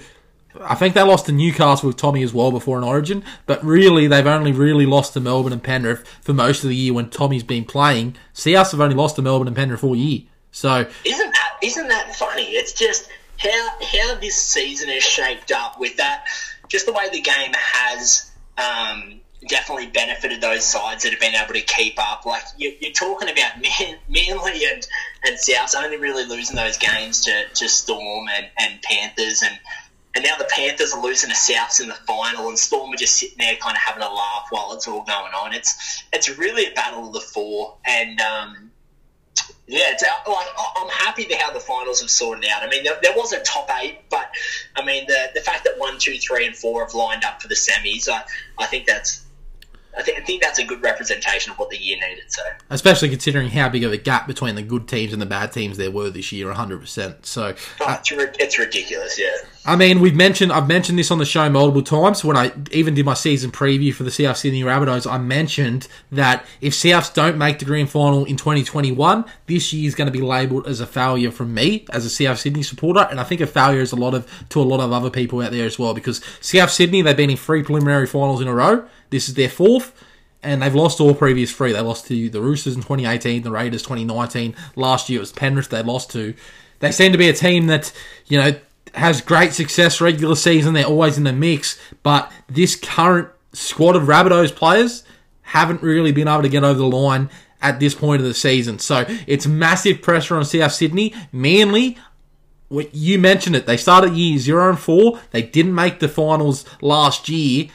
I 0.60 0.74
think 0.74 0.94
they 0.94 1.02
lost 1.02 1.26
to 1.26 1.32
Newcastle 1.32 1.88
with 1.88 1.96
Tommy 1.96 2.22
as 2.22 2.34
well 2.34 2.50
before 2.50 2.78
an 2.78 2.84
Origin, 2.84 3.24
but 3.46 3.64
really 3.64 4.06
they've 4.06 4.26
only 4.26 4.52
really 4.52 4.86
lost 4.86 5.14
to 5.14 5.20
Melbourne 5.20 5.52
and 5.52 5.62
Penrith 5.62 6.06
for 6.20 6.32
most 6.32 6.62
of 6.62 6.68
the 6.68 6.76
year 6.76 6.92
when 6.92 7.10
Tommy's 7.10 7.42
been 7.42 7.64
playing. 7.64 8.16
Souths 8.34 8.72
have 8.72 8.80
only 8.80 8.94
lost 8.94 9.16
to 9.16 9.22
Melbourne 9.22 9.48
and 9.48 9.56
Penrith 9.56 9.84
all 9.84 9.96
year. 9.96 10.22
So 10.50 10.86
isn't 11.04 11.32
that 11.32 11.56
isn't 11.62 11.88
that 11.88 12.14
funny? 12.14 12.44
It's 12.50 12.72
just 12.72 13.08
how 13.38 13.68
how 13.80 14.14
this 14.16 14.36
season 14.36 14.90
is 14.90 15.02
shaped 15.02 15.50
up 15.50 15.80
with 15.80 15.96
that, 15.96 16.26
just 16.68 16.86
the 16.86 16.92
way 16.92 17.08
the 17.10 17.22
game 17.22 17.52
has 17.54 18.30
um, 18.58 19.20
definitely 19.48 19.86
benefited 19.88 20.40
those 20.40 20.64
sides 20.64 21.02
that 21.02 21.10
have 21.10 21.20
been 21.20 21.34
able 21.34 21.54
to 21.54 21.62
keep 21.62 21.94
up. 21.98 22.26
Like 22.26 22.44
you, 22.56 22.74
you're 22.80 22.92
talking 22.92 23.28
about 23.28 23.52
Man, 23.62 23.98
Manly 24.08 24.64
and 24.66 24.86
and 25.24 25.36
Souths 25.36 25.74
only 25.76 25.96
really 25.96 26.26
losing 26.26 26.56
those 26.56 26.76
games 26.76 27.24
to, 27.24 27.48
to 27.54 27.68
Storm 27.68 28.28
and, 28.28 28.46
and 28.58 28.82
Panthers 28.82 29.42
and. 29.42 29.58
And 30.14 30.24
now 30.24 30.36
the 30.36 30.48
Panthers 30.54 30.92
are 30.92 31.02
losing 31.02 31.30
to 31.30 31.36
Souths 31.36 31.80
in 31.80 31.88
the 31.88 31.94
final, 31.94 32.48
and 32.48 32.58
Storm 32.58 32.92
are 32.92 32.96
just 32.96 33.16
sitting 33.16 33.38
there, 33.38 33.56
kind 33.56 33.74
of 33.74 33.82
having 33.82 34.02
a 34.02 34.12
laugh 34.12 34.46
while 34.50 34.72
it's 34.74 34.86
all 34.86 35.04
going 35.04 35.32
on. 35.32 35.54
It's 35.54 36.04
it's 36.12 36.28
really 36.38 36.66
a 36.66 36.74
battle 36.74 37.06
of 37.06 37.14
the 37.14 37.20
four, 37.20 37.76
and 37.86 38.20
um, 38.20 38.70
yeah, 39.66 39.92
it's, 39.92 40.02
uh, 40.02 40.30
like 40.30 40.46
I'm 40.76 40.88
happy 40.88 41.24
to 41.24 41.36
how 41.36 41.52
the 41.52 41.60
finals 41.60 42.00
have 42.02 42.10
sorted 42.10 42.44
out. 42.50 42.62
I 42.62 42.68
mean, 42.68 42.84
there, 42.84 42.98
there 43.02 43.16
was 43.16 43.32
a 43.32 43.40
top 43.40 43.70
eight, 43.80 44.00
but 44.10 44.30
I 44.76 44.84
mean 44.84 45.06
the 45.06 45.30
the 45.34 45.40
fact 45.40 45.64
that 45.64 45.78
one, 45.78 45.98
two, 45.98 46.18
three, 46.18 46.46
and 46.46 46.54
four 46.54 46.84
have 46.84 46.94
lined 46.94 47.24
up 47.24 47.40
for 47.40 47.48
the 47.48 47.54
semis, 47.54 48.08
I, 48.08 48.22
I 48.58 48.66
think 48.66 48.86
that's 48.86 49.24
I 49.96 50.02
think 50.02 50.18
I 50.18 50.24
think 50.24 50.42
that's 50.42 50.58
a 50.58 50.64
good 50.64 50.82
representation 50.82 51.52
of 51.52 51.58
what 51.58 51.70
the 51.70 51.76
year 51.76 51.96
needed. 51.96 52.24
So 52.28 52.42
especially 52.70 53.10
considering 53.10 53.50
how 53.50 53.68
big 53.68 53.84
of 53.84 53.92
a 53.92 53.96
gap 53.96 54.26
between 54.26 54.54
the 54.54 54.62
good 54.62 54.88
teams 54.88 55.12
and 55.12 55.20
the 55.20 55.26
bad 55.26 55.52
teams 55.52 55.76
there 55.76 55.90
were 55.90 56.10
this 56.10 56.32
year, 56.32 56.52
100%. 56.52 57.26
So, 57.26 57.54
oh, 57.80 57.94
it's, 57.94 58.12
uh, 58.12 58.32
it's 58.38 58.58
ridiculous, 58.58 59.18
yeah. 59.18 59.36
I 59.64 59.76
mean, 59.76 60.00
we've 60.00 60.16
mentioned, 60.16 60.52
I've 60.52 60.66
mentioned 60.66 60.98
this 60.98 61.10
on 61.10 61.18
the 61.18 61.24
show 61.24 61.48
multiple 61.48 61.82
times. 61.82 62.24
When 62.24 62.36
I 62.36 62.52
even 62.72 62.94
did 62.94 63.06
my 63.06 63.14
season 63.14 63.52
preview 63.52 63.94
for 63.94 64.02
the 64.02 64.10
South 64.10 64.36
Sydney 64.36 64.62
Rabbitohs, 64.62 65.10
I 65.10 65.18
mentioned 65.18 65.86
that 66.10 66.44
if 66.60 66.72
Souths 66.72 67.12
don't 67.12 67.38
make 67.38 67.58
the 67.58 67.64
grand 67.64 67.90
final 67.90 68.24
in 68.24 68.36
2021, 68.36 69.24
this 69.46 69.72
year 69.72 69.86
is 69.86 69.94
going 69.94 70.06
to 70.06 70.12
be 70.12 70.20
labelled 70.20 70.66
as 70.66 70.80
a 70.80 70.86
failure 70.86 71.30
from 71.30 71.54
me 71.54 71.86
as 71.90 72.04
a 72.04 72.10
South 72.10 72.40
Sydney 72.40 72.62
supporter, 72.62 73.06
and 73.10 73.20
I 73.20 73.24
think 73.24 73.40
a 73.40 73.46
failure 73.46 73.80
is 73.80 73.92
a 73.92 73.96
lot 73.96 74.14
of 74.14 74.28
to 74.48 74.60
a 74.60 74.64
lot 74.64 74.80
of 74.80 74.92
other 74.92 75.10
people 75.10 75.40
out 75.40 75.52
there 75.52 75.66
as 75.66 75.78
well. 75.78 75.94
Because 75.94 76.20
South 76.40 76.70
Sydney, 76.70 77.02
they've 77.02 77.16
been 77.16 77.30
in 77.30 77.36
three 77.36 77.62
preliminary 77.62 78.06
finals 78.06 78.40
in 78.40 78.48
a 78.48 78.54
row. 78.54 78.86
This 79.12 79.28
is 79.28 79.34
their 79.34 79.48
fourth. 79.48 79.92
And 80.42 80.60
they've 80.60 80.74
lost 80.74 81.00
all 81.00 81.14
previous 81.14 81.52
three. 81.52 81.72
They 81.72 81.80
lost 81.80 82.08
to 82.08 82.28
the 82.28 82.40
Roosters 82.40 82.74
in 82.74 82.82
2018, 82.82 83.42
the 83.42 83.52
Raiders 83.52 83.82
2019. 83.82 84.56
Last 84.74 85.08
year 85.08 85.18
it 85.18 85.20
was 85.20 85.30
Penrith 85.30 85.68
they 85.68 85.84
lost 85.84 86.10
to. 86.10 86.34
They 86.80 86.90
seem 86.90 87.12
to 87.12 87.18
be 87.18 87.28
a 87.28 87.32
team 87.32 87.68
that, 87.68 87.92
you 88.26 88.38
know, 88.38 88.52
has 88.94 89.20
great 89.20 89.52
success 89.52 90.00
regular 90.00 90.34
season. 90.34 90.74
They're 90.74 90.84
always 90.84 91.16
in 91.16 91.22
the 91.22 91.32
mix. 91.32 91.78
But 92.02 92.32
this 92.48 92.74
current 92.74 93.28
squad 93.52 93.94
of 93.94 94.04
Rabbitohs 94.04 94.54
players 94.56 95.04
haven't 95.42 95.82
really 95.82 96.10
been 96.10 96.26
able 96.26 96.42
to 96.42 96.48
get 96.48 96.64
over 96.64 96.78
the 96.78 96.86
line 96.86 97.30
at 97.60 97.78
this 97.78 97.94
point 97.94 98.20
of 98.20 98.26
the 98.26 98.34
season. 98.34 98.80
So 98.80 99.06
it's 99.26 99.46
massive 99.46 100.02
pressure 100.02 100.36
on 100.36 100.44
South 100.44 100.72
Sydney. 100.72 101.14
Manly, 101.30 101.96
you 102.70 103.18
mentioned 103.18 103.54
it. 103.54 103.66
They 103.66 103.76
started 103.76 104.14
year 104.14 104.38
zero 104.38 104.70
and 104.70 104.78
four. 104.78 105.20
They 105.30 105.42
didn't 105.42 105.74
make 105.74 106.00
the 106.00 106.08
finals 106.08 106.64
last 106.80 107.28
year. 107.28 107.68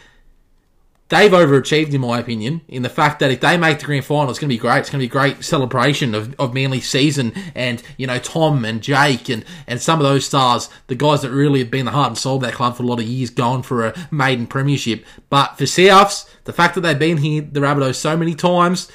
They've 1.09 1.31
overachieved, 1.31 1.93
in 1.93 2.01
my 2.01 2.19
opinion, 2.19 2.61
in 2.67 2.83
the 2.83 2.89
fact 2.89 3.19
that 3.19 3.31
if 3.31 3.39
they 3.39 3.55
make 3.55 3.79
the 3.79 3.85
grand 3.85 4.03
final, 4.03 4.29
it's 4.29 4.39
going 4.39 4.49
to 4.49 4.55
be 4.55 4.59
great. 4.59 4.79
It's 4.79 4.89
going 4.89 4.99
to 4.99 5.07
be 5.07 5.09
a 5.09 5.09
great 5.09 5.43
celebration 5.43 6.13
of, 6.13 6.35
of 6.37 6.53
Manly's 6.53 6.89
season. 6.89 7.33
And, 7.55 7.81
you 7.95 8.07
know, 8.07 8.19
Tom 8.19 8.65
and 8.65 8.81
Jake 8.81 9.29
and, 9.29 9.45
and 9.67 9.81
some 9.81 9.99
of 9.99 10.03
those 10.03 10.25
stars, 10.25 10.69
the 10.87 10.95
guys 10.95 11.21
that 11.21 11.31
really 11.31 11.59
have 11.59 11.71
been 11.71 11.85
the 11.85 11.91
heart 11.91 12.09
and 12.09 12.17
soul 12.17 12.35
of 12.35 12.41
that 12.41 12.55
club 12.55 12.75
for 12.75 12.83
a 12.83 12.85
lot 12.85 12.99
of 12.99 13.05
years, 13.05 13.29
going 13.29 13.63
for 13.63 13.85
a 13.85 14.07
maiden 14.11 14.47
premiership. 14.47 15.05
But 15.29 15.57
for 15.57 15.63
Souths, 15.63 16.29
the 16.43 16.53
fact 16.53 16.75
that 16.75 16.81
they've 16.81 16.99
been 16.99 17.17
here, 17.17 17.41
the 17.41 17.61
Rabbitohs, 17.61 17.95
so 17.95 18.17
many 18.17 18.35
times, 18.35 18.91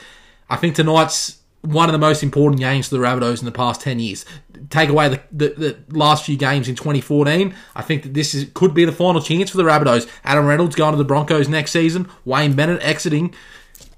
I 0.50 0.56
think 0.56 0.74
tonight's 0.74 1.38
one 1.62 1.88
of 1.88 1.92
the 1.92 1.98
most 1.98 2.22
important 2.22 2.60
games 2.60 2.88
for 2.88 2.96
the 2.96 3.02
Rabbitohs 3.02 3.38
in 3.38 3.46
the 3.46 3.52
past 3.52 3.80
10 3.80 4.00
years. 4.00 4.26
Take 4.72 4.88
away 4.88 5.10
the, 5.10 5.20
the, 5.30 5.48
the 5.48 5.98
last 5.98 6.24
few 6.24 6.38
games 6.38 6.66
in 6.66 6.76
2014, 6.76 7.54
I 7.76 7.82
think 7.82 8.04
that 8.04 8.14
this 8.14 8.32
is, 8.32 8.50
could 8.54 8.72
be 8.72 8.86
the 8.86 8.90
final 8.90 9.20
chance 9.20 9.50
for 9.50 9.58
the 9.58 9.64
Rabbitohs. 9.64 10.08
Adam 10.24 10.46
Reynolds 10.46 10.74
going 10.74 10.92
to 10.92 10.96
the 10.96 11.04
Broncos 11.04 11.46
next 11.46 11.72
season, 11.72 12.08
Wayne 12.24 12.54
Bennett 12.54 12.80
exiting. 12.80 13.34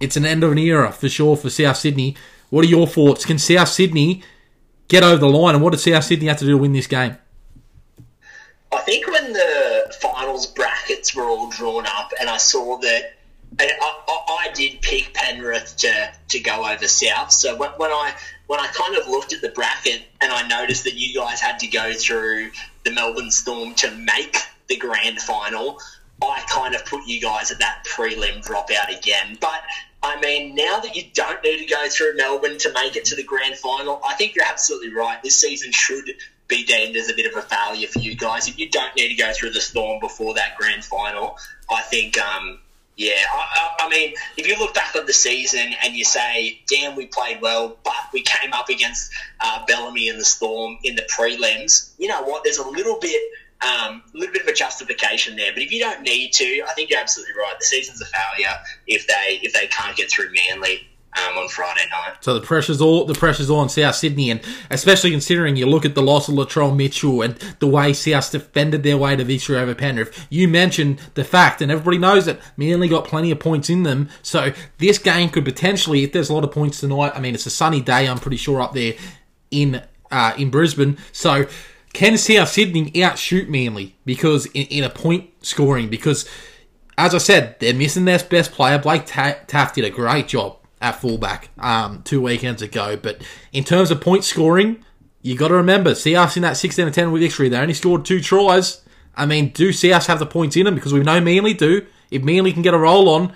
It's 0.00 0.16
an 0.16 0.26
end 0.26 0.42
of 0.42 0.50
an 0.50 0.58
era 0.58 0.90
for 0.90 1.08
sure 1.08 1.36
for 1.36 1.48
South 1.48 1.76
Sydney. 1.76 2.16
What 2.50 2.64
are 2.64 2.68
your 2.68 2.88
thoughts? 2.88 3.24
Can 3.24 3.38
South 3.38 3.68
Sydney 3.68 4.24
get 4.88 5.04
over 5.04 5.18
the 5.18 5.28
line, 5.28 5.54
and 5.54 5.62
what 5.62 5.74
does 5.74 5.84
South 5.84 6.02
Sydney 6.02 6.26
have 6.26 6.38
to 6.38 6.44
do 6.44 6.50
to 6.50 6.58
win 6.58 6.72
this 6.72 6.88
game? 6.88 7.18
I 8.72 8.80
think 8.80 9.06
when 9.06 9.32
the 9.32 9.96
finals 10.00 10.48
brackets 10.48 11.14
were 11.14 11.26
all 11.26 11.50
drawn 11.50 11.86
up, 11.86 12.10
and 12.20 12.28
I 12.28 12.38
saw 12.38 12.78
that, 12.78 13.12
and 13.60 13.70
I, 13.80 14.00
I, 14.08 14.46
I 14.48 14.52
did 14.54 14.82
pick 14.82 15.14
Penrith 15.14 15.76
to, 15.76 16.12
to 16.30 16.40
go 16.40 16.68
over 16.68 16.88
South. 16.88 17.30
So 17.30 17.56
when, 17.56 17.70
when 17.76 17.92
I 17.92 18.12
when 18.46 18.60
I 18.60 18.66
kind 18.68 18.96
of 18.96 19.08
looked 19.08 19.32
at 19.32 19.40
the 19.40 19.48
bracket 19.48 20.02
and 20.20 20.32
I 20.32 20.46
noticed 20.46 20.84
that 20.84 20.94
you 20.94 21.14
guys 21.14 21.40
had 21.40 21.58
to 21.60 21.66
go 21.66 21.92
through 21.92 22.50
the 22.84 22.90
Melbourne 22.90 23.30
Storm 23.30 23.74
to 23.76 23.90
make 23.90 24.36
the 24.68 24.76
grand 24.76 25.18
final, 25.20 25.78
I 26.22 26.44
kind 26.48 26.74
of 26.74 26.84
put 26.86 27.06
you 27.06 27.20
guys 27.20 27.50
at 27.50 27.58
that 27.60 27.84
prelim 27.86 28.46
dropout 28.46 28.96
again. 28.96 29.38
But 29.40 29.62
I 30.02 30.20
mean, 30.20 30.54
now 30.54 30.80
that 30.80 30.94
you 30.94 31.04
don't 31.14 31.42
need 31.42 31.66
to 31.66 31.66
go 31.66 31.88
through 31.88 32.16
Melbourne 32.16 32.58
to 32.58 32.72
make 32.72 32.96
it 32.96 33.06
to 33.06 33.16
the 33.16 33.22
grand 33.22 33.56
final, 33.56 34.00
I 34.06 34.14
think 34.14 34.34
you're 34.34 34.44
absolutely 34.44 34.92
right. 34.92 35.22
This 35.22 35.40
season 35.40 35.72
should 35.72 36.10
be 36.46 36.64
deemed 36.64 36.96
as 36.96 37.08
a 37.08 37.14
bit 37.14 37.30
of 37.30 37.36
a 37.36 37.42
failure 37.42 37.88
for 37.88 38.00
you 38.00 38.14
guys. 38.14 38.46
If 38.46 38.58
you 38.58 38.68
don't 38.68 38.94
need 38.96 39.08
to 39.08 39.14
go 39.14 39.32
through 39.32 39.50
the 39.50 39.62
storm 39.62 40.00
before 40.00 40.34
that 40.34 40.56
grand 40.58 40.84
final, 40.84 41.38
I 41.70 41.80
think, 41.80 42.18
um, 42.18 42.60
yeah, 42.96 43.24
I, 43.32 43.70
I, 43.80 43.88
mean, 43.88 44.14
if 44.36 44.46
you 44.46 44.56
look 44.58 44.74
back 44.74 44.94
on 44.94 45.06
the 45.06 45.12
season 45.12 45.74
and 45.84 45.94
you 45.94 46.04
say, 46.04 46.60
damn, 46.68 46.94
we 46.94 47.06
played 47.06 47.40
well, 47.40 47.76
but 47.84 47.94
we 48.12 48.22
came 48.22 48.52
up 48.52 48.68
against 48.68 49.12
uh, 49.40 49.64
Bellamy 49.66 50.08
and 50.08 50.20
the 50.20 50.24
Storm 50.24 50.78
in 50.84 50.94
the 50.94 51.02
prelims, 51.02 51.90
you 51.98 52.06
know 52.06 52.22
what? 52.22 52.44
There's 52.44 52.58
a 52.58 52.68
little 52.68 52.98
bit 53.00 53.20
um, 53.62 54.02
a 54.14 54.18
little 54.18 54.32
bit 54.32 54.42
of 54.42 54.48
a 54.48 54.52
justification 54.52 55.36
there. 55.36 55.52
But 55.52 55.62
if 55.62 55.72
you 55.72 55.80
don't 55.80 56.02
need 56.02 56.32
to, 56.34 56.62
I 56.68 56.72
think 56.74 56.90
you're 56.90 57.00
absolutely 57.00 57.34
right. 57.34 57.54
The 57.58 57.64
season's 57.64 58.00
a 58.00 58.06
failure 58.06 58.54
if 58.86 59.06
they 59.06 59.40
if 59.42 59.52
they 59.52 59.66
can't 59.68 59.96
get 59.96 60.10
through 60.10 60.30
Manly 60.32 60.86
um, 61.16 61.38
on 61.38 61.48
Friday 61.48 61.88
night. 61.90 62.16
So 62.20 62.34
the 62.34 62.40
pressure's 62.40 62.80
all 62.80 63.04
the 63.04 63.14
pressure's 63.14 63.50
on 63.50 63.68
South 63.68 63.94
Sydney, 63.94 64.30
and 64.30 64.40
especially 64.70 65.10
considering 65.10 65.56
you 65.56 65.66
look 65.66 65.84
at 65.84 65.94
the 65.94 66.02
loss 66.02 66.28
of 66.28 66.34
Latrell 66.34 66.74
Mitchell 66.74 67.22
and 67.22 67.34
the 67.58 67.66
way 67.66 67.92
South 67.92 68.30
defended 68.30 68.82
their 68.82 68.98
way 68.98 69.16
to 69.16 69.24
victory 69.24 69.56
over 69.56 69.74
Penrith. 69.74 70.26
You 70.30 70.48
mentioned 70.48 71.00
the 71.14 71.24
fact, 71.24 71.60
and 71.60 71.70
everybody 71.70 71.98
knows 71.98 72.26
it. 72.26 72.40
Manly 72.56 72.88
got 72.88 73.04
plenty 73.04 73.30
of 73.30 73.38
points 73.38 73.70
in 73.70 73.82
them, 73.84 74.08
so 74.22 74.52
this 74.78 74.98
game 74.98 75.28
could 75.28 75.44
potentially, 75.44 76.02
if 76.02 76.12
there's 76.12 76.30
a 76.30 76.34
lot 76.34 76.44
of 76.44 76.52
points 76.52 76.80
tonight. 76.80 77.12
I 77.14 77.20
mean, 77.20 77.34
it's 77.34 77.46
a 77.46 77.50
sunny 77.50 77.80
day. 77.80 78.08
I'm 78.08 78.18
pretty 78.18 78.36
sure 78.36 78.60
up 78.60 78.72
there 78.72 78.94
in 79.50 79.82
uh, 80.10 80.34
in 80.36 80.50
Brisbane, 80.50 80.98
so. 81.12 81.46
Can 81.92 82.18
South 82.18 82.48
Sydney 82.48 82.90
outshoot 83.04 83.48
Manly 83.48 83.94
because 84.04 84.46
in, 84.46 84.66
in 84.66 84.82
a 84.82 84.90
point 84.90 85.30
scoring? 85.42 85.88
Because 85.88 86.28
as 86.98 87.14
I 87.14 87.18
said, 87.18 87.54
they're 87.60 87.72
missing 87.72 88.04
their 88.04 88.18
best 88.18 88.50
player. 88.50 88.80
Blake 88.80 89.06
Ta- 89.06 89.36
Taaffe 89.46 89.74
did 89.74 89.84
a 89.84 89.90
great 89.90 90.26
job 90.26 90.56
at 90.84 91.00
fullback 91.00 91.48
um, 91.58 92.02
two 92.02 92.20
weekends 92.20 92.60
ago. 92.60 92.96
But 92.96 93.22
in 93.52 93.64
terms 93.64 93.90
of 93.90 94.02
point 94.02 94.22
scoring, 94.22 94.84
you 95.22 95.34
got 95.34 95.48
to 95.48 95.54
remember, 95.54 95.94
South 95.94 96.36
in 96.36 96.42
that 96.42 96.58
16 96.58 96.92
10 96.92 97.18
victory, 97.18 97.48
they 97.48 97.56
only 97.56 97.72
scored 97.72 98.04
two 98.04 98.20
tries. 98.20 98.82
I 99.16 99.24
mean, 99.24 99.48
do 99.48 99.72
South 99.72 100.06
have 100.06 100.18
the 100.18 100.26
points 100.26 100.56
in 100.56 100.66
them? 100.66 100.74
Because 100.74 100.92
we 100.92 101.00
know 101.00 101.20
Manly 101.22 101.54
do. 101.54 101.86
If 102.10 102.22
Manly 102.22 102.52
can 102.52 102.60
get 102.60 102.74
a 102.74 102.78
roll 102.78 103.08
on, 103.08 103.32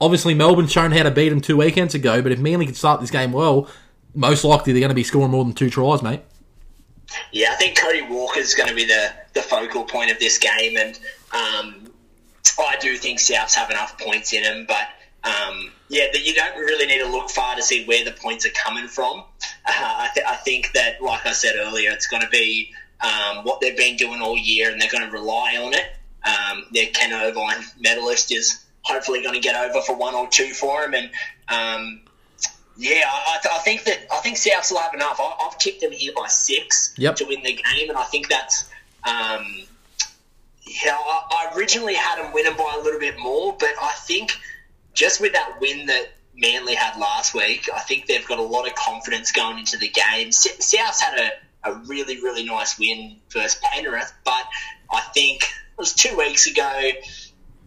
obviously 0.00 0.34
Melbourne's 0.34 0.70
shown 0.70 0.92
how 0.92 1.04
to 1.04 1.10
beat 1.10 1.30
them 1.30 1.40
two 1.40 1.56
weekends 1.56 1.94
ago. 1.94 2.20
But 2.20 2.32
if 2.32 2.38
Manly 2.38 2.66
can 2.66 2.74
start 2.74 3.00
this 3.00 3.10
game 3.10 3.32
well, 3.32 3.70
most 4.14 4.44
likely 4.44 4.74
they're 4.74 4.80
going 4.80 4.90
to 4.90 4.94
be 4.94 5.02
scoring 5.02 5.30
more 5.30 5.44
than 5.44 5.54
two 5.54 5.70
tries, 5.70 6.02
mate. 6.02 6.20
Yeah, 7.32 7.52
I 7.52 7.54
think 7.54 7.78
Cody 7.78 8.02
Walker's 8.02 8.54
going 8.54 8.68
to 8.68 8.74
be 8.74 8.84
the, 8.84 9.12
the 9.32 9.42
focal 9.42 9.84
point 9.84 10.10
of 10.10 10.18
this 10.18 10.36
game, 10.38 10.76
and 10.76 10.98
um, 11.32 11.90
I 12.58 12.76
do 12.80 12.96
think 12.96 13.18
Souths 13.18 13.54
have 13.54 13.70
enough 13.70 13.98
points 13.98 14.32
in 14.32 14.42
them, 14.42 14.66
but 14.66 14.88
um, 15.24 15.70
yeah, 15.88 16.06
that 16.12 16.24
you 16.24 16.34
don't 16.34 16.56
really 16.56 16.86
need 16.86 16.98
to 16.98 17.10
look 17.10 17.30
far 17.30 17.54
to 17.54 17.62
see 17.62 17.84
where 17.84 18.04
the 18.04 18.12
points 18.12 18.46
are 18.46 18.50
coming 18.50 18.88
from. 18.88 19.20
Uh, 19.20 19.72
I, 19.72 20.08
th- 20.14 20.26
I, 20.26 20.36
think 20.36 20.72
that, 20.72 21.00
like 21.02 21.26
I 21.26 21.32
said 21.32 21.54
earlier, 21.56 21.90
it's 21.92 22.06
going 22.06 22.22
to 22.22 22.28
be 22.28 22.72
um, 23.00 23.44
what 23.44 23.60
they've 23.60 23.76
been 23.76 23.96
doing 23.96 24.20
all 24.20 24.36
year, 24.36 24.70
and 24.70 24.80
they're 24.80 24.90
going 24.90 25.04
to 25.04 25.12
rely 25.12 25.56
on 25.56 25.74
it. 25.74 25.84
Um, 26.24 26.64
their 26.72 26.86
Ken 26.86 27.12
Irvine 27.12 27.62
medalist 27.78 28.32
is 28.32 28.64
hopefully 28.82 29.22
going 29.22 29.34
to 29.34 29.40
get 29.40 29.54
over 29.54 29.80
for 29.82 29.96
one 29.96 30.14
or 30.14 30.28
two 30.28 30.52
for 30.54 30.82
him. 30.82 30.94
And 30.94 31.10
um, 31.48 32.00
yeah, 32.76 33.04
I, 33.06 33.38
I 33.54 33.58
think 33.58 33.84
that 33.84 34.06
I 34.12 34.18
think 34.18 34.36
Souths 34.36 34.70
will 34.70 34.78
have 34.78 34.94
enough. 34.94 35.20
I, 35.20 35.44
have 35.44 35.58
tipped 35.58 35.80
them 35.80 35.92
here 35.92 36.12
by 36.16 36.26
six 36.28 36.94
yep. 36.96 37.16
to 37.16 37.24
win 37.26 37.42
the 37.42 37.52
game, 37.52 37.88
and 37.88 37.98
I 37.98 38.04
think 38.04 38.28
that's. 38.28 38.70
Um, 39.04 39.64
yeah, 40.64 40.96
I, 40.96 41.48
I 41.50 41.56
originally 41.56 41.94
had 41.94 42.22
them 42.22 42.32
winning 42.32 42.56
by 42.56 42.76
a 42.78 42.82
little 42.82 43.00
bit 43.00 43.18
more, 43.18 43.54
but 43.58 43.70
I 43.80 43.92
think 44.06 44.32
just 44.94 45.20
with 45.20 45.32
that 45.32 45.60
win 45.60 45.86
that 45.86 46.12
Manly 46.34 46.74
had 46.74 46.98
last 46.98 47.34
week, 47.34 47.68
I 47.74 47.80
think 47.80 48.06
they've 48.06 48.26
got 48.26 48.38
a 48.38 48.42
lot 48.42 48.66
of 48.66 48.74
confidence 48.74 49.32
going 49.32 49.58
into 49.58 49.76
the 49.76 49.88
game. 49.88 50.30
Souths 50.30 51.00
had 51.00 51.18
a, 51.18 51.70
a 51.70 51.74
really, 51.86 52.16
really 52.22 52.44
nice 52.44 52.78
win 52.78 53.16
versus 53.30 53.60
Penrith, 53.62 54.12
but 54.24 54.44
I 54.90 55.00
think 55.14 55.42
it 55.42 55.78
was 55.78 55.94
two 55.94 56.16
weeks 56.16 56.46
ago. 56.46 56.90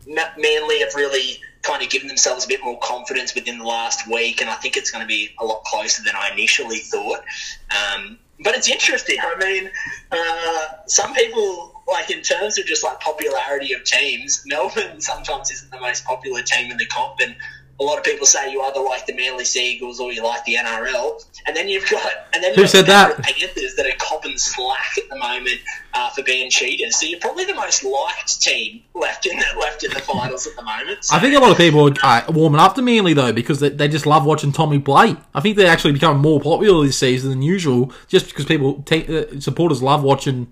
Manly 0.07 0.79
have 0.79 0.95
really 0.95 1.39
kind 1.61 1.81
of 1.81 1.89
given 1.89 2.07
themselves 2.07 2.45
a 2.45 2.47
bit 2.47 2.63
more 2.63 2.79
confidence 2.79 3.33
within 3.33 3.57
the 3.57 3.65
last 3.65 4.07
week, 4.07 4.41
and 4.41 4.49
I 4.49 4.55
think 4.55 4.77
it's 4.77 4.91
going 4.91 5.01
to 5.01 5.07
be 5.07 5.31
a 5.39 5.45
lot 5.45 5.63
closer 5.63 6.03
than 6.03 6.15
I 6.15 6.31
initially 6.31 6.77
thought. 6.77 7.23
Um, 7.71 8.19
but 8.43 8.55
it's 8.55 8.69
interesting. 8.69 9.17
I 9.21 9.35
mean, 9.37 9.71
uh, 10.11 10.67
some 10.87 11.13
people 11.13 11.83
like 11.87 12.09
in 12.09 12.21
terms 12.21 12.57
of 12.57 12.65
just 12.65 12.83
like 12.83 12.99
popularity 12.99 13.73
of 13.73 13.83
teams, 13.83 14.43
Melbourne 14.45 14.99
sometimes 14.99 15.51
isn't 15.51 15.71
the 15.71 15.79
most 15.79 16.03
popular 16.05 16.41
team 16.41 16.71
in 16.71 16.77
the 16.77 16.85
comp, 16.87 17.19
and 17.21 17.35
a 17.79 17.83
lot 17.83 17.97
of 17.97 18.05
people 18.05 18.25
say 18.25 18.51
you 18.51 18.61
either 18.61 18.79
like 18.79 19.05
the 19.05 19.13
Manly 19.13 19.43
Seagulls 19.43 19.99
or 19.99 20.11
you 20.11 20.23
like 20.23 20.45
the 20.45 20.55
NRL, 20.55 21.23
and 21.45 21.55
then 21.55 21.67
you've 21.67 21.89
got 21.89 22.09
and 22.33 22.41
then 22.41 22.55
who 22.55 22.67
said 22.67 22.85
that 22.85 23.21
Panthers 23.21 23.75
that 23.75 23.85
are 23.85 23.97
copping 23.97 24.37
slack 24.37 24.97
at 24.97 25.09
the 25.09 25.17
moment 25.17 25.59
uh, 25.93 26.09
for 26.11 26.23
being 26.23 26.49
cheaters. 26.49 26.97
So 26.97 27.05
you're 27.05 27.19
probably 27.19 27.43
the 27.43 27.53
most 27.53 27.83
liked 27.83 28.41
team 28.41 28.81
left 28.93 29.25
in 29.25 29.37
the 29.37 29.45
left 29.59 29.83
in 29.83 29.91
the 29.91 29.99
finals 29.99 30.47
at 30.47 30.55
the 30.55 30.63
moment. 30.63 31.03
So. 31.03 31.15
I 31.15 31.19
think 31.19 31.35
a 31.35 31.39
lot 31.39 31.51
of 31.51 31.57
people 31.57 31.91
are 32.01 32.25
warming 32.29 32.61
up 32.61 32.75
to 32.75 32.81
Manly 32.81 33.13
though 33.13 33.33
because 33.33 33.59
they, 33.59 33.69
they 33.69 33.89
just 33.89 34.05
love 34.05 34.25
watching 34.25 34.53
Tommy 34.53 34.79
play. 34.79 35.17
I 35.33 35.41
think 35.41 35.57
they're 35.57 35.71
actually 35.71 35.93
becoming 35.93 36.21
more 36.21 36.39
popular 36.39 36.85
this 36.85 36.97
season 36.97 37.29
than 37.29 37.41
usual, 37.41 37.91
just 38.07 38.27
because 38.27 38.45
people 38.45 38.83
take, 38.85 39.09
uh, 39.09 39.39
supporters 39.41 39.83
love 39.83 40.01
watching 40.01 40.47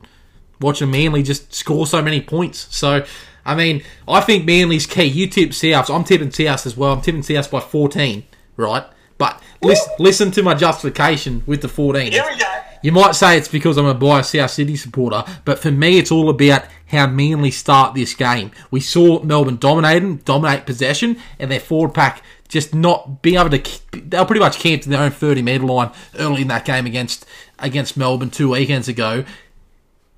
watching 0.59 0.91
Manly 0.91 1.23
just 1.23 1.53
score 1.53 1.87
so 1.87 2.01
many 2.01 2.19
points. 2.19 2.67
So 2.75 3.05
I 3.45 3.55
mean, 3.55 3.83
I 4.07 4.21
think 4.21 4.45
Manly's 4.45 4.85
key. 4.85 5.03
You 5.03 5.27
tip 5.27 5.49
Souths. 5.49 5.93
I'm 5.93 6.03
tipping 6.03 6.29
Souths 6.29 6.65
as 6.65 6.77
well. 6.77 6.93
I'm 6.93 7.01
tipping 7.01 7.21
Souths 7.21 7.49
by 7.49 7.59
14, 7.59 8.23
right? 8.55 8.85
But 9.17 9.41
listen, 9.61 9.93
listen 9.99 10.31
to 10.31 10.43
my 10.43 10.53
justification 10.53 11.43
with 11.45 11.61
the 11.61 11.67
14. 11.67 12.11
Here 12.11 12.23
we 12.29 12.39
go. 12.39 12.45
You 12.81 12.91
might 12.91 13.15
say 13.15 13.37
it's 13.37 13.47
because 13.47 13.77
I'm 13.77 13.85
a 13.85 13.93
biased 13.93 14.31
South 14.31 14.51
Sydney 14.51 14.75
supporter, 14.75 15.23
but 15.45 15.57
for 15.57 15.71
me, 15.71 15.97
it's 15.97 16.11
all 16.11 16.29
about 16.29 16.65
how 16.87 17.07
Manly 17.07 17.49
start 17.49 17.95
this 17.95 18.13
game. 18.13 18.51
We 18.71 18.81
saw 18.81 19.23
Melbourne 19.23 19.55
dominating, 19.55 20.17
dominate 20.17 20.65
possession, 20.65 21.17
and 21.39 21.49
their 21.49 21.61
forward 21.61 21.93
pack 21.93 22.21
just 22.49 22.75
not 22.75 23.21
being 23.21 23.39
able 23.39 23.57
to. 23.57 23.81
They 23.97 24.19
were 24.19 24.25
pretty 24.25 24.41
much 24.41 24.59
camped 24.59 24.85
in 24.85 24.91
their 24.91 25.01
own 25.01 25.11
30 25.11 25.41
metre 25.41 25.63
line 25.63 25.91
early 26.19 26.41
in 26.41 26.49
that 26.49 26.65
game 26.65 26.85
against 26.85 27.25
against 27.57 27.95
Melbourne 27.95 28.29
two 28.29 28.49
weekends 28.49 28.89
ago. 28.89 29.23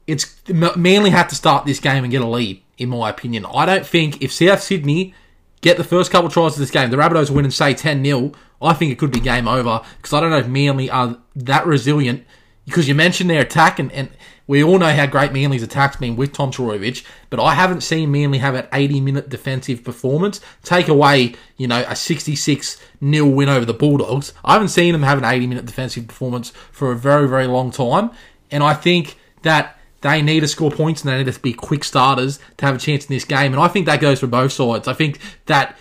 It's 0.07 0.35
Manly 0.47 1.11
had 1.11 1.29
to 1.29 1.35
start 1.35 1.67
this 1.67 1.79
game 1.79 2.03
and 2.03 2.11
get 2.11 2.23
a 2.23 2.27
lead 2.27 2.63
in 2.77 2.89
my 2.89 3.09
opinion. 3.09 3.45
I 3.45 3.65
don't 3.65 3.85
think 3.85 4.21
if 4.21 4.31
South 4.31 4.61
Sydney 4.61 5.13
get 5.61 5.77
the 5.77 5.83
first 5.83 6.11
couple 6.11 6.27
of 6.27 6.33
tries 6.33 6.53
of 6.53 6.59
this 6.59 6.71
game, 6.71 6.89
the 6.89 6.97
Rabbitohs 6.97 7.29
win 7.29 7.45
and 7.45 7.53
say 7.53 7.73
10 7.73 8.03
0, 8.03 8.31
I 8.61 8.73
think 8.73 8.91
it 8.91 8.99
could 8.99 9.11
be 9.11 9.19
game 9.19 9.47
over 9.47 9.81
because 9.97 10.13
I 10.13 10.19
don't 10.19 10.31
know 10.31 10.37
if 10.37 10.47
Manly 10.47 10.89
are 10.89 11.17
that 11.35 11.65
resilient. 11.65 12.25
Because 12.65 12.87
you 12.87 12.95
mentioned 12.95 13.29
their 13.29 13.41
attack, 13.41 13.77
and, 13.77 13.91
and 13.91 14.09
we 14.47 14.63
all 14.63 14.79
know 14.79 14.91
how 14.91 15.05
great 15.05 15.31
Manly's 15.31 15.61
attack's 15.61 15.97
been 15.97 16.15
with 16.15 16.33
Tom 16.33 16.51
Trbojevic, 16.51 17.05
but 17.29 17.39
I 17.39 17.53
haven't 17.53 17.81
seen 17.81 18.11
Manly 18.11 18.39
have 18.39 18.55
an 18.55 18.67
80 18.73 19.01
minute 19.01 19.29
defensive 19.29 19.83
performance. 19.83 20.41
Take 20.63 20.87
away, 20.87 21.35
you 21.57 21.67
know, 21.67 21.85
a 21.87 21.95
66 21.95 22.81
0 23.03 23.25
win 23.27 23.49
over 23.49 23.65
the 23.65 23.73
Bulldogs. 23.73 24.33
I 24.43 24.53
haven't 24.53 24.69
seen 24.69 24.93
them 24.93 25.03
have 25.03 25.19
an 25.19 25.25
80 25.25 25.47
minute 25.47 25.65
defensive 25.65 26.07
performance 26.07 26.51
for 26.71 26.91
a 26.91 26.95
very, 26.95 27.27
very 27.27 27.45
long 27.47 27.69
time. 27.69 28.11
And 28.49 28.63
I 28.63 28.73
think 28.73 29.17
that 29.41 29.79
they 30.05 30.21
need 30.21 30.41
to 30.41 30.47
score 30.47 30.69
points 30.69 31.01
and 31.01 31.11
they 31.11 31.17
need 31.23 31.33
to 31.33 31.39
be 31.39 31.51
quick 31.51 31.83
starters 31.83 32.37
to 32.57 32.65
have 32.65 32.75
a 32.75 32.77
chance 32.77 33.05
in 33.05 33.13
this 33.15 33.25
game. 33.25 33.53
And 33.53 33.61
I 33.61 33.67
think 33.67 33.87
that 33.87 33.99
goes 33.99 34.19
for 34.19 34.27
both 34.27 34.51
sides. 34.51 34.87
I 34.87 34.93
think 34.93 35.17
that 35.47 35.75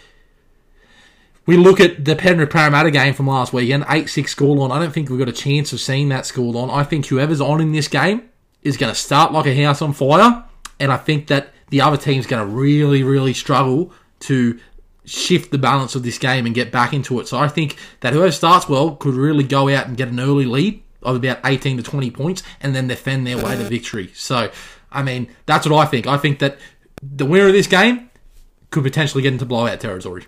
we 1.45 1.59
look 1.59 1.79
at 1.79 2.07
the 2.07 2.17
Penrith 2.17 2.49
Parramatta 2.49 2.91
game 2.91 3.13
from 3.13 3.27
last 3.27 3.53
weekend, 3.53 3.85
8 3.87 4.09
6 4.09 4.35
scoreline. 4.35 4.71
I 4.71 4.79
don't 4.79 4.93
think 4.93 5.11
we've 5.11 5.19
got 5.19 5.29
a 5.29 5.33
chance 5.33 5.75
of 5.75 5.81
seeing 5.81 6.09
that 6.09 6.25
scoreline. 6.25 6.73
I 6.73 6.85
think 6.85 7.05
whoever's 7.07 7.43
on 7.43 7.61
in 7.61 7.73
this 7.73 7.87
game 7.87 8.31
is 8.63 8.79
going 8.79 8.91
to 8.91 8.99
start 8.99 9.31
like 9.31 9.45
a 9.45 9.63
house 9.63 9.83
on 9.83 9.93
fire. 9.93 10.43
And 10.81 10.91
I 10.91 10.97
think 10.97 11.27
that 11.27 11.53
the 11.69 11.83
other 11.83 11.99
team's 11.99 12.27
going 12.27 12.49
to 12.49 12.51
really, 12.51 13.03
really 13.03 13.35
struggle 13.35 13.93
to 14.21 14.59
shift 15.05 15.51
the 15.51 15.59
balance 15.59 15.95
of 15.95 16.03
this 16.03 16.17
game 16.17 16.47
and 16.47 16.55
get 16.55 16.73
back 16.73 16.95
into 16.95 17.21
it. 17.21 17.29
So 17.29 17.37
I 17.37 17.49
think 17.49 17.77
that 18.01 18.15
whoever 18.15 18.33
starts 18.33 18.71
well 18.71 18.97
could 18.97 19.13
really 19.17 19.45
go 19.45 19.69
out 19.69 19.87
and 19.87 19.99
get 19.99 20.09
an 20.09 20.19
early 20.19 20.47
lead 20.47 20.83
of 21.05 21.17
about 21.17 21.39
18 21.45 21.77
to 21.79 21.83
20 21.83 22.11
points 22.11 22.43
and 22.61 22.75
then 22.75 22.89
defend 22.89 23.27
their 23.27 23.37
way 23.37 23.57
to 23.57 23.65
victory. 23.65 24.11
So, 24.15 24.51
I 24.91 25.03
mean, 25.03 25.29
that's 25.47 25.69
what 25.69 25.77
I 25.77 25.89
think. 25.89 26.07
I 26.07 26.17
think 26.17 26.39
that 26.39 26.59
the 27.03 27.27
winner 27.27 27.47
of 27.47 27.53
this 27.53 27.67
game 27.67 28.11
could 28.71 28.83
potentially 28.83 29.23
get 29.23 29.33
into 29.33 29.47
blowout 29.47 29.81
territory. 29.81 30.27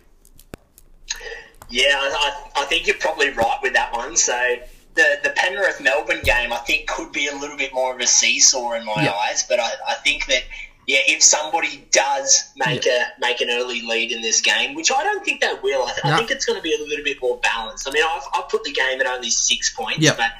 Yeah, 1.68 1.96
I, 1.96 2.50
I 2.56 2.64
think 2.66 2.86
you're 2.86 2.96
probably 2.96 3.30
right 3.30 3.58
with 3.62 3.72
that 3.72 3.92
one. 3.92 4.16
So, 4.16 4.56
the, 4.94 5.18
the 5.22 5.30
Penrith 5.30 5.80
Melbourne 5.80 6.22
game, 6.24 6.52
I 6.52 6.58
think, 6.58 6.88
could 6.88 7.12
be 7.12 7.26
a 7.26 7.34
little 7.34 7.56
bit 7.56 7.74
more 7.74 7.94
of 7.94 8.00
a 8.00 8.06
seesaw 8.06 8.72
in 8.72 8.84
my 8.84 9.12
eyes. 9.28 9.44
But 9.48 9.60
I, 9.60 9.70
I 9.88 9.94
think 9.94 10.26
that 10.26 10.42
yeah, 10.86 11.00
if 11.06 11.22
somebody 11.22 11.84
does 11.90 12.52
make 12.56 12.84
yeah. 12.84 13.08
a 13.16 13.20
make 13.20 13.40
an 13.40 13.50
early 13.50 13.82
lead 13.82 14.12
in 14.12 14.22
this 14.22 14.40
game, 14.40 14.74
which 14.74 14.92
I 14.92 15.02
don't 15.02 15.24
think 15.24 15.40
they 15.40 15.52
will, 15.62 15.82
I, 15.82 15.90
th- 15.90 16.04
no. 16.04 16.12
I 16.12 16.16
think 16.16 16.30
it's 16.30 16.44
going 16.44 16.58
to 16.58 16.62
be 16.62 16.74
a 16.74 16.78
little 16.78 17.04
bit 17.04 17.20
more 17.20 17.38
balanced. 17.38 17.88
I 17.88 17.92
mean, 17.92 18.04
I've, 18.08 18.22
I've 18.34 18.48
put 18.48 18.62
the 18.62 18.72
game 18.72 19.00
at 19.00 19.06
only 19.06 19.30
six 19.30 19.74
points, 19.74 19.98
yep. 19.98 20.16
but 20.16 20.30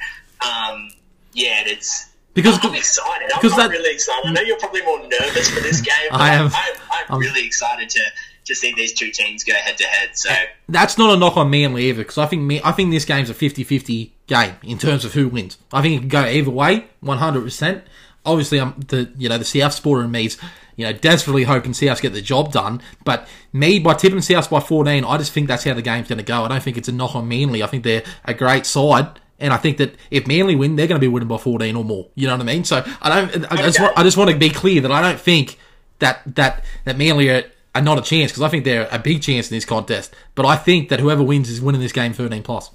um, 0.41 0.89
yeah, 1.33 1.63
it's 1.65 2.09
because 2.33 2.59
I'm 2.63 2.75
excited. 2.75 3.29
Because 3.33 3.53
I'm, 3.53 3.61
I'm 3.61 3.71
really 3.71 3.93
excited. 3.93 4.27
I 4.27 4.31
know 4.31 4.41
you're 4.41 4.59
probably 4.59 4.83
more 4.83 4.99
nervous 4.99 5.49
for 5.49 5.59
this 5.61 5.81
game. 5.81 5.93
I 6.11 6.35
am. 6.35 6.47
I'm, 6.47 6.51
I'm, 6.53 7.05
I'm, 7.09 7.19
really 7.19 7.45
excited 7.45 7.89
to 7.89 8.01
to 8.45 8.55
see 8.55 8.73
these 8.75 8.93
two 8.93 9.11
teams 9.11 9.43
go 9.43 9.53
head 9.53 9.77
to 9.77 9.83
head. 9.85 10.09
So 10.13 10.29
that's 10.69 10.97
not 10.97 11.15
a 11.15 11.19
knock 11.19 11.37
on 11.37 11.49
me 11.49 11.63
Manly 11.63 11.85
either, 11.89 12.03
because 12.03 12.17
I 12.17 12.25
think 12.25 12.43
me, 12.43 12.61
I 12.63 12.71
think 12.71 12.91
this 12.91 13.05
game's 13.05 13.29
a 13.29 13.33
50-50 13.33 14.11
game 14.27 14.55
in 14.63 14.77
terms 14.77 15.03
of 15.03 15.13
who 15.13 15.27
wins. 15.27 15.57
I 15.73 15.81
think 15.81 15.95
it 15.95 15.99
can 16.01 16.09
go 16.09 16.25
either 16.25 16.51
way, 16.51 16.85
one 17.01 17.17
hundred 17.17 17.41
percent. 17.41 17.83
Obviously, 18.25 18.59
I'm 18.59 18.79
the 18.87 19.11
you 19.17 19.29
know 19.29 19.37
the 19.37 19.43
CF 19.43 19.71
supporter 19.71 20.03
in 20.03 20.11
me's 20.11 20.37
you 20.75 20.85
know 20.85 20.93
desperately 20.93 21.43
hoping 21.43 21.73
South 21.73 22.01
get 22.01 22.13
the 22.13 22.21
job 22.21 22.51
done. 22.51 22.81
But 23.03 23.27
me 23.51 23.79
by 23.79 23.95
tipping 23.95 24.21
South 24.21 24.49
by 24.49 24.59
fourteen, 24.59 25.03
I 25.03 25.17
just 25.17 25.31
think 25.31 25.47
that's 25.47 25.63
how 25.63 25.73
the 25.73 25.81
game's 25.81 26.07
going 26.07 26.17
to 26.17 26.23
go. 26.23 26.43
I 26.43 26.49
don't 26.49 26.61
think 26.61 26.77
it's 26.77 26.87
a 26.87 26.91
knock 26.91 27.15
on 27.15 27.27
Manly. 27.27 27.63
I 27.63 27.67
think 27.67 27.83
they're 27.83 28.03
a 28.25 28.33
great 28.33 28.65
side 28.65 29.19
and 29.39 29.53
I 29.53 29.57
think 29.57 29.77
that 29.77 29.95
if 30.09 30.27
Manly 30.27 30.55
win, 30.55 30.75
they're 30.75 30.87
going 30.87 30.99
to 30.99 31.03
be 31.03 31.07
winning 31.07 31.27
by 31.27 31.37
14 31.37 31.75
or 31.75 31.83
more. 31.83 32.07
You 32.15 32.27
know 32.27 32.33
what 32.33 32.41
I 32.41 32.45
mean? 32.45 32.63
So 32.63 32.83
I 33.01 33.09
don't. 33.09 33.51
I 33.51 33.57
just, 33.57 33.79
want, 33.79 33.97
I 33.97 34.03
just 34.03 34.17
want 34.17 34.31
to 34.31 34.37
be 34.37 34.49
clear 34.49 34.81
that 34.81 34.91
I 34.91 35.01
don't 35.01 35.19
think 35.19 35.59
that 35.99 36.21
that 36.35 36.63
that 36.85 36.97
Manly 36.97 37.29
are, 37.29 37.43
are 37.75 37.81
not 37.81 37.99
a 37.99 38.01
chance 38.01 38.31
because 38.31 38.43
I 38.43 38.49
think 38.49 38.65
they're 38.65 38.87
a 38.91 38.99
big 38.99 39.21
chance 39.21 39.49
in 39.51 39.55
this 39.55 39.65
contest. 39.65 40.13
But 40.35 40.45
I 40.45 40.55
think 40.55 40.89
that 40.89 40.99
whoever 40.99 41.23
wins 41.23 41.49
is 41.49 41.61
winning 41.61 41.81
this 41.81 41.91
game 41.91 42.13
13 42.13 42.43
plus. 42.43 42.71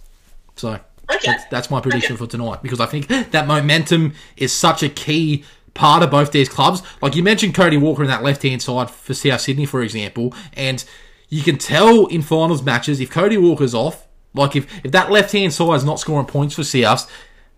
So 0.57 0.71
okay. 0.71 0.83
that's, 1.25 1.45
that's, 1.47 1.71
my 1.71 1.81
prediction 1.81 2.15
okay. 2.15 2.25
for 2.25 2.31
tonight 2.31 2.63
because 2.63 2.81
I 2.81 2.87
think 2.87 3.09
that 3.09 3.47
momentum 3.47 4.15
is 4.37 4.53
such 4.53 4.83
a 4.83 4.89
key 4.89 5.45
part 5.75 6.03
of 6.03 6.11
both 6.11 6.31
these 6.31 6.49
clubs. 6.49 6.83
Like 7.01 7.17
you 7.17 7.23
mentioned, 7.23 7.55
Cody 7.55 7.77
Walker 7.77 8.03
in 8.03 8.09
that 8.09 8.23
left 8.23 8.43
hand 8.43 8.63
side 8.63 8.91
for 8.91 9.15
South 9.15 9.41
Sydney, 9.41 9.67
for 9.67 9.83
example, 9.83 10.35
and 10.53 10.85
you 11.29 11.43
can 11.43 11.57
tell 11.57 12.07
in 12.07 12.23
finals 12.23 12.63
matches 12.63 13.01
if 13.01 13.11
Cody 13.11 13.39
Walker's 13.39 13.75
off 13.75 14.07
like 14.35 14.57
if, 14.57 14.66
if 14.85 14.93
that 14.93 15.11
left 15.11 15.33
hand 15.33 15.53
side 15.53 15.74
is 15.74 15.85
not 15.85 16.01
scoring 16.01 16.26
points 16.26 16.55
for 16.55 16.62
Souths, 16.62 17.09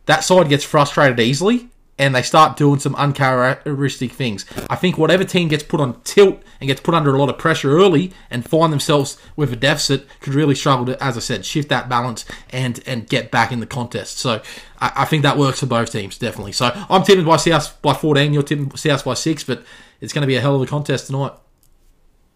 that 0.07 0.25
side 0.25 0.49
gets 0.49 0.64
frustrated 0.64 1.20
easily 1.20 1.70
and 1.99 2.14
they 2.14 2.22
start 2.22 2.57
doing 2.57 2.81
some 2.81 2.95
uncharacteristic 2.97 4.12
things. 4.12 4.45
I 4.68 4.77
think 4.77 4.99
whatever 4.99 5.22
team 5.25 5.49
gets 5.49 5.62
put 5.62 5.81
on 5.81 6.01
tilt 6.03 6.43
and 6.61 6.66
gets 6.66 6.81
put 6.81 6.95
under 6.95 7.14
a 7.14 7.18
lot 7.18 7.29
of 7.29 7.39
pressure 7.39 7.77
early 7.77 8.12
and 8.31 8.49
find 8.49 8.72
themselves 8.72 9.16
with 9.37 9.53
a 9.53 9.57
deficit 9.57 10.07
could 10.20 10.35
really 10.35 10.57
struggle 10.57 10.87
to, 10.87 11.03
as 11.03 11.16
I 11.16 11.20
said, 11.20 11.45
shift 11.45 11.68
that 11.68 11.89
balance 11.89 12.25
and 12.51 12.83
and 12.87 13.09
get 13.09 13.31
back 13.31 13.53
in 13.53 13.61
the 13.61 13.66
contest. 13.66 14.18
So 14.18 14.43
I, 14.81 14.93
I 14.97 15.05
think 15.05 15.22
that 15.22 15.39
works 15.39 15.61
for 15.61 15.66
both 15.66 15.93
teams 15.93 16.18
definitely. 16.18 16.53
So 16.53 16.70
I'm 16.91 17.05
tipping 17.05 17.25
by 17.25 17.37
South 17.37 17.81
by 17.81 17.95
14. 17.95 18.33
You're 18.33 18.43
tipping 18.43 18.77
South 18.77 19.05
by 19.05 19.14
six, 19.14 19.45
but 19.45 19.64
it's 20.01 20.12
going 20.12 20.22
to 20.22 20.27
be 20.27 20.37
a 20.37 20.41
hell 20.41 20.57
of 20.57 20.62
a 20.62 20.66
contest 20.66 21.07
tonight. 21.07 21.33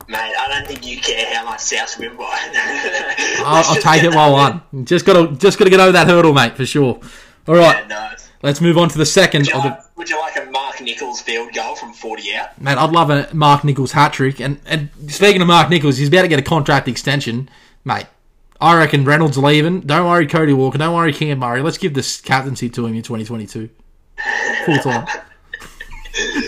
Mate, 0.07 0.35
I 0.39 0.49
don't 0.49 0.67
think 0.67 0.87
you 0.87 1.01
care 1.01 1.28
South 1.61 1.99
win 1.99 2.17
by. 2.17 2.25
I'll, 3.41 3.65
I'll 3.65 3.81
take 3.81 4.05
it 4.05 4.15
while 4.15 4.33
one. 4.33 4.85
Just 4.85 5.05
gotta, 5.05 5.35
just 5.37 5.59
gotta 5.59 5.71
get 5.71 5.81
over 5.81 5.93
that 5.93 6.07
hurdle, 6.07 6.33
mate, 6.33 6.57
for 6.57 6.67
sure. 6.67 7.01
All 7.47 7.55
right, 7.55 7.83
yeah, 7.83 7.87
no. 7.87 8.11
let's 8.43 8.61
move 8.61 8.77
on 8.77 8.89
to 8.91 8.99
the 8.99 9.07
second. 9.07 9.41
Would 9.41 9.49
you, 9.49 9.59
like, 9.59 9.79
the... 9.81 9.89
would 9.97 10.11
you 10.11 10.21
like 10.21 10.37
a 10.37 10.51
Mark 10.51 10.81
Nicholls 10.81 11.21
field 11.21 11.53
goal 11.55 11.75
from 11.75 11.93
forty 11.93 12.35
out? 12.35 12.61
Mate, 12.61 12.77
I'd 12.77 12.91
love 12.91 13.11
a 13.11 13.29
Mark 13.33 13.65
Nicholls 13.65 13.93
hat 13.93 14.13
trick. 14.13 14.41
And 14.41 14.61
and 14.67 14.91
speaking 15.09 15.41
of 15.41 15.49
Mark 15.49 15.71
Nicholls, 15.71 15.97
he's 15.97 16.09
about 16.09 16.23
to 16.23 16.29
get 16.29 16.39
a 16.39 16.43
contract 16.43 16.89
extension, 16.89 17.49
mate. 17.85 18.07
I 18.61 18.77
reckon 18.77 19.05
Reynolds 19.05 19.39
leaving. 19.39 19.81
Don't 19.81 20.07
worry, 20.07 20.27
Cody 20.27 20.53
Walker. 20.53 20.79
Don't 20.79 20.95
worry, 20.95 21.13
Cam 21.13 21.39
Murray. 21.39 21.63
Let's 21.63 21.79
give 21.79 21.95
this 21.95 22.21
captaincy 22.21 22.69
to 22.71 22.87
him 22.87 22.95
in 22.95 23.03
2022. 23.03 23.71
Full 24.67 24.79
time. 24.79 25.07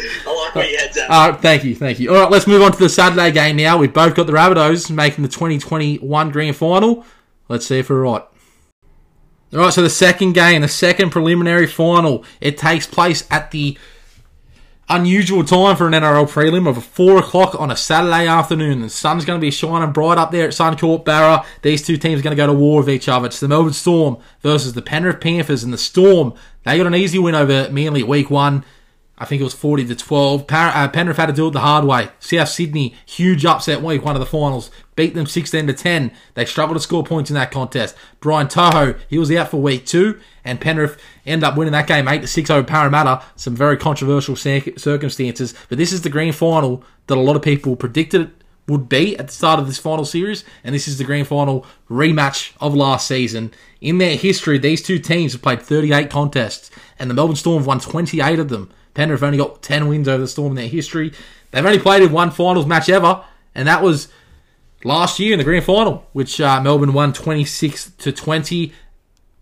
Head's 0.55 0.97
at. 0.97 1.11
Uh, 1.11 1.35
thank 1.37 1.65
you, 1.65 1.75
thank 1.75 1.99
you. 2.01 2.15
All 2.15 2.23
right, 2.23 2.31
let's 2.31 2.47
move 2.47 2.63
on 2.63 2.73
to 2.73 2.79
the 2.79 2.89
Saturday 2.89 3.31
game 3.33 3.57
now. 3.57 3.79
We've 3.79 3.93
both 3.93 4.15
got 4.15 4.27
the 4.27 4.33
Rabbitohs 4.33 4.91
making 4.91 5.23
the 5.23 5.29
2021 5.29 6.31
Grand 6.31 6.57
Final. 6.57 7.05
Let's 7.49 7.67
see 7.67 7.79
if 7.79 7.91
we're 7.91 8.01
right. 8.01 8.23
All 9.53 9.59
right, 9.59 9.73
so 9.73 9.83
the 9.83 9.91
second 9.91 10.33
game, 10.33 10.63
the 10.63 10.69
second 10.69 11.11
preliminary 11.11 11.67
final, 11.67 12.25
it 12.41 12.57
takes 12.57 12.87
place 12.87 13.27
at 13.31 13.51
the 13.51 13.77
unusual 14.91 15.45
time 15.45 15.77
for 15.77 15.87
an 15.87 15.93
NRL 15.93 16.29
prelim 16.29 16.69
of 16.69 16.85
4 16.85 17.19
o'clock 17.19 17.59
on 17.59 17.71
a 17.71 17.77
Saturday 17.77 18.27
afternoon. 18.27 18.81
The 18.81 18.91
sun's 18.91 19.25
going 19.25 19.41
to 19.41 19.45
be 19.45 19.51
shining 19.51 19.93
bright 19.93 20.19
up 20.19 20.31
there 20.31 20.47
at 20.47 20.51
Suncorp 20.51 21.05
Barra. 21.05 21.45
These 21.63 21.87
two 21.87 21.97
teams 21.97 22.21
are 22.21 22.23
going 22.23 22.37
to 22.37 22.41
go 22.41 22.47
to 22.47 22.53
war 22.53 22.81
with 22.81 22.91
each 22.91 23.09
other. 23.09 23.27
It's 23.27 23.41
the 23.41 23.49
Melbourne 23.49 23.73
Storm 23.73 24.19
versus 24.41 24.75
the 24.75 24.83
Penrith 24.83 25.21
Panthers. 25.21 25.63
And 25.63 25.73
the 25.73 25.79
Storm, 25.79 26.35
they 26.65 26.77
got 26.77 26.87
an 26.87 26.95
easy 26.95 27.19
win 27.19 27.35
over 27.35 27.71
Manly 27.71 28.03
week 28.03 28.31
one. 28.31 28.65
I 29.21 29.27
think 29.27 29.43
it 29.43 29.45
was 29.45 29.53
40 29.53 29.85
to 29.85 29.95
12. 29.95 30.47
Par- 30.47 30.73
uh, 30.75 30.89
Penrith 30.89 31.19
had 31.19 31.27
to 31.27 31.35
do 31.35 31.47
it 31.47 31.51
the 31.51 31.61
hard 31.61 31.85
way. 31.85 32.09
South 32.21 32.49
Sydney, 32.49 32.95
huge 33.05 33.45
upset 33.45 33.83
week, 33.83 34.03
one 34.03 34.17
of 34.17 34.21
the 34.21 34.25
finals. 34.25 34.71
Beat 34.97 35.13
them 35.13 35.27
16 35.27 35.67
to 35.67 35.75
10. 35.75 36.11
They 36.33 36.47
struggled 36.47 36.79
to 36.79 36.83
score 36.83 37.05
points 37.05 37.29
in 37.29 37.35
that 37.35 37.51
contest. 37.51 37.95
Brian 38.21 38.49
To'o, 38.49 38.95
he 39.09 39.19
was 39.19 39.31
out 39.31 39.51
for 39.51 39.59
week 39.59 39.85
two, 39.85 40.19
and 40.43 40.59
Penrith 40.59 40.99
end 41.27 41.45
up 41.45 41.55
winning 41.55 41.73
that 41.73 41.87
game 41.87 42.09
8 42.09 42.23
to 42.23 42.27
6 42.27 42.49
over 42.49 42.67
Parramatta. 42.67 43.23
Some 43.37 43.55
very 43.55 43.77
controversial 43.77 44.37
circumstances. 44.37 45.55
But 45.69 45.77
this 45.77 45.93
is 45.93 46.01
the 46.01 46.09
grand 46.09 46.35
final 46.35 46.83
that 47.07 47.19
a 47.19 47.21
lot 47.21 47.37
of 47.37 47.43
people 47.43 47.77
predicted 47.77 48.23
it 48.23 48.31
would 48.67 48.89
be 48.89 49.19
at 49.19 49.27
the 49.27 49.33
start 49.35 49.61
of 49.61 49.67
this 49.67 49.79
final 49.79 50.07
series, 50.07 50.45
and 50.65 50.75
this 50.75 50.89
is 50.89 50.97
the 50.97 51.05
grand 51.05 51.27
final 51.27 51.67
rematch 51.91 52.53
of 52.59 52.75
last 52.75 53.07
season. 53.07 53.53
In 53.83 53.99
their 53.99 54.17
history, 54.17 54.57
these 54.57 54.81
two 54.81 54.99
teams 54.99 55.33
have 55.33 55.43
played 55.43 55.61
38 55.61 56.09
contests, 56.09 56.71
and 56.99 57.11
the 57.11 57.15
Melbourne 57.15 57.37
Storm 57.37 57.59
have 57.59 57.67
won 57.67 57.81
28 57.81 58.39
of 58.39 58.49
them. 58.49 58.71
Penrith 58.95 59.21
have 59.21 59.27
only 59.27 59.39
got 59.39 59.63
10 59.63 59.89
wins 59.89 60.09
over 60.09 60.23
the 60.23 60.29
Storm 60.29 60.53
in 60.53 60.57
their 60.57 60.69
history. 60.69 61.13
They've 61.51 61.65
only 61.65 61.79
played 61.79 62.03
in 62.03 62.13
one 62.13 62.31
finals 62.31 62.67
match 62.67 62.89
ever, 62.89 63.25
and 63.55 63.67
that 63.69 63.83
was 63.83 64.09
last 64.85 65.19
year 65.19 65.33
in 65.33 65.39
the 65.39 65.45
grand 65.45 65.65
final, 65.65 66.07
which 66.13 66.41
uh, 66.41 66.61
Melbourne 66.61 66.93
won 66.93 67.13
26 67.13 67.93
to 67.99 68.13
20. 68.13 68.73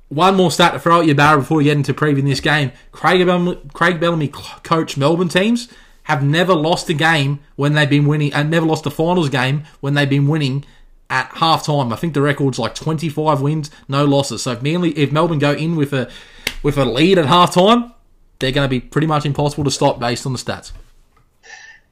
One 0.09 0.37
more 0.37 0.51
stat 0.51 0.73
to 0.73 0.79
throw 0.79 1.01
at 1.01 1.07
your 1.07 1.15
barrel 1.15 1.41
before 1.41 1.59
we 1.59 1.65
get 1.65 1.77
into 1.77 1.93
previewing 1.93 2.25
this 2.25 2.41
game. 2.41 2.73
Craig 2.93 3.25
Bellamy, 3.27 3.61
Craig 3.75 4.01
Bellamy 4.01 4.29
coach 4.29 4.97
Melbourne 4.97 5.29
teams 5.29 5.69
have 6.05 6.23
never 6.23 6.55
lost 6.55 6.89
a 6.89 6.95
game 6.95 7.41
when 7.57 7.75
they've 7.75 7.91
been 7.91 8.07
winning, 8.07 8.33
and 8.33 8.51
never 8.51 8.65
lost 8.65 8.87
a 8.87 8.91
finals 8.91 9.29
game 9.29 9.65
when 9.81 9.95
they've 9.95 10.09
been 10.09 10.27
winning 10.27 10.65
at 11.11 11.31
half 11.35 11.67
time. 11.67 11.93
I 11.93 11.97
think 11.97 12.15
the 12.15 12.23
record's 12.23 12.59
like 12.59 12.75
25 12.75 13.41
wins, 13.41 13.71
no 13.89 14.05
losses. 14.05 14.43
So 14.43 14.53
if 14.53 14.65
if 14.65 15.13
Melbourne 15.13 15.39
go 15.39 15.53
in 15.53 15.77
with 15.77 15.93
a 15.93 16.11
with 16.63 16.79
a 16.79 16.85
lead 16.85 17.19
at 17.19 17.27
half 17.27 17.53
time, 17.53 17.93
they're 18.39 18.53
going 18.53 18.65
to 18.65 18.71
be 18.71 18.81
pretty 18.81 19.07
much 19.07 19.27
impossible 19.27 19.65
to 19.65 19.71
stop 19.71 19.99
based 19.99 20.27
on 20.27 20.33
the 20.33 20.39
stats. 20.39 20.73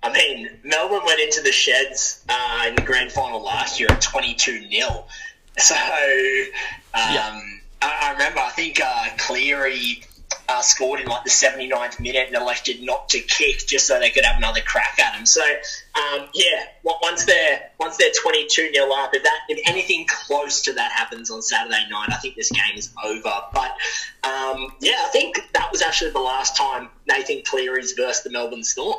I 0.02 0.12
mean, 0.12 0.48
Melbourne 0.62 1.02
went 1.04 1.20
into 1.20 1.42
the 1.42 1.52
sheds 1.52 2.24
uh, 2.28 2.64
in 2.68 2.76
the 2.76 2.82
grand 2.82 3.10
final 3.10 3.42
last 3.42 3.80
year 3.80 3.88
at 3.90 4.00
22 4.00 4.68
0. 4.68 5.04
So 5.58 5.74
um, 5.74 5.80
yeah. 6.94 7.40
I, 7.82 8.08
I, 8.08 8.12
remember, 8.12 8.40
I 8.40 8.50
think 8.50 8.80
uh, 8.80 9.06
Cleary 9.18 10.04
uh, 10.48 10.60
scored 10.60 11.00
in 11.00 11.06
like 11.06 11.24
the 11.24 11.30
79th 11.30 12.00
minute 12.00 12.28
and 12.28 12.36
elected 12.36 12.82
not 12.82 13.08
to 13.10 13.20
kick 13.20 13.66
just 13.66 13.86
so 13.86 13.98
they 13.98 14.10
could 14.10 14.24
have 14.24 14.36
another 14.36 14.60
crack 14.60 14.98
at 14.98 15.14
him. 15.14 15.26
So 15.26 15.42
um, 15.42 16.28
yeah, 16.34 16.64
once 16.84 17.24
they're 17.24 17.70
once 17.78 17.96
they're 17.96 18.12
22 18.22 18.72
0 18.72 18.88
up, 18.92 19.10
if 19.14 19.22
that 19.22 19.40
if 19.48 19.60
anything 19.68 20.06
close 20.08 20.62
to 20.62 20.72
that 20.74 20.92
happens 20.92 21.30
on 21.30 21.42
Saturday 21.42 21.84
night, 21.90 22.08
I 22.10 22.16
think 22.16 22.36
this 22.36 22.50
game 22.50 22.76
is 22.76 22.92
over. 23.04 23.32
But 23.52 23.70
um, 24.24 24.72
yeah, 24.80 24.96
I 25.04 25.08
think 25.12 25.40
that 25.54 25.70
was 25.72 25.82
actually 25.82 26.12
the 26.12 26.20
last 26.20 26.56
time 26.56 26.88
Nathan 27.08 27.42
Cleary's 27.44 27.92
versus 27.92 28.22
the 28.24 28.30
Melbourne 28.30 28.64
Storm. 28.64 28.98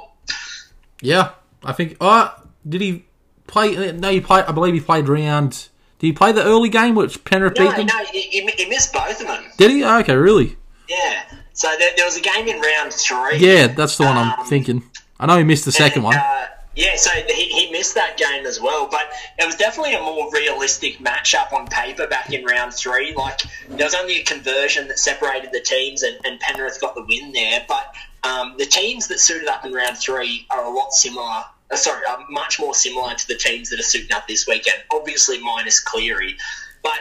Yeah, 1.01 1.31
I 1.63 1.73
think. 1.73 1.97
Oh, 2.01 2.33
did 2.67 2.81
he 2.81 3.05
play? 3.45 3.91
No, 3.91 4.09
he 4.09 4.21
played. 4.21 4.45
I 4.45 4.51
believe 4.51 4.73
he 4.73 4.81
played 4.81 5.07
round. 5.07 5.69
Did 5.99 6.07
he 6.07 6.13
play 6.13 6.31
the 6.31 6.43
early 6.43 6.69
game, 6.69 6.93
which 6.93 7.23
Penrith 7.23 7.57
no, 7.57 7.69
beat 7.69 7.77
them? 7.77 7.87
No, 7.87 8.05
he, 8.11 8.21
he 8.21 8.65
missed 8.69 8.93
both 8.93 9.19
of 9.19 9.27
them. 9.27 9.45
Did 9.57 9.71
he? 9.71 9.83
Oh, 9.83 9.99
okay, 9.99 10.15
really? 10.15 10.57
Yeah. 10.89 11.23
So 11.53 11.67
there, 11.79 11.91
there, 11.95 12.05
was 12.05 12.17
a 12.17 12.21
game 12.21 12.47
in 12.47 12.61
round 12.61 12.93
three. 12.93 13.37
Yeah, 13.37 13.67
that's 13.67 13.97
the 13.97 14.03
one 14.03 14.17
um, 14.17 14.33
I'm 14.37 14.45
thinking. 14.45 14.83
I 15.19 15.25
know 15.25 15.37
he 15.37 15.43
missed 15.43 15.65
the 15.65 15.71
second 15.71 15.99
and, 15.99 16.05
one. 16.05 16.15
Uh, 16.17 16.47
yeah, 16.77 16.95
so 16.95 17.09
he, 17.09 17.45
he 17.45 17.71
missed 17.71 17.95
that 17.95 18.17
game 18.17 18.45
as 18.45 18.61
well, 18.61 18.87
but 18.87 19.01
it 19.39 19.45
was 19.45 19.55
definitely 19.55 19.95
a 19.95 19.99
more 19.99 20.31
realistic 20.31 20.99
matchup 20.99 21.51
on 21.51 21.65
paper 21.65 22.05
back 22.05 22.31
in 22.31 22.45
round 22.45 22.71
three. 22.71 23.15
Like, 23.15 23.41
there 23.67 23.85
was 23.87 23.95
only 23.95 24.21
a 24.21 24.23
conversion 24.23 24.87
that 24.89 24.99
separated 24.99 25.51
the 25.51 25.59
teams, 25.59 26.03
and, 26.03 26.15
and 26.23 26.39
Penrith 26.39 26.79
got 26.79 26.93
the 26.93 27.03
win 27.03 27.31
there. 27.31 27.65
But 27.67 27.95
um, 28.23 28.53
the 28.59 28.65
teams 28.67 29.07
that 29.07 29.19
suited 29.19 29.47
up 29.47 29.65
in 29.65 29.73
round 29.73 29.97
three 29.97 30.45
are 30.51 30.63
a 30.63 30.69
lot 30.69 30.93
similar. 30.93 31.43
Uh, 31.71 31.75
sorry, 31.75 32.03
are 32.07 32.23
much 32.29 32.59
more 32.59 32.75
similar 32.75 33.15
to 33.15 33.27
the 33.27 33.35
teams 33.35 33.71
that 33.71 33.79
are 33.79 33.83
suiting 33.83 34.15
up 34.15 34.27
this 34.27 34.45
weekend. 34.45 34.77
Obviously, 34.91 35.39
minus 35.39 35.79
Cleary. 35.79 36.37
But 36.83 36.99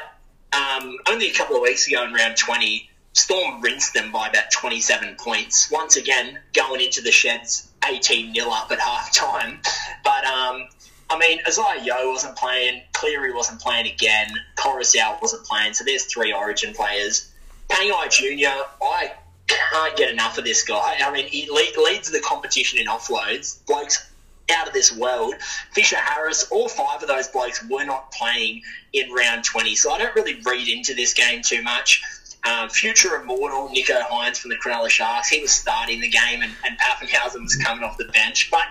um, 0.57 0.97
only 1.07 1.29
a 1.29 1.35
couple 1.35 1.55
of 1.55 1.61
weeks 1.61 1.87
ago 1.87 2.03
in 2.03 2.15
round 2.15 2.39
20, 2.39 2.89
Storm 3.17 3.63
rinsed 3.63 3.95
them 3.95 4.13
by 4.13 4.29
about 4.29 4.51
27 4.51 5.17
points. 5.17 5.71
Once 5.71 5.97
again, 5.97 6.39
going 6.53 6.83
into 6.83 7.01
the 7.01 7.11
sheds 7.11 7.67
18 7.89 8.35
0 8.35 8.51
up 8.51 8.71
at 8.71 8.79
half 8.79 9.11
time. 9.11 9.59
But, 10.05 10.27
um, 10.27 10.69
I 11.09 11.17
mean, 11.19 11.39
Isaah 11.47 11.83
Yeo 11.83 12.11
wasn't 12.11 12.37
playing, 12.37 12.83
Cleary 12.93 13.33
wasn't 13.33 13.59
playing 13.61 13.87
again, 13.87 14.29
Koroisau 14.57 15.21
wasn't 15.23 15.45
playing, 15.45 15.73
so 15.73 15.83
there's 15.83 16.05
three 16.05 16.31
origin 16.31 16.75
players. 16.75 17.33
Pangai 17.71 18.11
Jr., 18.11 18.65
I 18.83 19.13
can't 19.47 19.97
get 19.97 20.11
enough 20.13 20.37
of 20.37 20.45
this 20.45 20.63
guy. 20.63 20.99
I 21.01 21.11
mean, 21.11 21.27
he 21.27 21.49
leads 21.51 22.11
the 22.11 22.21
competition 22.21 22.79
in 22.79 22.87
offloads. 22.87 23.65
Blokes 23.65 24.13
out 24.51 24.69
of 24.69 24.75
this 24.75 24.95
world. 24.95 25.37
Fisher 25.73 25.97
Harris, 25.97 26.49
all 26.51 26.69
five 26.69 27.01
of 27.01 27.09
those 27.09 27.29
blokes 27.29 27.65
were 27.67 27.85
not 27.85 28.13
playing 28.13 28.61
in 28.93 29.11
round 29.11 29.43
20, 29.45 29.75
so 29.75 29.91
I 29.91 29.99
don't 29.99 30.15
really 30.15 30.39
read 30.45 30.69
into 30.69 30.93
this 30.93 31.15
game 31.15 31.41
too 31.41 31.63
much. 31.63 32.03
Um, 32.47 32.69
future 32.69 33.17
immortal 33.17 33.69
Nicho 33.69 34.01
Hynes 34.03 34.39
from 34.39 34.51
the 34.51 34.57
Cronulla 34.57 34.89
Sharks, 34.89 35.29
he 35.29 35.41
was 35.41 35.51
starting 35.51 36.01
the 36.01 36.09
game, 36.09 36.43
and, 36.43 36.53
and 36.65 36.79
Papenhuyzen 36.79 37.43
was 37.43 37.57
coming 37.57 37.83
off 37.83 37.99
the 37.99 38.05
bench. 38.07 38.51
But 38.51 38.67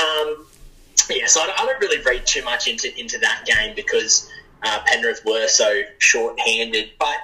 um, 0.00 0.46
yeah, 1.10 1.26
so 1.26 1.40
I, 1.40 1.52
I, 1.58 1.66
don't 1.66 1.80
really 1.80 2.02
read 2.02 2.26
too 2.26 2.44
much 2.44 2.68
into 2.68 2.96
into 2.98 3.18
that 3.18 3.44
game 3.46 3.74
because 3.74 4.30
uh, 4.62 4.80
Penrith 4.86 5.24
were 5.24 5.48
so 5.48 5.82
short-handed. 5.98 6.90
But 6.98 7.16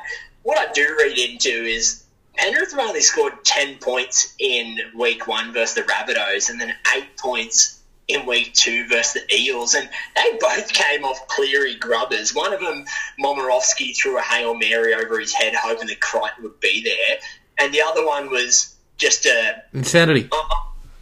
what 0.42 0.58
I 0.58 0.72
do 0.72 0.96
read 0.98 1.18
into 1.18 1.50
is 1.50 2.04
Penrith 2.36 2.74
only 2.78 3.00
scored 3.00 3.44
ten 3.44 3.76
points 3.78 4.34
in 4.38 4.78
week 4.96 5.26
one 5.26 5.52
versus 5.52 5.74
the 5.74 5.82
Rabbitohs, 5.82 6.50
and 6.50 6.60
then 6.60 6.74
eight 6.96 7.16
points 7.16 7.81
in 8.14 8.26
week 8.26 8.52
two 8.52 8.86
versus 8.88 9.22
the 9.28 9.34
Eels, 9.34 9.74
and 9.74 9.88
they 10.14 10.38
both 10.40 10.72
came 10.72 11.04
off 11.04 11.26
Cleary 11.28 11.74
grubbers. 11.76 12.34
One 12.34 12.52
of 12.52 12.60
them, 12.60 12.84
Momirovski, 13.22 13.96
threw 13.96 14.18
a 14.18 14.22
Hail 14.22 14.54
Mary 14.54 14.94
over 14.94 15.18
his 15.18 15.32
head, 15.32 15.54
hoping 15.54 15.88
that 15.88 16.00
Crichton 16.00 16.44
would 16.44 16.60
be 16.60 16.82
there, 16.82 17.18
and 17.58 17.72
the 17.72 17.82
other 17.82 18.06
one 18.06 18.30
was 18.30 18.74
just 18.96 19.26
a 19.26 19.62
insanity. 19.72 20.28
Uh, 20.30 20.38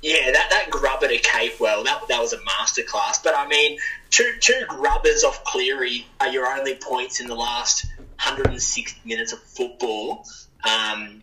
yeah, 0.02 0.30
that, 0.32 0.48
that 0.50 0.70
grubber 0.70 1.08
to 1.08 1.18
Capewell, 1.18 1.84
that, 1.84 2.08
that 2.08 2.20
was 2.20 2.32
a 2.32 2.38
masterclass. 2.38 3.22
But 3.22 3.36
I 3.36 3.46
mean, 3.46 3.78
two 4.10 4.32
two 4.40 4.64
grubbers 4.68 5.24
off 5.24 5.44
Cleary 5.44 6.06
are 6.20 6.28
your 6.28 6.46
only 6.46 6.76
points 6.76 7.20
in 7.20 7.26
the 7.26 7.34
last 7.34 7.86
106 8.20 8.94
minutes 9.04 9.32
of 9.32 9.40
football. 9.42 10.26
Um, 10.64 11.22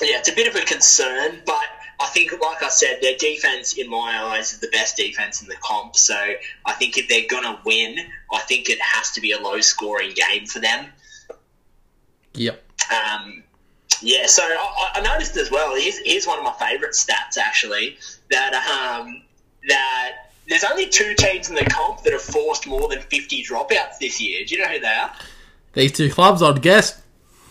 yeah, 0.00 0.18
it's 0.18 0.28
a 0.28 0.34
bit 0.34 0.48
of 0.48 0.60
a 0.60 0.64
concern, 0.64 1.42
but 1.44 1.64
I 2.00 2.06
think, 2.06 2.32
like 2.40 2.62
I 2.62 2.68
said, 2.68 2.98
their 3.02 3.16
defense, 3.16 3.72
in 3.72 3.90
my 3.90 4.22
eyes, 4.22 4.52
is 4.52 4.60
the 4.60 4.68
best 4.68 4.96
defense 4.96 5.42
in 5.42 5.48
the 5.48 5.56
comp. 5.56 5.96
So 5.96 6.14
I 6.64 6.72
think 6.74 6.96
if 6.96 7.08
they're 7.08 7.26
going 7.28 7.42
to 7.42 7.58
win, 7.64 7.96
I 8.32 8.38
think 8.40 8.70
it 8.70 8.80
has 8.80 9.10
to 9.12 9.20
be 9.20 9.32
a 9.32 9.40
low 9.40 9.60
scoring 9.60 10.12
game 10.14 10.46
for 10.46 10.60
them. 10.60 10.86
Yep. 12.34 12.62
Um, 12.92 13.42
yeah, 14.00 14.26
so 14.26 14.42
I, 14.44 14.90
I, 14.94 15.00
noticed 15.00 15.36
as 15.36 15.50
well. 15.50 15.74
Here's, 15.74 15.98
here's 15.98 16.26
one 16.26 16.38
of 16.38 16.44
my 16.44 16.52
favourite 16.52 16.94
stats 16.94 17.36
actually 17.36 17.98
that 18.30 18.54
um, 18.54 19.22
that 19.68 20.30
there's 20.48 20.64
only 20.64 20.86
two 20.86 21.14
teams 21.14 21.48
in 21.48 21.56
the 21.56 21.64
comp 21.64 22.02
that 22.02 22.12
have 22.12 22.22
forced 22.22 22.66
more 22.66 22.88
than 22.88 23.00
50 23.00 23.44
dropouts 23.44 23.98
this 24.00 24.20
year. 24.20 24.44
Do 24.44 24.54
you 24.54 24.62
know 24.62 24.68
who 24.68 24.78
they 24.78 24.86
are? 24.86 25.12
These 25.72 25.92
two 25.92 26.10
clubs, 26.10 26.42
I'd 26.42 26.62
guess. 26.62 27.02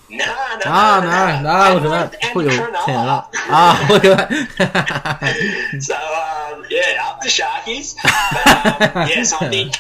No, 0.09 0.25
no, 0.25 0.61
ah, 0.65 1.41
no, 1.43 1.49
no, 1.49 1.73
no, 1.73 1.73
look 1.81 1.93
at 1.93 2.11
that. 2.21 2.33
Put 2.33 2.45
your 2.45 2.75
up. 2.75 3.33
Ah, 3.35 3.87
look 3.89 4.05
at 4.05 4.29
that. 4.29 5.81
so, 5.81 5.95
um, 5.95 6.65
yeah, 6.69 7.03
up 7.05 7.21
the 7.21 7.27
Sharkies. 7.27 7.95
But, 8.03 8.95
um, 8.95 9.09
yeah, 9.09 9.23
so 9.23 9.37
I 9.41 9.49
think, 9.49 9.75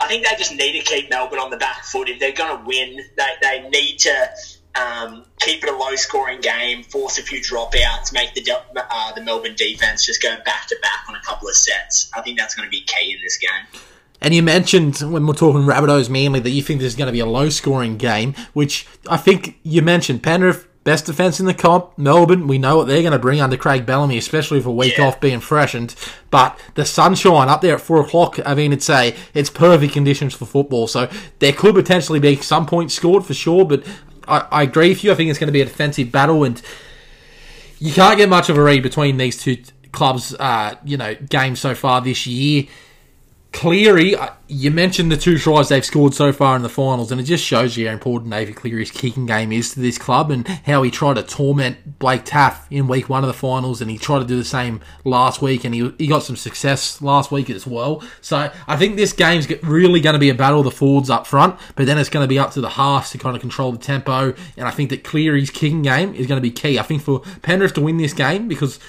I 0.00 0.08
think 0.08 0.26
they 0.26 0.36
just 0.36 0.54
need 0.54 0.78
to 0.78 0.84
keep 0.84 1.08
Melbourne 1.08 1.38
on 1.38 1.50
the 1.50 1.56
back 1.56 1.84
foot. 1.84 2.08
If 2.08 2.20
they're 2.20 2.32
going 2.32 2.58
to 2.58 2.64
win, 2.66 2.98
they, 3.16 3.30
they 3.40 3.68
need 3.70 3.98
to 4.00 4.28
um, 4.74 5.24
keep 5.40 5.62
it 5.62 5.72
a 5.72 5.76
low 5.76 5.94
scoring 5.94 6.40
game, 6.40 6.82
force 6.82 7.18
a 7.18 7.22
few 7.22 7.40
dropouts, 7.40 8.12
make 8.12 8.34
the, 8.34 8.44
uh, 8.76 9.12
the 9.14 9.22
Melbourne 9.22 9.54
defense 9.56 10.04
just 10.04 10.22
go 10.22 10.36
back 10.44 10.66
to 10.68 10.76
back 10.82 11.04
on 11.08 11.14
a 11.14 11.22
couple 11.22 11.48
of 11.48 11.54
sets. 11.54 12.10
I 12.14 12.20
think 12.20 12.38
that's 12.38 12.54
going 12.54 12.66
to 12.66 12.70
be 12.70 12.82
key 12.82 13.12
in 13.12 13.18
this 13.22 13.38
game. 13.38 13.82
And 14.24 14.34
you 14.34 14.42
mentioned 14.42 14.96
when 15.00 15.26
we're 15.26 15.34
talking 15.34 15.62
Rabbitohs 15.62 16.08
Manly 16.08 16.40
that 16.40 16.50
you 16.50 16.62
think 16.62 16.80
this 16.80 16.94
is 16.94 16.96
going 16.96 17.06
to 17.08 17.12
be 17.12 17.20
a 17.20 17.26
low 17.26 17.50
scoring 17.50 17.98
game, 17.98 18.34
which 18.54 18.86
I 19.06 19.18
think 19.18 19.58
you 19.62 19.82
mentioned. 19.82 20.22
Penrith 20.22 20.66
best 20.82 21.04
defence 21.06 21.40
in 21.40 21.46
the 21.46 21.52
comp. 21.52 21.96
Melbourne, 21.98 22.46
we 22.46 22.56
know 22.56 22.78
what 22.78 22.86
they're 22.86 23.02
going 23.02 23.12
to 23.12 23.18
bring 23.18 23.40
under 23.40 23.56
Craig 23.58 23.84
Bellamy, 23.84 24.16
especially 24.16 24.58
with 24.58 24.66
a 24.66 24.70
week 24.70 24.96
Yeah. 24.96 25.06
off 25.08 25.20
being 25.20 25.40
freshened. 25.40 25.94
But 26.30 26.58
the 26.74 26.86
sunshine 26.86 27.48
up 27.50 27.60
there 27.60 27.74
at 27.74 27.82
four 27.82 28.00
o'clock, 28.00 28.38
I 28.46 28.54
mean, 28.54 28.72
it's 28.72 28.88
a 28.88 29.14
it's 29.34 29.50
perfect 29.50 29.92
conditions 29.92 30.32
for 30.34 30.46
football. 30.46 30.86
So 30.86 31.08
there 31.38 31.52
could 31.52 31.74
potentially 31.74 32.18
be 32.18 32.36
some 32.36 32.64
points 32.64 32.94
scored 32.94 33.26
for 33.26 33.34
sure. 33.34 33.66
But 33.66 33.84
I, 34.26 34.46
I 34.50 34.62
agree 34.62 34.88
with 34.88 35.04
you. 35.04 35.12
I 35.12 35.16
think 35.16 35.28
it's 35.28 35.38
going 35.38 35.48
to 35.48 35.52
be 35.52 35.60
a 35.60 35.66
defensive 35.66 36.10
battle, 36.10 36.44
and 36.44 36.60
you 37.78 37.92
can't 37.92 38.16
get 38.16 38.28
much 38.30 38.48
of 38.48 38.56
a 38.56 38.62
read 38.62 38.82
between 38.82 39.18
these 39.18 39.42
two 39.42 39.58
clubs. 39.92 40.34
Uh, 40.34 40.76
you 40.82 40.96
know, 40.96 41.14
games 41.14 41.60
so 41.60 41.74
far 41.74 42.00
this 42.00 42.26
year. 42.26 42.64
Cleary, 43.54 44.16
uh, 44.16 44.30
you 44.48 44.72
mentioned 44.72 45.12
the 45.12 45.16
two 45.16 45.38
tries 45.38 45.68
they've 45.68 45.84
scored 45.84 46.12
so 46.12 46.32
far 46.32 46.56
in 46.56 46.62
the 46.62 46.68
finals, 46.68 47.12
and 47.12 47.20
it 47.20 47.24
just 47.24 47.44
shows 47.44 47.76
you 47.76 47.86
how 47.86 47.92
important 47.92 48.32
David 48.32 48.56
Cleary's 48.56 48.90
kicking 48.90 49.26
game 49.26 49.52
is 49.52 49.72
to 49.72 49.80
this 49.80 49.96
club 49.96 50.32
and 50.32 50.46
how 50.46 50.82
he 50.82 50.90
tried 50.90 51.14
to 51.14 51.22
torment 51.22 52.00
Blake 52.00 52.24
Taaffe 52.24 52.66
in 52.68 52.88
week 52.88 53.08
one 53.08 53.22
of 53.22 53.28
the 53.28 53.32
finals, 53.32 53.80
and 53.80 53.88
he 53.90 53.96
tried 53.96 54.18
to 54.18 54.24
do 54.24 54.36
the 54.36 54.44
same 54.44 54.80
last 55.04 55.40
week, 55.40 55.64
and 55.64 55.72
he, 55.72 55.94
he 55.98 56.08
got 56.08 56.24
some 56.24 56.34
success 56.34 57.00
last 57.00 57.30
week 57.30 57.48
as 57.48 57.64
well. 57.64 58.02
So 58.20 58.50
I 58.66 58.76
think 58.76 58.96
this 58.96 59.12
game's 59.12 59.48
really 59.62 60.00
going 60.00 60.14
to 60.14 60.20
be 60.20 60.30
a 60.30 60.34
battle 60.34 60.58
of 60.58 60.64
the 60.64 60.72
forwards 60.72 61.08
up 61.08 61.24
front, 61.24 61.56
but 61.76 61.86
then 61.86 61.96
it's 61.96 62.10
going 62.10 62.24
to 62.24 62.28
be 62.28 62.38
up 62.38 62.50
to 62.52 62.60
the 62.60 62.70
halves 62.70 63.10
to 63.12 63.18
kind 63.18 63.36
of 63.36 63.40
control 63.40 63.70
the 63.70 63.78
tempo, 63.78 64.34
and 64.56 64.66
I 64.66 64.72
think 64.72 64.90
that 64.90 65.04
Cleary's 65.04 65.50
kicking 65.50 65.82
game 65.82 66.12
is 66.14 66.26
going 66.26 66.38
to 66.38 66.42
be 66.42 66.50
key. 66.50 66.78
I 66.78 66.82
think 66.82 67.02
for 67.02 67.20
Penrith 67.42 67.74
to 67.74 67.80
win 67.80 67.98
this 67.98 68.12
game, 68.12 68.48
because 68.48 68.80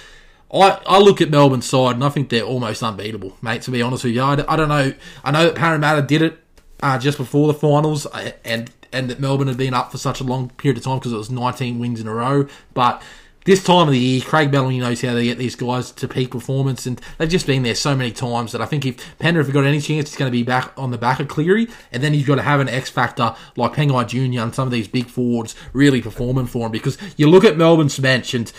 I, 0.61 0.81
I 0.85 0.99
look 0.99 1.21
at 1.21 1.29
Melbourne's 1.29 1.65
side 1.65 1.95
and 1.95 2.03
I 2.03 2.09
think 2.09 2.29
they're 2.29 2.43
almost 2.43 2.81
unbeatable, 2.81 3.37
mate. 3.41 3.61
To 3.63 3.71
be 3.71 3.81
honest 3.81 4.03
with 4.03 4.13
you, 4.13 4.21
I, 4.21 4.33
I 4.47 4.55
don't 4.55 4.69
know. 4.69 4.93
I 5.23 5.31
know 5.31 5.45
that 5.45 5.55
Parramatta 5.55 6.01
did 6.01 6.21
it 6.21 6.39
uh, 6.81 6.97
just 6.97 7.17
before 7.17 7.47
the 7.47 7.53
finals, 7.53 8.05
uh, 8.05 8.31
and 8.43 8.71
and 8.91 9.09
that 9.09 9.19
Melbourne 9.19 9.47
had 9.47 9.57
been 9.57 9.73
up 9.73 9.91
for 9.91 9.97
such 9.97 10.21
a 10.21 10.23
long 10.23 10.49
period 10.51 10.77
of 10.77 10.83
time 10.83 10.99
because 10.99 11.11
it 11.11 11.17
was 11.17 11.29
19 11.29 11.79
wins 11.79 11.99
in 11.99 12.07
a 12.07 12.13
row. 12.13 12.47
But 12.73 13.01
this 13.45 13.63
time 13.63 13.87
of 13.87 13.93
the 13.93 13.99
year, 13.99 14.21
Craig 14.21 14.51
Bellamy 14.51 14.79
knows 14.79 15.01
how 15.01 15.13
to 15.13 15.23
get 15.23 15.37
these 15.37 15.55
guys 15.55 15.91
to 15.91 16.07
peak 16.07 16.31
performance, 16.31 16.85
and 16.85 16.99
they've 17.17 17.29
just 17.29 17.45
been 17.45 17.63
there 17.63 17.75
so 17.75 17.95
many 17.95 18.11
times 18.11 18.51
that 18.53 18.61
I 18.61 18.65
think 18.65 18.85
if 18.85 19.19
Penrith 19.19 19.47
have 19.47 19.53
got 19.53 19.65
any 19.65 19.79
chance, 19.79 20.07
it's 20.07 20.17
going 20.17 20.31
to 20.31 20.35
be 20.35 20.43
back 20.43 20.73
on 20.77 20.91
the 20.91 20.97
back 20.97 21.19
of 21.19 21.27
Cleary, 21.27 21.67
and 21.91 22.01
then 22.01 22.13
you've 22.13 22.27
got 22.27 22.35
to 22.35 22.41
have 22.41 22.59
an 22.59 22.69
X 22.69 22.89
factor 22.89 23.35
like 23.55 23.73
Pangai 23.73 24.07
Junior 24.07 24.41
and 24.41 24.55
some 24.55 24.67
of 24.67 24.71
these 24.71 24.87
big 24.87 25.07
forwards 25.07 25.55
really 25.73 26.01
performing 26.01 26.47
for 26.47 26.65
him 26.65 26.71
because 26.71 26.97
you 27.17 27.29
look 27.29 27.43
at 27.43 27.57
Melbourne's 27.57 27.99
bench 27.99 28.33
and. 28.33 28.51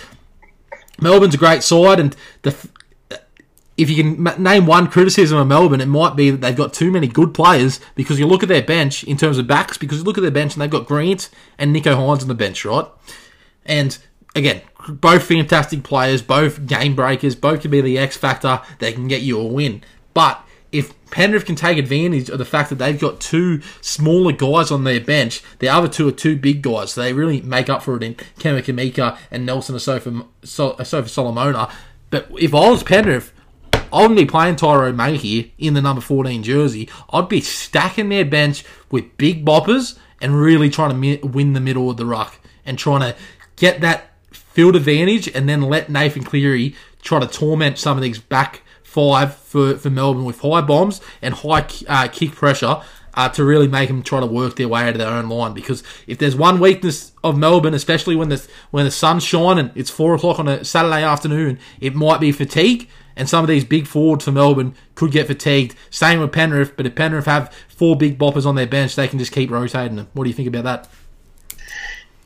Melbourne's 1.00 1.34
a 1.34 1.38
great 1.38 1.62
side, 1.62 2.00
and 2.00 2.16
the 2.42 2.56
if 3.76 3.90
you 3.90 4.02
can 4.02 4.42
name 4.42 4.66
one 4.66 4.86
criticism 4.86 5.36
of 5.36 5.46
Melbourne, 5.46 5.82
it 5.82 5.86
might 5.86 6.16
be 6.16 6.30
that 6.30 6.40
they've 6.40 6.56
got 6.56 6.72
too 6.72 6.90
many 6.90 7.06
good 7.06 7.34
players. 7.34 7.78
Because 7.94 8.18
you 8.18 8.26
look 8.26 8.42
at 8.42 8.48
their 8.48 8.62
bench 8.62 9.04
in 9.04 9.16
terms 9.16 9.38
of 9.38 9.46
backs, 9.46 9.76
because 9.76 9.98
you 9.98 10.04
look 10.04 10.16
at 10.16 10.22
their 10.22 10.30
bench 10.30 10.54
and 10.54 10.62
they've 10.62 10.70
got 10.70 10.86
Grant 10.86 11.28
and 11.58 11.74
Nicho 11.74 11.94
Hynes 11.94 12.22
on 12.22 12.28
the 12.28 12.34
bench, 12.34 12.64
right? 12.64 12.86
And 13.66 13.98
again, 14.34 14.62
both 14.88 15.24
fantastic 15.24 15.82
players, 15.82 16.22
both 16.22 16.66
game 16.66 16.94
breakers, 16.94 17.34
both 17.34 17.60
can 17.60 17.70
be 17.70 17.80
the 17.80 17.98
X 17.98 18.16
factor 18.16 18.62
They 18.78 18.92
can 18.92 19.08
get 19.08 19.22
you 19.22 19.38
a 19.38 19.44
win. 19.44 19.82
But 20.14 20.42
if 20.76 20.92
Penrith 21.10 21.46
can 21.46 21.54
take 21.54 21.78
advantage 21.78 22.28
of 22.28 22.38
the 22.38 22.44
fact 22.44 22.68
that 22.70 22.76
they've 22.76 22.98
got 22.98 23.20
two 23.20 23.60
smaller 23.80 24.32
guys 24.32 24.70
on 24.70 24.84
their 24.84 25.00
bench, 25.00 25.42
the 25.58 25.68
other 25.68 25.88
two 25.88 26.08
are 26.08 26.12
two 26.12 26.36
big 26.36 26.62
guys, 26.62 26.92
so 26.92 27.02
they 27.02 27.12
really 27.12 27.40
make 27.40 27.68
up 27.68 27.82
for 27.82 27.96
it 27.96 28.02
in 28.02 28.14
Kamikamica 28.14 29.18
and 29.30 29.46
Nelson 29.46 29.76
Asofa 29.76 30.26
Asofa 30.42 31.08
Solomona. 31.08 31.70
But 32.10 32.28
if 32.38 32.54
I 32.54 32.70
was 32.70 32.82
Penrith, 32.82 33.32
I 33.92 34.02
wouldn't 34.02 34.18
be 34.18 34.26
playing 34.26 34.56
Tyrone 34.56 34.96
May 34.96 35.16
here 35.16 35.46
in 35.58 35.74
the 35.74 35.82
number 35.82 36.02
14 36.02 36.42
jersey. 36.42 36.88
I'd 37.10 37.28
be 37.28 37.40
stacking 37.40 38.08
their 38.08 38.24
bench 38.24 38.64
with 38.90 39.16
big 39.16 39.44
boppers 39.44 39.98
and 40.20 40.38
really 40.38 40.70
trying 40.70 41.00
to 41.00 41.26
win 41.26 41.52
the 41.52 41.60
middle 41.60 41.88
of 41.88 41.96
the 41.96 42.06
ruck 42.06 42.38
and 42.64 42.78
trying 42.78 43.00
to 43.00 43.16
get 43.56 43.80
that 43.80 44.10
field 44.32 44.76
advantage 44.76 45.28
and 45.28 45.48
then 45.48 45.62
let 45.62 45.88
Nathan 45.88 46.24
Cleary 46.24 46.74
try 47.02 47.20
to 47.20 47.26
torment 47.26 47.78
some 47.78 47.96
of 47.96 48.02
these 48.02 48.18
back 48.18 48.62
five 48.86 49.34
for, 49.34 49.76
for 49.76 49.90
Melbourne 49.90 50.24
with 50.24 50.40
high 50.40 50.62
bombs 50.62 51.00
and 51.20 51.34
high 51.34 51.66
uh, 51.88 52.08
kick 52.08 52.32
pressure 52.32 52.80
uh, 53.14 53.28
to 53.30 53.44
really 53.44 53.66
make 53.66 53.88
them 53.88 54.02
try 54.02 54.20
to 54.20 54.26
work 54.26 54.56
their 54.56 54.68
way 54.68 54.82
out 54.82 54.90
of 54.90 54.98
their 54.98 55.08
own 55.08 55.28
line. 55.28 55.54
Because 55.54 55.82
if 56.06 56.18
there's 56.18 56.36
one 56.36 56.60
weakness 56.60 57.12
of 57.24 57.36
Melbourne, 57.36 57.74
especially 57.74 58.14
when 58.14 58.28
the 58.28 58.46
when 58.70 58.84
the 58.84 58.90
sun's 58.90 59.24
shining, 59.24 59.70
it's 59.74 59.90
four 59.90 60.14
o'clock 60.14 60.38
on 60.38 60.48
a 60.48 60.64
Saturday 60.64 61.02
afternoon, 61.02 61.58
it 61.80 61.94
might 61.94 62.20
be 62.20 62.32
fatigue. 62.32 62.88
And 63.18 63.28
some 63.28 63.42
of 63.42 63.48
these 63.48 63.64
big 63.64 63.86
forwards 63.86 64.26
for 64.26 64.32
Melbourne 64.32 64.74
could 64.94 65.10
get 65.10 65.26
fatigued. 65.26 65.74
Same 65.88 66.20
with 66.20 66.32
Penrith, 66.32 66.76
but 66.76 66.84
if 66.84 66.94
Penrith 66.94 67.24
have 67.24 67.50
four 67.66 67.96
big 67.96 68.18
boppers 68.18 68.44
on 68.44 68.56
their 68.56 68.66
bench, 68.66 68.94
they 68.94 69.08
can 69.08 69.18
just 69.18 69.32
keep 69.32 69.50
rotating 69.50 69.96
them. 69.96 70.08
What 70.12 70.24
do 70.24 70.30
you 70.30 70.34
think 70.34 70.48
about 70.48 70.64
that? 70.64 70.88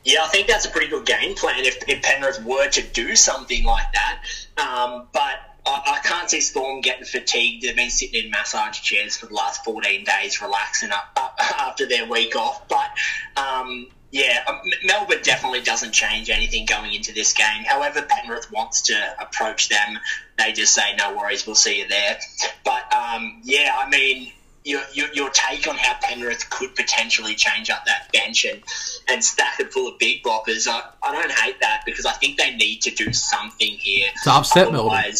Yeah, 0.03 0.23
I 0.23 0.27
think 0.27 0.47
that's 0.47 0.65
a 0.65 0.69
pretty 0.69 0.87
good 0.87 1.05
game 1.05 1.35
plan 1.35 1.63
if, 1.63 1.77
if 1.87 2.01
Penrith 2.01 2.43
were 2.43 2.67
to 2.69 2.81
do 2.81 3.15
something 3.15 3.63
like 3.63 3.85
that. 3.93 4.23
Um, 4.57 5.07
but 5.13 5.50
I, 5.65 5.97
I 5.97 6.07
can't 6.07 6.29
see 6.29 6.41
Storm 6.41 6.81
getting 6.81 7.05
fatigued. 7.05 7.63
They've 7.63 7.75
been 7.75 7.89
sitting 7.89 8.25
in 8.25 8.31
massage 8.31 8.79
chairs 8.81 9.17
for 9.17 9.27
the 9.27 9.33
last 9.33 9.63
14 9.63 10.03
days, 10.03 10.41
relaxing 10.41 10.91
up, 10.91 11.11
up 11.15 11.35
after 11.39 11.87
their 11.87 12.07
week 12.07 12.35
off. 12.35 12.67
But 12.67 12.89
um, 13.37 13.87
yeah, 14.11 14.43
um, 14.47 14.59
Melbourne 14.83 15.19
definitely 15.23 15.61
doesn't 15.61 15.91
change 15.91 16.29
anything 16.29 16.65
going 16.65 16.93
into 16.93 17.13
this 17.13 17.33
game. 17.33 17.63
However, 17.65 18.01
Penrith 18.01 18.51
wants 18.51 18.83
to 18.83 19.15
approach 19.19 19.69
them. 19.69 19.99
They 20.37 20.51
just 20.51 20.73
say, 20.73 20.95
no 20.97 21.15
worries, 21.15 21.45
we'll 21.45 21.55
see 21.55 21.79
you 21.79 21.87
there. 21.87 22.19
But 22.65 22.93
um, 22.93 23.41
yeah, 23.43 23.77
I 23.77 23.89
mean, 23.89 24.31
your, 24.63 24.81
your, 24.93 25.13
your 25.13 25.29
take 25.29 25.67
on 25.67 25.75
how 25.75 25.95
Penrith 26.01 26.49
could 26.49 26.75
potentially 26.75 27.35
change 27.35 27.69
up 27.69 27.85
that 27.85 28.11
bench 28.11 28.45
and, 28.45 28.61
and 29.09 29.23
stack 29.23 29.59
it 29.59 29.71
full 29.71 29.87
of 29.93 29.97
big 29.97 30.23
boppers, 30.23 30.67
I, 30.67 30.83
I 31.01 31.13
don't 31.13 31.31
hate 31.31 31.61
that 31.61 31.83
because 31.85 32.05
I 32.05 32.11
think 32.13 32.37
they 32.37 32.53
need 32.55 32.81
to 32.81 32.91
do 32.91 33.13
something 33.13 33.69
here. 33.69 34.09
To 34.25 34.31
upset 34.31 34.71
Melbourne. 34.71 35.13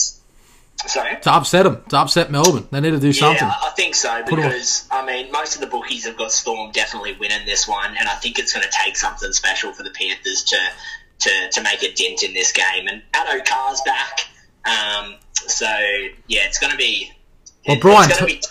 Sorry? 0.88 1.18
To 1.22 1.32
upset 1.34 1.64
them, 1.66 1.84
to 1.90 1.98
upset 1.98 2.32
Melbourne, 2.32 2.68
they 2.72 2.80
need 2.82 2.92
to 2.92 3.00
do 3.00 3.14
something. 3.14 3.48
Yeah, 3.48 3.54
I 3.62 3.70
think 3.76 3.96
so 3.96 4.24
because 4.28 4.88
I 4.92 5.06
mean 5.06 5.32
most 5.32 5.56
of 5.56 5.62
the 5.62 5.68
bookies 5.68 6.06
have 6.06 6.18
got 6.18 6.32
Storm 6.32 6.72
definitely 6.72 7.16
winning 7.20 7.46
this 7.46 7.68
one, 7.68 7.96
and 7.98 8.08
I 8.08 8.14
think 8.16 8.40
it's 8.40 8.54
going 8.54 8.64
to 8.66 8.72
take 8.72 8.96
something 8.98 9.32
special 9.32 9.74
for 9.74 9.84
the 9.84 9.92
Panthers 9.92 10.44
to 10.46 10.58
to, 11.20 11.50
to 11.52 11.62
make 11.62 11.84
a 11.84 11.94
dent 11.94 12.24
in 12.24 12.34
this 12.34 12.52
game. 12.52 12.88
And 12.88 13.04
Addo 13.14 13.46
Carr's 13.46 13.82
back, 13.86 14.22
um, 14.66 15.16
so 15.34 15.68
yeah, 16.28 16.46
it's 16.46 16.58
going 16.60 16.72
to 16.72 16.78
be. 16.78 17.12
Well, 17.68 17.78
it- 17.78 17.82
Brian 17.82 18.10
T- 18.10 18.26
be 18.26 18.42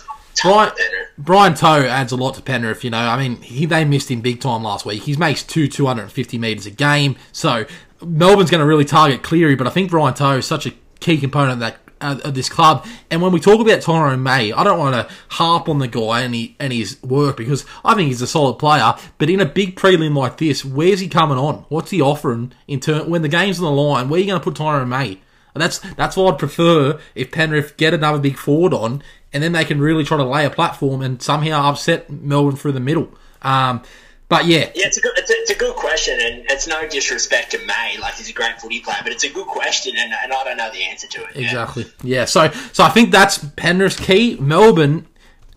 Brian. 0.41 0.71
Brian 1.17 1.53
To'o 1.53 1.85
adds 1.85 2.11
a 2.13 2.15
lot 2.15 2.35
to 2.35 2.41
Penrith. 2.41 2.83
You 2.83 2.89
know, 2.91 2.97
I 2.99 3.17
mean, 3.21 3.41
he 3.41 3.65
they 3.65 3.83
missed 3.85 4.09
him 4.09 4.21
big 4.21 4.39
time 4.39 4.63
last 4.63 4.85
week. 4.85 5.03
He 5.03 5.15
makes 5.17 5.43
two 5.43 5.67
250 5.67 6.37
metres 6.37 6.65
a 6.65 6.71
game. 6.71 7.17
So 7.33 7.65
Melbourne's 8.03 8.49
going 8.49 8.61
to 8.61 8.65
really 8.65 8.85
target 8.85 9.21
Cleary, 9.21 9.55
but 9.55 9.67
I 9.67 9.69
think 9.69 9.91
Brian 9.91 10.13
To'o 10.13 10.37
is 10.37 10.47
such 10.47 10.65
a 10.65 10.71
key 11.01 11.17
component 11.17 11.53
of 11.53 11.59
that. 11.59 11.77
Uh, 12.01 12.19
of 12.23 12.33
this 12.33 12.49
club, 12.49 12.85
and 13.11 13.21
when 13.21 13.31
we 13.31 13.39
talk 13.39 13.59
about 13.59 13.81
Tyrone 13.81 14.23
May, 14.23 14.51
I 14.51 14.63
don't 14.63 14.79
want 14.79 14.95
to 14.95 15.13
harp 15.29 15.69
on 15.69 15.77
the 15.77 15.87
guy 15.87 16.21
and, 16.21 16.33
he, 16.33 16.55
and 16.59 16.73
his 16.73 17.01
work 17.03 17.37
because 17.37 17.63
I 17.85 17.93
think 17.93 18.07
he's 18.07 18.23
a 18.23 18.27
solid 18.27 18.55
player. 18.55 18.95
But 19.19 19.29
in 19.29 19.39
a 19.39 19.45
big 19.45 19.75
prelim 19.75 20.15
like 20.15 20.37
this, 20.37 20.65
where's 20.65 20.99
he 20.99 21.07
coming 21.07 21.37
on? 21.37 21.65
What's 21.69 21.91
he 21.91 22.01
offering 22.01 22.53
in 22.67 22.79
turn 22.79 23.07
when 23.07 23.21
the 23.21 23.27
game's 23.27 23.59
on 23.59 23.65
the 23.65 23.81
line? 23.81 24.09
Where 24.09 24.17
are 24.17 24.21
you 24.21 24.27
going 24.27 24.39
to 24.39 24.43
put 24.43 24.55
Tyrone 24.55 24.89
May? 24.89 25.19
And 25.53 25.61
that's 25.61 25.79
that's 25.95 26.15
what 26.15 26.33
I'd 26.33 26.39
prefer 26.39 26.99
if 27.13 27.31
Penrith 27.31 27.77
get 27.77 27.93
another 27.93 28.19
big 28.19 28.37
forward 28.37 28.73
on, 28.73 29.03
and 29.31 29.43
then 29.43 29.51
they 29.51 29.65
can 29.65 29.79
really 29.79 30.03
try 30.03 30.17
to 30.17 30.23
lay 30.23 30.45
a 30.45 30.49
platform 30.49 31.01
and 31.01 31.21
somehow 31.21 31.69
upset 31.69 32.09
Melbourne 32.09 32.55
through 32.55 32.71
the 32.71 32.79
middle. 32.79 33.09
Um, 33.41 33.83
but 34.31 34.45
yeah, 34.45 34.71
Yeah, 34.73 34.87
it's 34.87 34.95
a 34.95 35.01
good 35.01 35.11
it's 35.17 35.29
a, 35.29 35.33
it's 35.33 35.51
a 35.51 35.55
good 35.55 35.75
question, 35.75 36.17
and 36.21 36.45
it's 36.49 36.65
no 36.65 36.87
disrespect 36.87 37.51
to 37.51 37.57
May, 37.65 37.97
like 37.99 38.13
he's 38.13 38.29
a 38.29 38.33
great 38.33 38.61
footy 38.61 38.79
player, 38.79 38.99
but 39.03 39.11
it's 39.11 39.25
a 39.25 39.29
good 39.29 39.45
question, 39.45 39.93
and, 39.97 40.13
and 40.23 40.31
I 40.31 40.43
don't 40.45 40.55
know 40.55 40.71
the 40.71 40.83
answer 40.85 41.05
to 41.05 41.23
it. 41.25 41.35
yeah. 41.35 41.41
exactly. 41.41 41.85
Yeah, 42.01 42.23
so 42.23 42.49
so 42.71 42.85
I 42.85 42.89
think 42.91 43.11
that's 43.11 43.39
Penrith's 43.57 43.99
key. 43.99 44.37
Melbourne, 44.39 45.05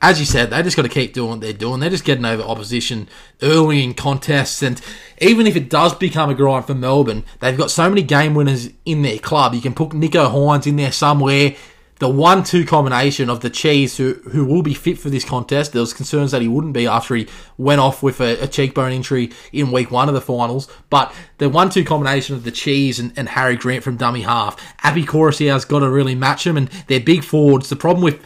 as 0.03 0.19
you 0.19 0.27
said, 0.27 0.51
they 0.51 0.61
just 0.65 0.75
got 0.75 0.83
to 0.83 0.89
keep 0.89 1.13
doing 1.13 1.31
what 1.31 1.41
they're 1.41 1.53
doing. 1.53 1.79
They're 1.79 1.89
just 1.89 2.05
getting 2.05 2.25
over 2.25 2.43
opposition 2.43 3.09
early 3.43 3.85
in 3.85 3.95
contests, 3.95 4.61
and 4.61 4.81
even 5.21 5.47
if 5.47 5.55
it 5.55 5.71
does 5.71 5.95
become 5.95 6.29
a 6.29 6.35
grind 6.35 6.67
for 6.67 6.75
Melbourne, 6.75 7.23
they've 7.39 7.57
got 7.57 7.71
so 7.71 7.89
many 7.89 8.03
game 8.03 8.35
winners 8.35 8.71
in 8.85 9.03
their 9.03 9.21
club. 9.21 9.55
You 9.55 9.61
can 9.61 9.75
put 9.75 9.91
Nicho 9.91 10.29
Hynes 10.33 10.67
in 10.67 10.75
there 10.75 10.91
somewhere. 10.91 11.55
The 12.01 12.09
one-two 12.09 12.65
combination 12.65 13.31
of 13.31 13.41
the 13.41 13.51
cheese, 13.51 13.97
who 13.97 14.15
who 14.33 14.45
will 14.45 14.63
be 14.63 14.75
fit 14.75 14.99
for 14.99 15.11
this 15.11 15.25
contest. 15.25 15.73
There 15.73 15.81
was 15.81 15.95
concerns 15.95 16.33
that 16.33 16.43
he 16.43 16.49
wouldn't 16.49 16.73
be 16.73 16.89
after 16.89 17.15
he 17.15 17.29
went 17.57 17.81
off 17.81 18.03
with 18.03 18.21
a, 18.21 18.43
a 18.43 18.49
cheekbone 18.49 18.93
injury 18.93 19.31
in 19.53 19.71
week 19.71 19.93
one 19.93 20.09
of 20.09 20.15
the 20.15 20.21
finals. 20.21 20.69
But 20.91 21.15
the 21.39 21.49
one-two 21.49 21.85
combination 21.85 22.35
of 22.35 22.43
the 22.43 22.51
cheese 22.51 22.99
and, 22.99 23.13
and 23.17 23.29
Harry 23.29 23.57
Grant 23.57 23.85
from 23.85 23.97
dummy 23.97 24.23
half, 24.23 24.61
Api 24.85 25.05
Koroisau's 25.05 25.65
got 25.65 25.81
to 25.81 25.89
really 25.89 26.17
match 26.17 26.45
him, 26.47 26.57
and 26.57 26.69
they're 26.89 26.99
big 26.99 27.23
forwards. 27.23 27.69
The 27.69 27.77
problem 27.77 28.03
with 28.03 28.21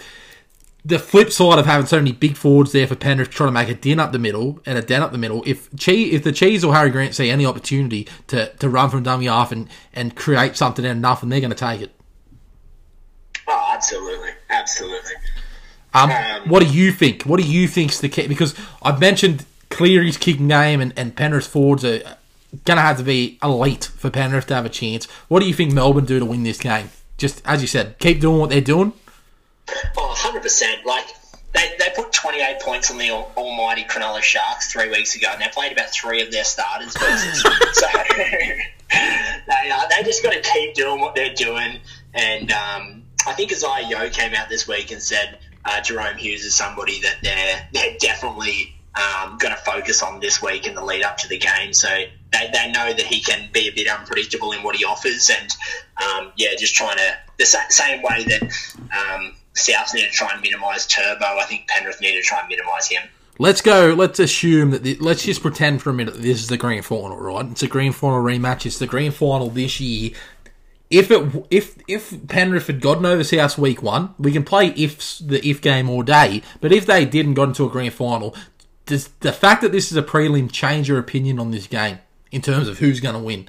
the 0.83 0.99
flip 0.99 1.31
side 1.31 1.59
of 1.59 1.67
having 1.67 1.87
so 1.87 1.99
many 1.99 2.13
big 2.13 2.39
forwards 2.39 2.73
there 2.73 2.87
for 2.87 2.95
Penrith 2.95 3.29
trying 3.29 3.49
to 3.49 3.53
make 3.53 3.69
a 3.69 3.75
din 3.75 4.01
up 4.01 4.13
the 4.13 4.19
middle 4.19 4.61
and 4.65 4.79
a 4.79 4.83
den 4.83 5.03
up 5.03 5.13
the 5.13 5.19
middle, 5.19 5.43
if 5.45 5.69
Cheese, 5.77 6.15
if 6.15 6.25
the 6.25 6.33
Cheese 6.33 6.65
or 6.65 6.75
Harry 6.75 6.89
Grant 6.89 7.15
see 7.15 7.29
any 7.29 7.45
opportunity 7.45 8.09
to, 8.29 8.51
to 8.55 8.71
run 8.71 8.89
from 8.89 9.03
dummy 9.03 9.27
half 9.27 9.53
and, 9.53 9.69
and 9.93 10.17
create 10.17 10.57
something 10.57 10.87
and 10.87 11.03
nothing, 11.03 11.29
they're 11.29 11.41
going 11.41 11.51
to 11.51 11.57
take 11.57 11.83
it. 11.83 11.93
Absolutely, 13.79 14.31
absolutely. 14.51 15.13
Um, 15.95 16.11
Um, 16.11 16.49
what 16.49 16.65
do 16.65 16.69
you 16.69 16.91
think? 16.91 17.23
What 17.23 17.41
do 17.41 17.47
you 17.47 17.69
think's 17.69 18.01
the 18.01 18.09
key? 18.09 18.27
Because 18.27 18.57
I've 18.83 18.99
mentioned 18.99 19.47
Cleary's 19.71 20.17
kicking 20.17 20.49
game 20.49 20.81
and, 20.81 20.93
and 20.97 21.15
Penrith's 21.15 21.47
forwards 21.47 21.85
are 21.85 22.01
gonna 22.65 22.81
have 22.81 22.99
to 22.99 23.05
be 23.05 23.39
elite 23.41 23.85
for 23.85 24.11
Penrith 24.11 24.47
to 24.49 24.55
have 24.57 24.67
a 24.67 24.69
chance. 24.69 25.05
What 25.29 25.41
do 25.41 25.47
you 25.47 25.55
think 25.55 25.73
Melbourne 25.73 26.07
do 26.07 26.19
to 26.19 26.25
win 26.25 26.43
this 26.43 26.59
game? 26.59 26.91
Just 27.19 27.41
as 27.45 27.61
you 27.63 27.69
said, 27.69 27.97
keep 28.01 28.21
doing 28.21 28.41
what 28.41 28.51
they're 28.51 28.61
doing. 28.61 28.93
Oh, 29.97 30.15
100%. 30.17 30.85
Like, 30.85 31.07
they, 31.55 31.71
they 31.79 31.91
put 31.95 32.13
28 32.13 32.61
points 32.61 32.91
on 32.91 32.99
the 32.99 33.11
almighty 33.11 33.85
Cronulla 33.85 34.23
Sharks 34.23 34.73
three 34.73 34.89
weeks 34.89 35.15
ago, 35.15 35.29
and 35.31 35.41
they 35.41 35.49
played 35.49 35.73
about 35.73 35.91
three 35.91 36.21
of 36.21 36.33
their 36.33 36.45
starters 36.45 36.97
versus. 36.97 37.43
so 37.73 37.87
they, 38.17 39.71
uh, 39.71 39.87
they 39.91 40.03
just 40.05 40.23
got 40.23 40.33
to 40.33 40.41
keep 40.41 40.75
doing 40.75 41.01
what 41.01 41.15
they're 41.15 41.35
doing. 41.35 41.79
And 42.15 42.51
um, 42.51 43.03
I 43.29 43.35
think 43.35 43.53
Isaah 43.53 43.87
Yeo 43.87 44.09
came 44.09 44.35
out 44.35 44.49
this 44.49 44.67
week 44.67 44.91
and 44.91 45.03
said 45.03 45.39
uh, 45.67 45.81
Jahrome 45.83 46.17
Hughes 46.17 46.45
is 46.47 46.55
somebody 46.55 47.01
that 47.03 47.17
they're, 47.23 47.69
they're 47.73 47.97
definitely 48.01 48.75
um, 48.95 49.37
going 49.37 49.55
to 49.55 49.61
focus 49.61 50.03
on 50.03 50.19
this 50.19 50.43
week 50.43 50.67
in 50.67 50.75
the 50.75 50.83
lead 50.83 51.03
up 51.03 51.19
to 51.19 51.29
the 51.29 51.39
game. 51.39 51.75
So 51.75 51.89
they, 51.89 52.51
they 52.53 52.73
know 52.73 52.93
that 52.93 53.05
he 53.05 53.21
can 53.21 53.51
be 53.53 53.69
a 53.69 53.73
bit 53.73 53.87
unpredictable 53.87 54.53
in 54.53 54.63
what 54.63 54.77
he 54.77 54.85
offers. 54.85 55.31
And 55.31 55.55
um, 56.03 56.33
yeah, 56.37 56.49
just 56.59 56.75
trying 56.75 56.97
to, 56.97 57.17
the 57.39 57.45
sa- 57.45 57.69
same 57.69 58.03
way 58.03 58.25
that 58.25 58.43
um, 58.97 59.35
Souths 59.55 59.93
need 59.93 60.07
to 60.07 60.11
try 60.11 60.31
and 60.33 60.41
minimise 60.41 60.87
Turbo, 60.87 61.27
I 61.27 61.45
think 61.45 61.69
Penrith 61.69 62.01
need 62.01 62.15
to 62.15 62.23
try 62.23 62.41
and 62.41 62.49
minimise 62.49 62.89
him. 62.89 63.03
Let's 63.41 63.61
go. 63.61 63.95
Let's 63.97 64.19
assume 64.19 64.71
that. 64.73 64.83
The, 64.83 64.97
let's 64.97 65.23
just 65.23 65.43
pretend 65.43 65.81
for 65.81 65.91
a 65.91 65.93
minute 65.93 66.15
that 66.15 66.23
this 66.23 66.41
is 66.41 66.49
the 66.49 66.57
grand 66.57 66.85
final, 66.85 67.17
right? 67.17 67.47
It's 67.47 67.63
a 67.63 67.69
grand 67.69 67.95
final 67.95 68.19
rematch. 68.21 68.67
It's 68.67 68.81
the 68.81 68.89
grand 68.89 69.15
final 69.15 69.49
this 69.49 69.79
year. 69.79 70.11
If 70.91 71.11
it 71.11 71.47
if 71.51 71.77
if 71.87 72.29
Penrith 72.29 72.67
had 72.67 72.81
gotten 72.81 73.05
over 73.05 73.23
South 73.23 73.59
week 73.59 73.83
one, 73.83 74.15
we 74.19 74.33
can 74.33 74.45
play 74.45 74.69
if 74.69 75.19
the 75.19 75.47
if 75.47 75.61
game 75.61 75.91
all 75.91 76.03
day. 76.03 76.43
But 76.61 76.73
if 76.73 76.87
they 76.87 77.05
didn't 77.05 77.35
got 77.35 77.49
into 77.49 77.67
a 77.67 77.69
grand 77.69 77.93
final, 77.93 78.35
does 78.87 79.09
the 79.21 79.33
fact 79.33 79.61
that 79.63 79.73
this 79.73 79.91
is 79.91 79.99
a 79.99 80.03
prelim 80.03 80.51
change 80.51 80.89
your 80.89 80.99
opinion 80.99 81.39
on 81.39 81.51
this 81.51 81.67
game 81.67 81.99
in 82.33 82.41
terms 82.41 82.69
of 82.69 82.79
who's 82.79 83.01
going 83.01 83.15
to 83.15 83.21
win? 83.21 83.49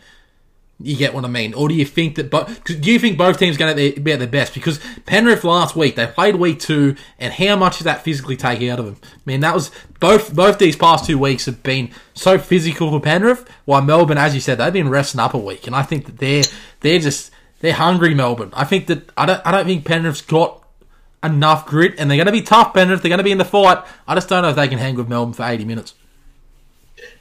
You 0.81 0.95
get 0.95 1.13
what 1.13 1.25
I 1.25 1.27
mean, 1.27 1.53
or 1.53 1.67
do 1.67 1.75
you 1.75 1.83
think 1.83 2.15
that? 2.15 2.29
But 2.29 2.63
do 2.63 2.89
you 2.89 2.99
think 2.99 3.17
both 3.17 3.37
teams 3.37 3.57
going 3.57 3.75
to 3.75 3.99
be 3.99 4.11
at 4.13 4.19
their 4.19 4.29
best? 4.29 4.53
Because 4.53 4.79
Penrith 5.05 5.43
last 5.43 5.75
week 5.75 5.97
they 5.97 6.07
played 6.07 6.37
week 6.37 6.59
two, 6.59 6.95
and 7.17 7.33
how 7.33 7.57
much 7.57 7.79
did 7.79 7.83
that 7.83 8.01
physically 8.05 8.37
take 8.37 8.61
out 8.69 8.79
of 8.79 8.85
them? 8.85 8.97
I 9.03 9.19
mean, 9.25 9.41
that 9.41 9.53
was 9.53 9.71
both 9.99 10.33
both 10.33 10.57
these 10.57 10.77
past 10.77 11.05
two 11.05 11.17
weeks 11.17 11.47
have 11.47 11.63
been 11.63 11.91
so 12.13 12.37
physical 12.37 12.91
for 12.91 13.01
Penrith. 13.01 13.45
While 13.65 13.81
Melbourne, 13.81 14.17
as 14.17 14.33
you 14.33 14.39
said, 14.39 14.57
they've 14.57 14.71
been 14.71 14.87
resting 14.87 15.19
up 15.19 15.33
a 15.33 15.37
week, 15.37 15.67
and 15.67 15.75
I 15.75 15.83
think 15.83 16.05
that 16.05 16.17
they're 16.19 16.43
they're 16.79 16.99
just 16.99 17.31
they're 17.59 17.73
hungry. 17.73 18.13
Melbourne, 18.13 18.51
I 18.53 18.63
think 18.63 18.87
that 18.87 19.09
I 19.17 19.25
don't 19.25 19.41
I 19.45 19.51
don't 19.51 19.65
think 19.65 19.83
Penrith's 19.83 20.21
got 20.21 20.63
enough 21.21 21.65
grit, 21.65 21.95
and 21.97 22.09
they're 22.09 22.15
going 22.15 22.25
to 22.27 22.31
be 22.31 22.41
tough. 22.41 22.73
Penrith, 22.73 23.01
they're 23.01 23.09
going 23.09 23.17
to 23.17 23.23
be 23.25 23.33
in 23.33 23.37
the 23.37 23.43
fight. 23.43 23.83
I 24.07 24.15
just 24.15 24.29
don't 24.29 24.43
know 24.43 24.49
if 24.51 24.55
they 24.55 24.69
can 24.69 24.79
hang 24.79 24.95
with 24.95 25.09
Melbourne 25.09 25.33
for 25.33 25.43
eighty 25.43 25.65
minutes. 25.65 25.93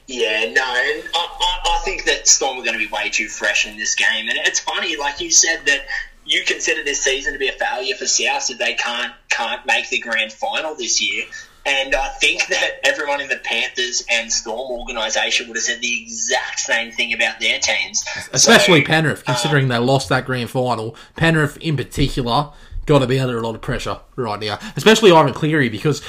Yeah, 0.09 0.51
no, 0.51 0.63
and 0.63 1.03
I, 1.13 1.37
I, 1.39 1.59
I 1.75 1.81
think 1.85 2.05
that 2.05 2.27
Storm 2.27 2.57
are 2.57 2.63
going 2.63 2.73
to 2.73 2.83
be 2.83 2.91
way 2.91 3.11
too 3.11 3.27
fresh 3.27 3.67
in 3.67 3.77
this 3.77 3.93
game. 3.93 4.27
And 4.27 4.39
it's 4.39 4.59
funny, 4.59 4.97
like 4.97 5.21
you 5.21 5.29
said, 5.29 5.67
that 5.67 5.81
you 6.25 6.43
consider 6.45 6.83
this 6.83 7.03
season 7.03 7.33
to 7.33 7.37
be 7.37 7.47
a 7.47 7.51
failure 7.51 7.95
for 7.95 8.07
South 8.07 8.49
if 8.49 8.57
they 8.57 8.73
can't 8.73 9.13
can't 9.29 9.63
make 9.67 9.87
the 9.89 9.99
grand 9.99 10.33
final 10.33 10.73
this 10.73 10.99
year. 10.99 11.25
And 11.63 11.93
I 11.93 12.07
think 12.19 12.47
that 12.47 12.79
everyone 12.83 13.21
in 13.21 13.29
the 13.29 13.37
Panthers 13.37 14.03
and 14.09 14.31
Storm 14.31 14.71
organisation 14.71 15.47
would 15.47 15.57
have 15.57 15.63
said 15.63 15.79
the 15.79 16.01
exact 16.01 16.59
same 16.59 16.91
thing 16.91 17.13
about 17.13 17.39
their 17.39 17.59
teams. 17.59 18.03
Especially 18.33 18.81
So, 18.81 18.87
Penrith, 18.87 19.25
considering 19.25 19.67
they 19.67 19.77
lost 19.77 20.09
that 20.09 20.25
grand 20.25 20.49
final. 20.49 20.95
Penrith, 21.17 21.57
in 21.57 21.77
particular, 21.77 22.49
got 22.87 22.99
to 22.99 23.07
be 23.07 23.19
under 23.19 23.37
a 23.37 23.41
lot 23.41 23.53
of 23.53 23.61
pressure 23.61 23.99
right 24.15 24.39
now. 24.39 24.57
Especially 24.75 25.11
Ivan 25.11 25.35
Cleary, 25.35 25.69
because 25.69 26.01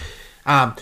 um, 0.47 0.75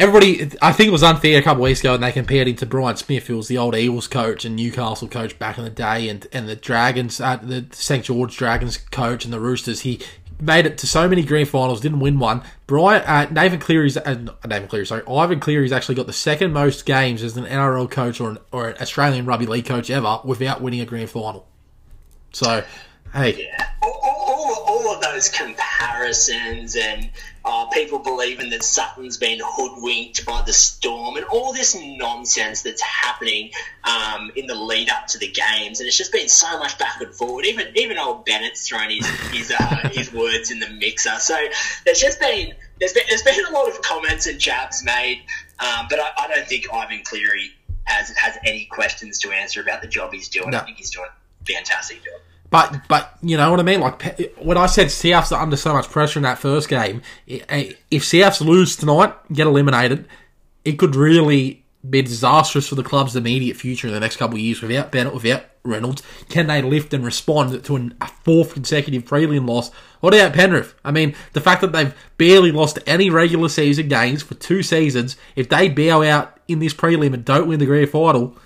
everybody, 0.00 0.50
I 0.62 0.72
think 0.72 0.88
it 0.88 0.92
was 0.92 1.02
unfair 1.02 1.38
a 1.38 1.42
couple 1.42 1.62
weeks 1.62 1.80
ago, 1.80 1.94
and 1.94 2.02
they 2.02 2.10
compared 2.10 2.48
him 2.48 2.56
to 2.56 2.66
Brian 2.66 2.96
Smith, 2.96 3.26
who 3.26 3.36
was 3.36 3.48
the 3.48 3.58
old 3.58 3.76
Eagles 3.76 4.08
coach 4.08 4.44
and 4.44 4.56
Newcastle 4.56 5.06
coach 5.06 5.38
back 5.38 5.58
in 5.58 5.64
the 5.64 5.70
day, 5.70 6.08
and, 6.08 6.26
and 6.32 6.48
the 6.48 6.56
Dragons, 6.56 7.20
uh, 7.20 7.36
the 7.36 7.66
St 7.72 8.04
George 8.04 8.36
Dragons 8.36 8.78
coach 8.78 9.24
and 9.24 9.32
the 9.32 9.38
Roosters. 9.38 9.80
He 9.80 10.00
made 10.40 10.64
it 10.64 10.78
to 10.78 10.86
so 10.86 11.06
many 11.06 11.22
grand 11.22 11.48
finals, 11.48 11.82
didn't 11.82 12.00
win 12.00 12.18
one. 12.18 12.42
Brian, 12.66 13.02
uh, 13.02 13.30
Nathan 13.30 13.60
Cleary's, 13.60 13.98
uh, 13.98 14.14
Nathan 14.46 14.68
Cleary, 14.68 14.86
sorry, 14.86 15.02
Ivan 15.06 15.38
Cleary's 15.38 15.70
actually 15.70 15.96
got 15.96 16.06
the 16.06 16.14
second 16.14 16.52
most 16.52 16.86
games 16.86 17.22
as 17.22 17.36
an 17.36 17.44
NRL 17.44 17.90
coach 17.90 18.20
or 18.20 18.30
an, 18.30 18.38
or 18.50 18.68
an 18.70 18.76
Australian 18.80 19.26
rugby 19.26 19.46
league 19.46 19.66
coach 19.66 19.90
ever 19.90 20.20
without 20.24 20.62
winning 20.62 20.80
a 20.80 20.86
grand 20.86 21.10
final. 21.10 21.46
So, 22.32 22.64
hey, 23.12 23.48
Yeah, 23.48 23.68
all, 23.82 24.00
all, 24.02 24.64
all 24.66 24.94
of 24.94 25.02
those 25.02 25.28
comparisons 25.28 26.76
and 26.76 27.10
uh, 27.44 27.66
people 27.66 27.98
believing 27.98 28.50
that 28.50 28.62
Sutton's 28.62 29.16
been 29.16 29.38
hoodwinked 29.42 30.26
by 30.26 30.42
the 30.42 30.52
storm 30.52 31.16
and 31.16 31.24
all 31.26 31.52
this 31.52 31.74
nonsense 31.74 32.62
that's 32.62 32.82
happening 32.82 33.50
um, 33.84 34.30
in 34.36 34.46
the 34.46 34.54
lead 34.54 34.90
up 34.90 35.06
to 35.08 35.18
the 35.18 35.28
games, 35.28 35.80
and 35.80 35.86
it's 35.86 35.96
just 35.96 36.12
been 36.12 36.28
so 36.28 36.58
much 36.58 36.78
back 36.78 37.00
and 37.00 37.14
forward. 37.14 37.46
Even 37.46 37.68
even 37.76 37.98
old 37.98 38.24
Bennett's 38.24 38.68
thrown 38.68 38.90
his 38.90 39.06
his, 39.30 39.50
uh, 39.50 39.88
his 39.92 40.12
words 40.12 40.50
in 40.50 40.60
the 40.60 40.68
mixer. 40.68 41.16
So 41.18 41.36
there's 41.84 42.00
just 42.00 42.20
been 42.20 42.52
there's 42.78 42.92
been 42.92 43.04
there's 43.08 43.22
been 43.22 43.44
a 43.46 43.50
lot 43.50 43.68
of 43.68 43.80
comments 43.82 44.26
and 44.26 44.38
jabs 44.38 44.84
made, 44.84 45.22
um, 45.58 45.86
but 45.88 45.98
I, 45.98 46.10
I 46.18 46.28
don't 46.28 46.46
think 46.46 46.66
Ivan 46.72 47.02
Cleary 47.04 47.52
has 47.84 48.10
has 48.10 48.36
any 48.44 48.66
questions 48.66 49.18
to 49.20 49.30
answer 49.32 49.60
about 49.60 49.82
the 49.82 49.88
job 49.88 50.12
he's 50.12 50.28
doing. 50.28 50.50
No. 50.50 50.58
I 50.58 50.64
think 50.64 50.76
he's 50.76 50.90
doing 50.90 51.06
a 51.08 51.44
fantastic 51.44 52.04
job. 52.04 52.20
But 52.50 52.82
but 52.88 53.16
you 53.22 53.36
know 53.36 53.50
what 53.50 53.60
I 53.60 53.62
mean. 53.62 53.80
Like 53.80 54.36
when 54.38 54.56
I 54.56 54.66
said 54.66 54.88
Souths 54.88 55.32
are 55.32 55.42
under 55.42 55.56
so 55.56 55.72
much 55.72 55.88
pressure 55.88 56.18
in 56.18 56.24
that 56.24 56.38
first 56.38 56.68
game, 56.68 57.02
if 57.26 58.02
Souths 58.02 58.44
lose 58.44 58.76
tonight, 58.76 59.14
get 59.32 59.46
eliminated, 59.46 60.08
it 60.64 60.72
could 60.72 60.96
really 60.96 61.64
be 61.88 62.02
disastrous 62.02 62.68
for 62.68 62.74
the 62.74 62.82
club's 62.82 63.16
immediate 63.16 63.56
future 63.56 63.86
in 63.86 63.94
the 63.94 64.00
next 64.00 64.16
couple 64.16 64.36
of 64.36 64.42
years. 64.42 64.60
Without 64.60 64.92
Bennett, 64.92 65.14
without 65.14 65.44
Reynolds, 65.62 66.02
can 66.28 66.46
they 66.48 66.60
lift 66.60 66.92
and 66.92 67.04
respond 67.04 67.64
to 67.64 67.76
an, 67.76 67.94
a 68.00 68.08
fourth 68.08 68.52
consecutive 68.52 69.04
prelim 69.04 69.48
loss? 69.48 69.70
What 70.00 70.12
about 70.12 70.34
Penrith? 70.34 70.74
I 70.84 70.90
mean, 70.90 71.14
the 71.32 71.40
fact 71.40 71.60
that 71.60 71.72
they've 71.72 71.94
barely 72.18 72.52
lost 72.52 72.78
any 72.86 73.10
regular 73.10 73.48
season 73.48 73.88
games 73.88 74.22
for 74.22 74.34
two 74.34 74.62
seasons, 74.62 75.16
if 75.36 75.48
they 75.48 75.68
bow 75.68 76.02
out 76.02 76.38
in 76.48 76.58
this 76.58 76.74
prelim 76.74 77.14
and 77.14 77.24
don't 77.24 77.46
win 77.48 77.60
the 77.60 77.66
grand 77.66 77.90
final. 77.90 78.36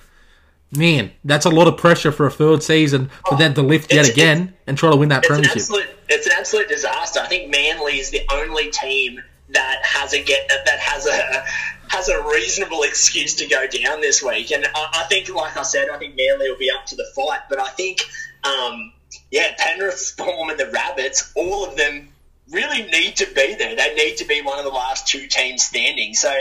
Man, 0.76 1.12
that's 1.24 1.46
a 1.46 1.50
lot 1.50 1.68
of 1.68 1.76
pressure 1.76 2.10
for 2.12 2.26
a 2.26 2.30
third 2.30 2.62
season 2.62 3.10
for 3.28 3.36
them 3.36 3.54
to 3.54 3.62
lift 3.62 3.92
yet 3.92 4.08
again 4.08 4.54
and 4.66 4.76
try 4.76 4.90
to 4.90 4.96
win 4.96 5.10
that 5.10 5.18
It's 5.18 5.30
an 5.30 5.34
premiership. 5.36 5.56
absolute, 5.56 5.88
it's 6.08 6.26
an 6.26 6.32
absolute 6.38 6.68
disaster. 6.68 7.20
I 7.20 7.26
think 7.26 7.50
Manly 7.50 7.98
is 7.98 8.10
the 8.10 8.22
only 8.32 8.70
team 8.70 9.22
that 9.50 9.80
has 9.82 10.14
a 10.14 10.22
get 10.22 10.48
that 10.48 10.78
has 10.78 11.06
a 11.06 11.44
has 11.88 12.08
a 12.08 12.22
reasonable 12.24 12.82
excuse 12.82 13.34
to 13.36 13.46
go 13.46 13.66
down 13.66 14.00
this 14.00 14.22
week. 14.22 14.50
And 14.50 14.64
I, 14.74 14.88
I 14.94 15.04
think, 15.04 15.32
like 15.32 15.56
I 15.56 15.62
said, 15.62 15.88
I 15.90 15.98
think 15.98 16.16
Manly 16.16 16.50
will 16.50 16.58
be 16.58 16.70
up 16.70 16.86
to 16.86 16.96
the 16.96 17.06
fight. 17.14 17.40
But 17.48 17.60
I 17.60 17.68
think, 17.68 18.02
um, 18.42 18.92
yeah, 19.30 19.54
Penrith, 19.58 19.98
Storm, 19.98 20.50
and 20.50 20.58
the 20.58 20.70
Rabbits, 20.70 21.32
all 21.36 21.66
of 21.66 21.76
them 21.76 22.08
really 22.50 22.82
need 22.90 23.16
to 23.16 23.26
be 23.26 23.54
there. 23.54 23.76
They 23.76 23.94
need 23.94 24.16
to 24.16 24.24
be 24.24 24.42
one 24.42 24.58
of 24.58 24.64
the 24.64 24.70
last 24.70 25.06
two 25.06 25.26
teams 25.28 25.62
standing. 25.62 26.14
So. 26.14 26.34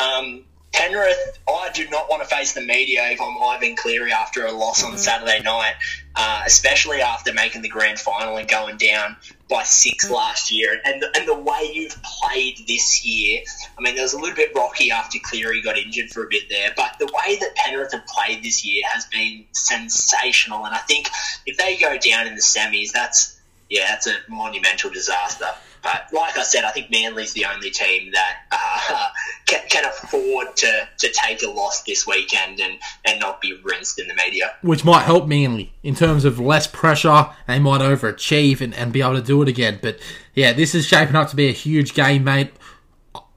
Um, 0.00 0.44
Penrith, 0.74 1.38
I 1.48 1.70
do 1.72 1.88
not 1.88 2.10
want 2.10 2.22
to 2.22 2.28
face 2.28 2.52
the 2.52 2.60
media 2.60 3.08
if 3.10 3.20
I'm 3.20 3.36
live 3.36 3.62
Ivan 3.62 3.76
Cleary 3.76 4.12
after 4.12 4.44
a 4.44 4.52
loss 4.52 4.82
on 4.82 4.98
Saturday 4.98 5.40
night, 5.40 5.74
uh, 6.16 6.42
especially 6.44 7.00
after 7.00 7.32
making 7.32 7.62
the 7.62 7.68
grand 7.68 7.98
final 7.98 8.36
and 8.36 8.48
going 8.48 8.76
down 8.76 9.16
by 9.48 9.62
six 9.62 10.10
last 10.10 10.50
year. 10.50 10.80
And 10.84 11.00
the, 11.00 11.10
and 11.16 11.28
the 11.28 11.38
way 11.38 11.70
you've 11.72 11.96
played 12.02 12.58
this 12.66 13.06
year, 13.06 13.42
I 13.78 13.82
mean, 13.82 13.94
there 13.94 14.02
was 14.02 14.14
a 14.14 14.18
little 14.18 14.34
bit 14.34 14.50
rocky 14.54 14.90
after 14.90 15.18
Cleary 15.22 15.62
got 15.62 15.78
injured 15.78 16.10
for 16.10 16.24
a 16.24 16.28
bit 16.28 16.48
there, 16.50 16.72
but 16.76 16.96
the 16.98 17.06
way 17.06 17.36
that 17.36 17.54
Penrith 17.54 17.92
have 17.92 18.06
played 18.06 18.42
this 18.42 18.64
year 18.66 18.82
has 18.92 19.06
been 19.06 19.44
sensational. 19.52 20.66
And 20.66 20.74
I 20.74 20.78
think 20.78 21.08
if 21.46 21.56
they 21.56 21.76
go 21.76 21.96
down 21.96 22.26
in 22.26 22.34
the 22.34 22.42
semis, 22.42 22.90
that's 22.92 23.40
yeah, 23.70 23.86
that's 23.88 24.06
a 24.06 24.16
monumental 24.28 24.90
disaster. 24.90 25.46
But 25.84 26.08
like 26.12 26.38
I 26.38 26.42
said, 26.42 26.64
I 26.64 26.70
think 26.70 26.90
Manly's 26.90 27.34
the 27.34 27.44
only 27.44 27.70
team 27.70 28.10
that 28.12 28.36
uh, 28.50 29.08
can, 29.46 29.60
can 29.68 29.84
afford 29.84 30.56
to, 30.56 30.88
to 30.98 31.12
take 31.12 31.42
a 31.42 31.50
loss 31.50 31.82
this 31.82 32.06
weekend 32.06 32.58
and, 32.58 32.78
and 33.04 33.20
not 33.20 33.40
be 33.42 33.60
rinsed 33.62 34.00
in 34.00 34.08
the 34.08 34.14
media. 34.14 34.54
which 34.62 34.84
might 34.84 35.02
help 35.02 35.28
Manly 35.28 35.72
in 35.82 35.94
terms 35.94 36.24
of 36.24 36.40
less 36.40 36.66
pressure. 36.66 37.26
They 37.46 37.58
might 37.58 37.82
overachieve 37.82 38.62
and, 38.62 38.74
and 38.74 38.92
be 38.92 39.02
able 39.02 39.14
to 39.14 39.22
do 39.22 39.42
it 39.42 39.48
again. 39.48 39.78
But 39.80 39.98
yeah, 40.34 40.54
this 40.54 40.74
is 40.74 40.86
shaping 40.86 41.16
up 41.16 41.28
to 41.28 41.36
be 41.36 41.48
a 41.48 41.52
huge 41.52 41.92
game, 41.92 42.24
mate. 42.24 42.50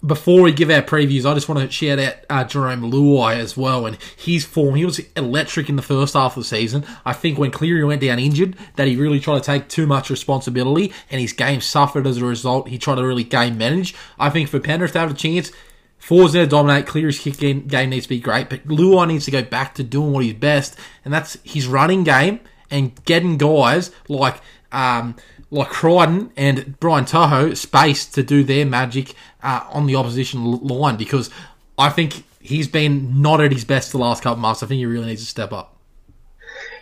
Before 0.05 0.43
we 0.43 0.51
give 0.51 0.69
our 0.69 0.83
previews, 0.83 1.25
I 1.25 1.33
just 1.33 1.49
want 1.49 1.59
to 1.59 1.71
shout 1.71 1.97
out 1.97 2.15
uh, 2.29 2.43
Jarome 2.43 2.91
Luai 2.91 3.35
as 3.37 3.57
well 3.57 3.87
and 3.87 3.97
his 4.15 4.45
form. 4.45 4.75
He 4.75 4.85
was 4.85 5.01
electric 5.15 5.69
in 5.69 5.75
the 5.75 5.81
first 5.81 6.13
half 6.13 6.37
of 6.37 6.43
the 6.43 6.47
season. 6.47 6.85
I 7.03 7.13
think 7.13 7.39
when 7.39 7.49
Cleary 7.49 7.83
went 7.83 8.01
down 8.01 8.19
injured, 8.19 8.55
that 8.75 8.87
he 8.87 8.95
really 8.95 9.19
tried 9.19 9.39
to 9.39 9.45
take 9.45 9.69
too 9.69 9.87
much 9.87 10.11
responsibility 10.11 10.93
and 11.09 11.19
his 11.19 11.33
game 11.33 11.61
suffered 11.61 12.05
as 12.05 12.17
a 12.17 12.25
result. 12.25 12.69
He 12.69 12.77
tried 12.77 12.95
to 12.95 13.05
really 13.05 13.23
game 13.23 13.57
manage. 13.57 13.95
I 14.19 14.29
think 14.29 14.49
for 14.49 14.59
Penrith 14.59 14.93
to 14.93 14.99
have 14.99 15.11
a 15.11 15.15
chance, 15.15 15.51
Four's 15.97 16.33
going 16.33 16.45
to 16.45 16.49
dominate. 16.49 16.85
Cleary's 16.85 17.19
kick 17.19 17.37
game, 17.37 17.67
game 17.67 17.89
needs 17.89 18.05
to 18.05 18.09
be 18.09 18.19
great, 18.19 18.49
but 18.49 18.67
Luai 18.67 19.07
needs 19.07 19.25
to 19.25 19.31
go 19.31 19.41
back 19.41 19.75
to 19.75 19.83
doing 19.83 20.13
what 20.13 20.23
he's 20.23 20.35
best, 20.35 20.77
and 21.03 21.13
that's 21.13 21.37
his 21.43 21.67
running 21.67 22.03
game 22.03 22.39
and 22.69 23.03
getting 23.05 23.37
guys 23.37 23.91
like 24.07 24.39
um, 24.71 25.15
like 25.49 25.69
Crichton 25.69 26.31
and 26.35 26.79
Brian 26.79 27.05
To'o 27.05 27.53
space 27.53 28.05
to 28.07 28.23
do 28.23 28.43
their 28.43 28.65
magic 28.65 29.13
uh, 29.41 29.65
on 29.69 29.85
the 29.85 29.95
opposition 29.95 30.43
line 30.59 30.97
because 30.97 31.29
I 31.77 31.89
think 31.89 32.23
he's 32.41 32.67
been 32.67 33.21
not 33.21 33.41
at 33.41 33.51
his 33.51 33.65
best 33.65 33.91
the 33.91 33.97
last 33.97 34.23
couple 34.23 34.33
of 34.33 34.39
months. 34.39 34.63
I 34.63 34.67
think 34.67 34.79
he 34.79 34.85
really 34.85 35.07
needs 35.07 35.21
to 35.21 35.27
step 35.27 35.53
up. 35.53 35.75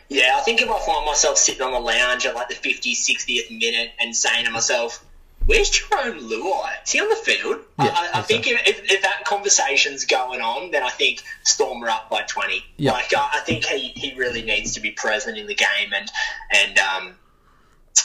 Yeah, 0.07 0.35
I 0.35 0.41
think 0.41 0.61
if 0.61 0.69
I 0.69 0.79
find 0.79 1.05
myself 1.05 1.37
sitting 1.37 1.61
on 1.61 1.71
the 1.71 1.79
lounge 1.79 2.25
at 2.25 2.35
like 2.35 2.49
the 2.49 2.55
50th, 2.55 2.91
60th 2.91 3.59
minute 3.59 3.91
and 3.99 4.15
saying 4.15 4.45
to 4.45 4.51
myself, 4.51 5.03
where's 5.47 5.71
Jarome 5.71 6.19
Luai? 6.19 6.83
Is 6.83 6.91
he 6.91 6.99
on 6.99 7.09
the 7.09 7.15
field? 7.15 7.57
Yeah, 7.79 7.85
I, 7.85 8.11
I, 8.13 8.19
I 8.19 8.21
think 8.21 8.47
if, 8.47 8.67
if, 8.67 8.91
if, 8.91 9.01
that 9.01 9.25
conversation's 9.25 10.05
going 10.05 10.41
on, 10.41 10.71
then 10.71 10.83
I 10.83 10.89
think 10.89 11.23
Storm 11.43 11.83
are 11.83 11.89
up 11.89 12.09
by 12.09 12.21
20. 12.21 12.63
Yeah. 12.77 12.91
Like, 12.91 13.13
I, 13.15 13.29
I 13.35 13.39
think 13.39 13.65
he, 13.65 13.89
he 13.95 14.15
really 14.15 14.43
needs 14.43 14.73
to 14.73 14.79
be 14.79 14.91
present 14.91 15.37
in 15.37 15.47
the 15.47 15.55
game 15.55 15.91
and, 15.93 16.11
and 16.51 16.79
um, 16.79 17.15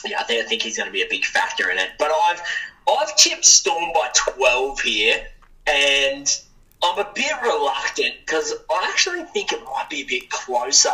yeah, 0.07 0.20
I 0.20 0.24
think, 0.24 0.45
I 0.45 0.49
think 0.49 0.62
he's 0.62 0.76
going 0.76 0.88
to 0.88 0.93
be 0.93 1.03
a 1.03 1.09
big 1.09 1.24
factor 1.24 1.70
in 1.70 1.78
it. 1.78 1.91
But 1.99 2.11
I've, 2.11 2.43
I've 2.88 3.16
tipped 3.16 3.45
Storm 3.45 3.93
by 3.95 4.11
12 4.14 4.80
here 4.80 5.26
and 5.66 6.41
I'm 6.82 6.99
a 6.99 7.11
bit 7.14 7.32
reluctant 7.43 8.14
because 8.20 8.55
I 8.70 8.88
actually 8.91 9.24
think 9.24 9.53
it 9.53 9.62
might 9.64 9.88
be 9.91 10.03
a 10.03 10.07
bit 10.07 10.30
closer. 10.30 10.88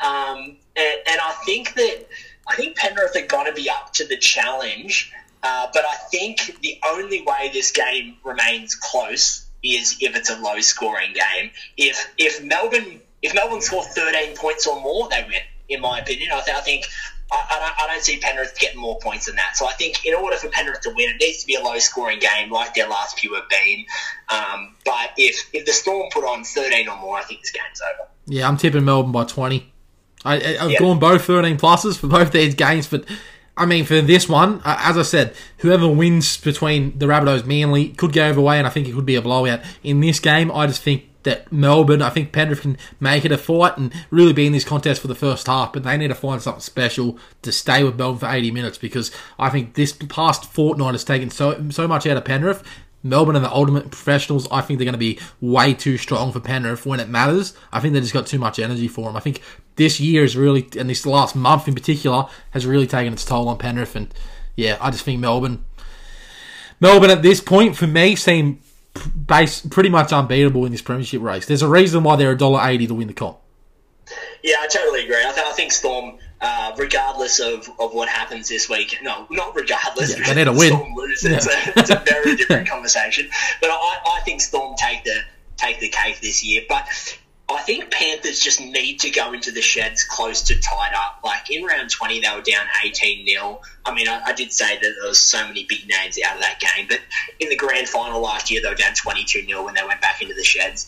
Um, 0.00 0.56
and, 0.76 0.98
and, 1.06 1.20
I 1.20 1.36
think 1.44 1.74
that 1.74 2.06
I 2.48 2.56
think 2.56 2.76
Penrith 2.76 3.14
are 3.16 3.26
going 3.26 3.46
to 3.46 3.52
be 3.52 3.68
up 3.68 3.92
to 3.94 4.06
the 4.06 4.16
challenge. 4.16 5.12
Uh, 5.42 5.68
but 5.72 5.84
I 5.84 5.94
think 6.10 6.58
the 6.62 6.78
only 6.86 7.22
way 7.22 7.50
this 7.52 7.70
game 7.70 8.16
remains 8.24 8.74
close 8.74 9.46
is 9.62 9.96
if 10.00 10.16
it's 10.16 10.30
a 10.30 10.38
low 10.38 10.60
scoring 10.60 11.12
game. 11.12 11.50
If 11.76 12.12
if 12.18 12.42
Melbourne 12.42 13.00
if 13.22 13.34
Melbourne 13.34 13.60
score 13.60 13.84
13 13.84 14.36
points 14.36 14.66
or 14.66 14.80
more, 14.80 15.08
they 15.08 15.22
win. 15.22 15.40
In 15.68 15.80
my 15.80 16.00
opinion, 16.00 16.32
I, 16.32 16.40
th- 16.40 16.56
I 16.56 16.60
think 16.62 16.86
I, 17.32 17.46
I, 17.50 17.58
don't, 17.58 17.80
I, 17.80 17.92
don't, 17.92 18.02
see 18.02 18.18
Penrith 18.18 18.58
getting 18.58 18.80
more 18.80 18.98
points 18.98 19.26
than 19.26 19.36
that. 19.36 19.56
So 19.56 19.66
I 19.66 19.72
think 19.72 20.04
in 20.04 20.14
order 20.14 20.36
for 20.36 20.48
Penrith 20.48 20.80
to 20.82 20.90
win, 20.90 21.10
it 21.10 21.16
needs 21.20 21.40
to 21.40 21.46
be 21.46 21.54
a 21.54 21.60
low 21.60 21.78
scoring 21.78 22.18
game 22.18 22.50
like 22.50 22.74
their 22.74 22.88
last 22.88 23.18
few 23.18 23.34
have 23.34 23.48
been. 23.48 23.84
Um, 24.28 24.76
but 24.84 25.12
if 25.16 25.48
if 25.52 25.66
the 25.66 25.72
Storm 25.72 26.10
put 26.12 26.24
on 26.24 26.44
13 26.44 26.88
or 26.88 26.98
more, 26.98 27.18
I 27.18 27.22
think 27.22 27.40
this 27.40 27.50
game's 27.50 27.80
over. 27.80 28.08
Yeah, 28.26 28.48
I'm 28.48 28.56
tipping 28.56 28.84
Melbourne 28.84 29.12
by 29.12 29.24
20. 29.24 29.72
I, 30.24 30.38
have 30.38 30.78
gone 30.78 30.98
both 30.98 31.24
13 31.24 31.56
pluses 31.56 31.98
for 31.98 32.06
both 32.06 32.32
these 32.32 32.54
games, 32.54 32.86
but 32.86 33.04
I 33.56 33.66
mean, 33.66 33.84
for 33.84 34.00
this 34.00 34.28
one, 34.28 34.62
as 34.64 34.96
I 34.96 35.02
said, 35.02 35.34
whoever 35.58 35.88
wins 35.88 36.38
between 36.38 36.98
the 36.98 37.06
Rabbitohs 37.06 37.44
Manly 37.44 37.88
could 37.90 38.12
go 38.12 38.28
over 38.28 38.40
way, 38.40 38.58
and 38.58 38.66
I 38.66 38.70
think 38.70 38.88
it 38.88 38.94
could 38.94 39.06
be 39.06 39.16
a 39.16 39.22
blowout. 39.22 39.60
In 39.82 40.00
this 40.00 40.18
game, 40.18 40.50
I 40.50 40.66
just 40.66 40.82
think 40.82 41.09
that 41.22 41.52
Melbourne, 41.52 42.02
I 42.02 42.10
think 42.10 42.32
Penrith 42.32 42.62
can 42.62 42.78
make 42.98 43.24
it 43.24 43.32
a 43.32 43.38
fight 43.38 43.76
and 43.76 43.92
really 44.10 44.32
be 44.32 44.46
in 44.46 44.52
this 44.52 44.64
contest 44.64 45.00
for 45.02 45.08
the 45.08 45.14
first 45.14 45.46
half, 45.46 45.72
but 45.72 45.82
they 45.82 45.96
need 45.96 46.08
to 46.08 46.14
find 46.14 46.40
something 46.40 46.60
special 46.60 47.18
to 47.42 47.52
stay 47.52 47.84
with 47.84 47.96
Melbourne 47.96 48.20
for 48.20 48.30
80 48.30 48.50
minutes 48.50 48.78
because 48.78 49.10
I 49.38 49.50
think 49.50 49.74
this 49.74 49.92
past 49.92 50.46
fortnight 50.46 50.94
has 50.94 51.04
taken 51.04 51.30
so 51.30 51.70
so 51.70 51.86
much 51.86 52.06
out 52.06 52.16
of 52.16 52.24
Penrith 52.24 52.64
Melbourne 53.02 53.36
and 53.36 53.44
the 53.44 53.52
ultimate 53.52 53.90
professionals. 53.90 54.46
I 54.50 54.60
think 54.60 54.78
they're 54.78 54.84
going 54.84 54.92
to 54.92 54.98
be 54.98 55.18
way 55.40 55.72
too 55.72 55.96
strong 55.96 56.32
for 56.32 56.40
Penrith 56.40 56.84
when 56.84 57.00
it 57.00 57.08
matters. 57.08 57.54
I 57.72 57.80
think 57.80 57.94
they 57.94 58.00
just 58.00 58.12
got 58.12 58.26
too 58.26 58.38
much 58.38 58.58
energy 58.58 58.88
for 58.88 59.06
them. 59.06 59.16
I 59.16 59.20
think 59.20 59.40
this 59.76 60.00
year 60.00 60.22
is 60.22 60.36
really, 60.36 60.68
and 60.78 60.90
this 60.90 61.06
last 61.06 61.34
month 61.34 61.66
in 61.66 61.74
particular, 61.74 62.26
has 62.50 62.66
really 62.66 62.86
taken 62.86 63.12
its 63.12 63.24
toll 63.24 63.48
on 63.48 63.58
Penrith. 63.58 63.96
And 63.96 64.12
yeah, 64.54 64.76
I 64.80 64.90
just 64.90 65.04
think 65.04 65.20
Melbourne, 65.20 65.64
Melbourne 66.78 67.10
at 67.10 67.22
this 67.22 67.40
point 67.40 67.76
for 67.76 67.86
me 67.86 68.16
seem 68.16 68.60
base 69.26 69.60
pretty 69.60 69.88
much 69.88 70.12
unbeatable 70.12 70.64
in 70.66 70.72
this 70.72 70.82
premiership 70.82 71.22
race. 71.22 71.46
There's 71.46 71.62
a 71.62 71.68
reason 71.68 72.02
why 72.02 72.16
they're 72.16 72.32
a 72.32 72.38
dollar 72.38 72.60
eighty 72.68 72.86
to 72.86 72.94
win 72.94 73.08
the 73.08 73.14
comp. 73.14 73.38
Yeah, 74.42 74.56
I 74.60 74.66
totally 74.66 75.04
agree. 75.04 75.16
I, 75.16 75.32
th- 75.32 75.46
I 75.46 75.52
think 75.52 75.70
Storm, 75.70 76.18
uh, 76.40 76.72
regardless 76.76 77.38
of, 77.40 77.68
of 77.78 77.92
what 77.92 78.08
happens 78.08 78.48
this 78.48 78.68
week, 78.68 78.98
no, 79.02 79.26
not 79.30 79.54
regardless. 79.54 80.18
Yeah, 80.18 80.26
they 80.26 80.34
need 80.34 80.44
to 80.44 80.52
win. 80.52 80.72
Storm 80.72 80.94
lose. 80.94 81.24
It's, 81.24 81.46
a, 81.46 81.78
it's 81.78 81.90
a 81.90 82.02
very 82.06 82.36
different 82.36 82.68
conversation. 82.68 83.28
But 83.60 83.70
I, 83.70 83.98
I 84.16 84.20
think 84.24 84.40
Storm 84.40 84.74
take 84.76 85.04
the 85.04 85.20
take 85.56 85.78
the 85.80 85.88
cake 85.88 86.20
this 86.20 86.42
year. 86.44 86.62
But 86.68 86.88
I 87.50 87.60
think 87.62 87.90
Panthers 87.90 88.40
just 88.40 88.60
need 88.60 89.00
to 89.00 89.10
go 89.10 89.32
into 89.32 89.50
the 89.50 89.60
sheds 89.62 90.04
close 90.04 90.42
to 90.42 90.58
tied 90.60 90.94
up. 90.94 91.20
Like 91.24 91.50
in 91.50 91.64
round 91.64 91.90
20, 91.90 92.20
they 92.20 92.28
were 92.34 92.42
down 92.42 92.66
18 92.84 93.26
0. 93.26 93.60
I 93.90 93.94
mean, 93.94 94.08
I, 94.08 94.22
I, 94.26 94.32
did 94.32 94.52
say 94.52 94.76
that 94.76 94.80
there 94.80 95.08
was 95.08 95.18
so 95.18 95.44
many 95.46 95.64
big 95.64 95.88
names 95.88 96.18
out 96.24 96.36
of 96.36 96.42
that 96.42 96.60
game, 96.60 96.86
but 96.88 97.00
in 97.40 97.48
the 97.48 97.56
grand 97.56 97.88
final 97.88 98.20
last 98.20 98.50
year, 98.50 98.62
they 98.62 98.68
were 98.68 98.74
down 98.74 98.94
22 98.94 99.46
0 99.46 99.64
when 99.64 99.74
they 99.74 99.82
went 99.84 100.00
back 100.00 100.22
into 100.22 100.34
the 100.34 100.44
sheds. 100.44 100.86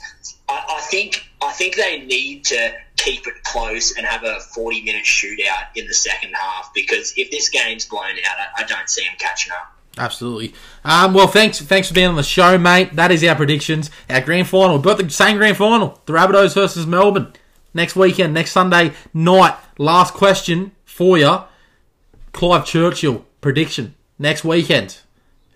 I, 0.49 0.65
I, 0.77 0.81
think 0.83 1.29
I 1.43 1.53
think 1.53 1.75
they 1.77 2.01
need 2.01 2.45
to 2.47 2.75
keep 2.97 3.27
it 3.27 3.43
close 3.43 3.97
and 3.97 4.07
have 4.07 4.23
a 4.23 4.39
40 4.55 4.83
minute 4.83 5.05
shootout 5.05 5.67
in 5.75 5.87
the 5.87 5.95
second 5.95 6.35
half 6.35 6.73
because 6.75 7.13
if 7.17 7.31
this 7.31 7.49
game's 7.49 7.87
blown 7.87 8.05
out, 8.05 8.37
I, 8.57 8.63
I 8.63 8.67
don't 8.67 8.89
see 8.89 9.03
them 9.03 9.15
catching 9.19 9.53
up. 9.53 9.77
Absolutely. 9.99 10.55
Um, 10.85 11.13
well, 11.13 11.27
thanks 11.27 11.61
thanks 11.61 11.89
for 11.89 11.95
being 11.95 12.07
on 12.07 12.17
the 12.17 12.23
show, 12.23 12.57
mate. 12.57 12.95
That 12.95 13.11
is 13.11 13.23
our 13.25 13.35
predictions. 13.35 13.91
Our 14.09 14.21
grand 14.21 14.49
final. 14.49 14.79
Got 14.79 14.99
the 14.99 15.11
same 15.11 15.37
grand 15.37 15.57
final. 15.57 16.01
The 16.07 16.13
Rabbitohs 16.13 16.55
versus 16.55 16.87
Melbourne. 16.87 17.33
Next 17.75 17.97
weekend, 17.97 18.33
next 18.33 18.53
Sunday 18.53 18.93
night. 19.13 19.57
Last 19.79 20.15
question 20.15 20.73
for 20.85 21.19
you. 21.19 21.41
Clive 22.33 22.64
Churchill 22.64 23.24
prediction. 23.41 23.95
Next 24.18 24.45
weekend. 24.45 24.99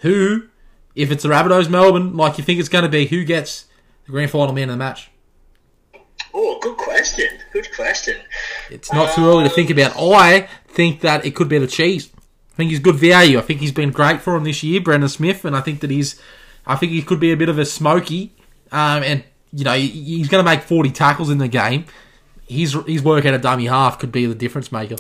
Who, 0.01 0.49
if 0.95 1.11
it's 1.11 1.23
the 1.23 1.29
Rabbitohs 1.29 1.71
Melbourne, 1.71 2.17
like 2.17 2.39
you 2.39 2.45
think 2.45 2.61
it's 2.61 2.69
going 2.69 2.85
to 2.85 2.91
be, 2.91 3.07
who 3.07 3.25
gets 3.25 3.67
the 4.05 4.13
grand 4.13 4.31
final 4.31 4.55
man 4.55 4.69
of 4.69 4.75
the 4.75 4.79
match? 4.79 5.11
Oh, 6.35 6.59
good 6.61 6.77
question. 6.77 7.29
Good 7.53 7.75
question. 7.75 8.17
It's 8.71 8.93
not 8.93 9.15
too 9.15 9.27
early 9.27 9.45
to 9.45 9.51
think 9.51 9.71
about. 9.71 9.95
I 9.97 10.49
think 10.69 11.01
that 11.01 11.25
it 11.25 11.35
could 11.35 11.49
be 11.49 11.59
the 11.59 11.67
Cheese. 11.67 12.11
I 12.53 12.57
think 12.57 12.71
he's 12.71 12.81
good 12.81 12.97
value. 12.97 13.39
I 13.39 13.43
think 13.43 13.61
he's 13.61 13.73
been 13.73 13.91
great 13.91 14.21
for 14.21 14.35
him 14.35 14.45
this 14.45 14.63
year, 14.63 14.81
Brandon 14.81 15.09
Smith, 15.09 15.45
and 15.45 15.57
I 15.57 15.61
think 15.61 15.81
that 15.81 15.91
he's, 15.91 16.21
I 16.67 16.77
think 16.77 16.93
he 16.93 17.03
could 17.03 17.21
be 17.21 17.33
a 17.33 17.37
bit 17.37 17.49
of 17.49 17.59
a 17.59 17.65
smoky, 17.65 18.35
um, 18.73 19.03
and 19.03 19.25
you 19.53 19.65
know 19.65 19.75
he's 19.75 20.29
going 20.29 20.45
to 20.45 20.51
make 20.51 20.63
forty 20.63 20.91
tackles 20.91 21.31
in 21.31 21.39
the 21.39 21.49
game. 21.49 21.85
His 22.49 22.73
his 22.87 23.03
work 23.03 23.25
at 23.27 23.35
a 23.35 23.39
dummy 23.39 23.67
half 23.67 23.99
could 23.99 24.11
be 24.11 24.25
the 24.25 24.35
difference 24.35 24.73
maker. 24.73 24.97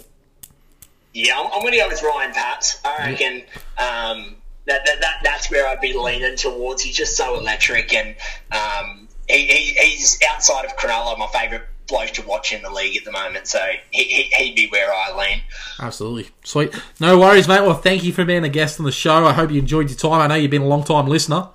Yeah, 1.16 1.38
I'm, 1.38 1.46
I'm 1.46 1.60
going 1.60 1.72
to 1.72 1.78
go 1.78 1.88
with 1.88 2.02
Ryan 2.02 2.32
Paps. 2.32 2.78
I 2.84 3.10
reckon 3.10 3.36
um, 3.78 4.36
that, 4.66 4.84
that, 4.84 5.00
that 5.00 5.20
that's 5.24 5.50
where 5.50 5.66
I'd 5.66 5.80
be 5.80 5.96
leaning 5.96 6.36
towards. 6.36 6.82
He's 6.82 6.94
just 6.94 7.16
so 7.16 7.38
electric, 7.38 7.94
and 7.94 8.14
um, 8.52 9.08
he, 9.26 9.46
he, 9.46 9.72
he's 9.72 10.18
outside 10.30 10.66
of 10.66 10.76
Cronulla, 10.76 11.18
my 11.18 11.26
favourite 11.28 11.64
bloke 11.88 12.10
to 12.10 12.26
watch 12.26 12.52
in 12.52 12.60
the 12.60 12.70
league 12.70 12.98
at 12.98 13.04
the 13.06 13.12
moment. 13.12 13.46
So 13.46 13.58
he, 13.92 14.30
would 14.38 14.56
be 14.56 14.68
where 14.70 14.92
I 14.92 15.16
lean. 15.16 15.40
Absolutely. 15.80 16.28
Sweet. 16.44 16.74
No 17.00 17.18
worries, 17.18 17.48
mate. 17.48 17.62
Well, 17.62 17.74
thank 17.74 18.04
you 18.04 18.12
for 18.12 18.26
being 18.26 18.44
a 18.44 18.50
guest 18.50 18.78
on 18.78 18.84
the 18.84 18.92
show. 18.92 19.24
I 19.24 19.32
hope 19.32 19.50
you 19.50 19.58
enjoyed 19.58 19.88
your 19.88 19.98
time. 19.98 20.20
I 20.20 20.26
know 20.26 20.34
you've 20.34 20.50
been 20.50 20.62
a 20.62 20.68
long 20.68 20.84
time 20.84 21.06
listener. 21.06 21.48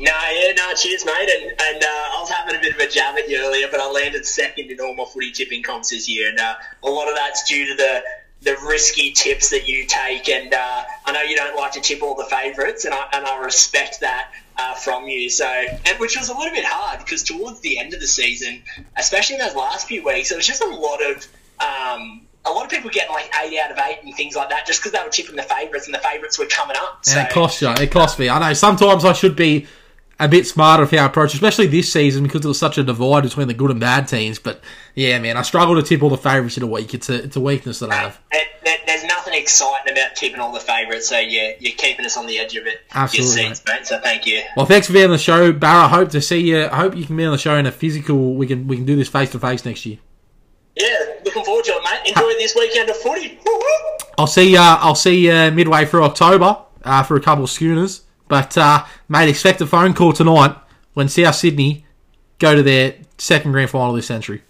No, 0.00 0.10
yeah, 0.10 0.52
no, 0.56 0.74
cheers, 0.74 1.04
mate. 1.04 1.30
And, 1.36 1.50
and 1.50 1.84
uh, 1.84 1.86
I 1.86 2.16
was 2.18 2.30
having 2.30 2.56
a 2.56 2.60
bit 2.60 2.74
of 2.74 2.80
a 2.80 2.88
jab 2.88 3.16
at 3.16 3.28
you 3.28 3.38
earlier, 3.38 3.68
but 3.70 3.78
I 3.78 3.88
landed 3.92 4.26
second 4.26 4.72
in 4.72 4.80
all 4.80 4.96
my 4.96 5.04
footy 5.04 5.30
tipping 5.30 5.62
comps 5.62 5.90
this 5.90 6.08
year. 6.08 6.28
And 6.30 6.40
uh, 6.40 6.54
a 6.82 6.90
lot 6.90 7.08
of 7.08 7.14
that's 7.14 7.48
due 7.48 7.64
to 7.68 7.76
the 7.76 8.02
the 8.42 8.56
risky 8.66 9.12
tips 9.12 9.50
that 9.50 9.68
you 9.68 9.86
take. 9.86 10.28
And 10.28 10.52
uh, 10.52 10.82
I 11.04 11.12
know 11.12 11.22
you 11.22 11.36
don't 11.36 11.56
like 11.56 11.72
to 11.72 11.80
tip 11.80 12.02
all 12.02 12.14
the 12.14 12.24
favourites, 12.24 12.84
and 12.84 12.94
I, 12.94 13.08
and 13.12 13.24
I 13.24 13.42
respect 13.42 14.00
that 14.00 14.32
uh, 14.56 14.74
from 14.74 15.08
you. 15.08 15.30
So, 15.30 15.46
and 15.46 15.98
which 15.98 16.16
was 16.16 16.28
a 16.28 16.36
little 16.36 16.52
bit 16.52 16.64
hard 16.64 17.00
because 17.00 17.22
towards 17.22 17.60
the 17.60 17.78
end 17.78 17.94
of 17.94 18.00
the 18.00 18.06
season, 18.06 18.62
especially 18.96 19.36
in 19.36 19.40
those 19.40 19.54
last 19.54 19.86
few 19.86 20.04
weeks, 20.04 20.30
it 20.30 20.36
was 20.36 20.46
just 20.46 20.62
a 20.62 20.68
lot 20.68 21.00
of. 21.02 21.26
Um, 21.60 22.26
a 22.44 22.50
lot 22.50 22.64
of 22.64 22.70
people 22.72 22.90
getting 22.90 23.12
like 23.14 23.30
eight 23.44 23.56
out 23.56 23.70
of 23.70 23.78
eight 23.78 24.00
and 24.02 24.12
things 24.16 24.34
like 24.34 24.48
that 24.48 24.66
just 24.66 24.80
because 24.80 24.90
they 24.90 24.98
were 24.98 25.10
tipping 25.10 25.36
the 25.36 25.44
favourites 25.44 25.86
and 25.86 25.94
the 25.94 26.00
favourites 26.00 26.40
were 26.40 26.46
coming 26.46 26.76
up. 26.76 26.98
So. 27.04 27.16
And 27.16 27.28
it 27.28 27.32
cost 27.32 27.62
you. 27.62 27.70
It 27.70 27.92
cost 27.92 28.18
me. 28.18 28.28
I 28.28 28.40
know. 28.40 28.52
Sometimes 28.52 29.04
I 29.04 29.12
should 29.12 29.36
be 29.36 29.68
a 30.22 30.28
bit 30.28 30.46
smarter 30.46 30.84
of 30.84 30.90
how 30.90 31.02
I 31.02 31.06
approach, 31.06 31.34
especially 31.34 31.66
this 31.66 31.92
season 31.92 32.22
because 32.22 32.42
there 32.42 32.48
was 32.48 32.58
such 32.58 32.78
a 32.78 32.84
divide 32.84 33.24
between 33.24 33.48
the 33.48 33.54
good 33.54 33.70
and 33.70 33.80
bad 33.80 34.06
teams. 34.06 34.38
But 34.38 34.60
yeah, 34.94 35.18
man, 35.18 35.36
I 35.36 35.42
struggle 35.42 35.74
to 35.74 35.82
tip 35.82 36.02
all 36.02 36.10
the 36.10 36.16
favourites 36.16 36.56
in 36.56 36.62
a 36.62 36.66
week. 36.66 36.94
It's 36.94 37.10
a 37.10 37.24
it's 37.24 37.36
a 37.36 37.40
weakness 37.40 37.80
that 37.80 37.90
I 37.90 37.94
have. 37.96 38.20
there's 38.86 39.04
nothing 39.04 39.34
exciting 39.34 39.92
about 39.92 40.14
tipping 40.14 40.38
all 40.38 40.52
the 40.52 40.60
favourites, 40.60 41.08
so 41.08 41.18
yeah, 41.18 41.52
you're 41.58 41.74
keeping 41.76 42.04
us 42.06 42.16
on 42.16 42.26
the 42.26 42.38
edge 42.38 42.54
of 42.56 42.66
it. 42.66 42.82
Absolutely, 42.94 43.48
seats, 43.48 43.62
mate. 43.66 43.86
So 43.86 43.98
thank 44.00 44.24
you. 44.26 44.42
Well, 44.56 44.66
thanks 44.66 44.86
for 44.86 44.92
being 44.92 45.06
on 45.06 45.10
the 45.10 45.18
show, 45.18 45.52
Barra. 45.52 45.88
Hope 45.88 46.10
to 46.10 46.20
see 46.20 46.40
you. 46.40 46.66
I 46.66 46.76
hope 46.76 46.96
you 46.96 47.04
can 47.04 47.16
be 47.16 47.24
on 47.24 47.32
the 47.32 47.38
show 47.38 47.56
in 47.56 47.66
a 47.66 47.72
physical. 47.72 48.34
We 48.34 48.46
can 48.46 48.68
we 48.68 48.76
can 48.76 48.84
do 48.84 48.94
this 48.96 49.08
face 49.08 49.30
to 49.32 49.40
face 49.40 49.64
next 49.64 49.84
year. 49.84 49.98
Yeah, 50.76 50.86
looking 51.24 51.44
forward 51.44 51.64
to 51.64 51.72
it, 51.72 51.82
mate. 51.82 52.08
Enjoy 52.08 52.22
ha- 52.22 52.38
this 52.38 52.54
weekend 52.54 52.88
of 52.88 52.96
footy. 52.96 53.40
I'll 54.16 54.26
see. 54.28 54.56
Uh, 54.56 54.62
I'll 54.62 54.94
see 54.94 55.26
you 55.26 55.50
midway 55.50 55.84
through 55.84 56.04
October 56.04 56.58
uh, 56.84 57.02
for 57.02 57.16
a 57.16 57.20
couple 57.20 57.44
of 57.44 57.50
schooners. 57.50 58.02
But 58.32 58.56
uh, 58.56 58.86
mate, 59.10 59.28
expect 59.28 59.60
a 59.60 59.66
phone 59.66 59.92
call 59.92 60.14
tonight 60.14 60.56
when 60.94 61.10
South 61.10 61.34
Sydney 61.34 61.84
go 62.38 62.54
to 62.54 62.62
their 62.62 62.94
second 63.18 63.52
grand 63.52 63.68
final 63.68 63.92
this 63.92 64.06
century. 64.06 64.40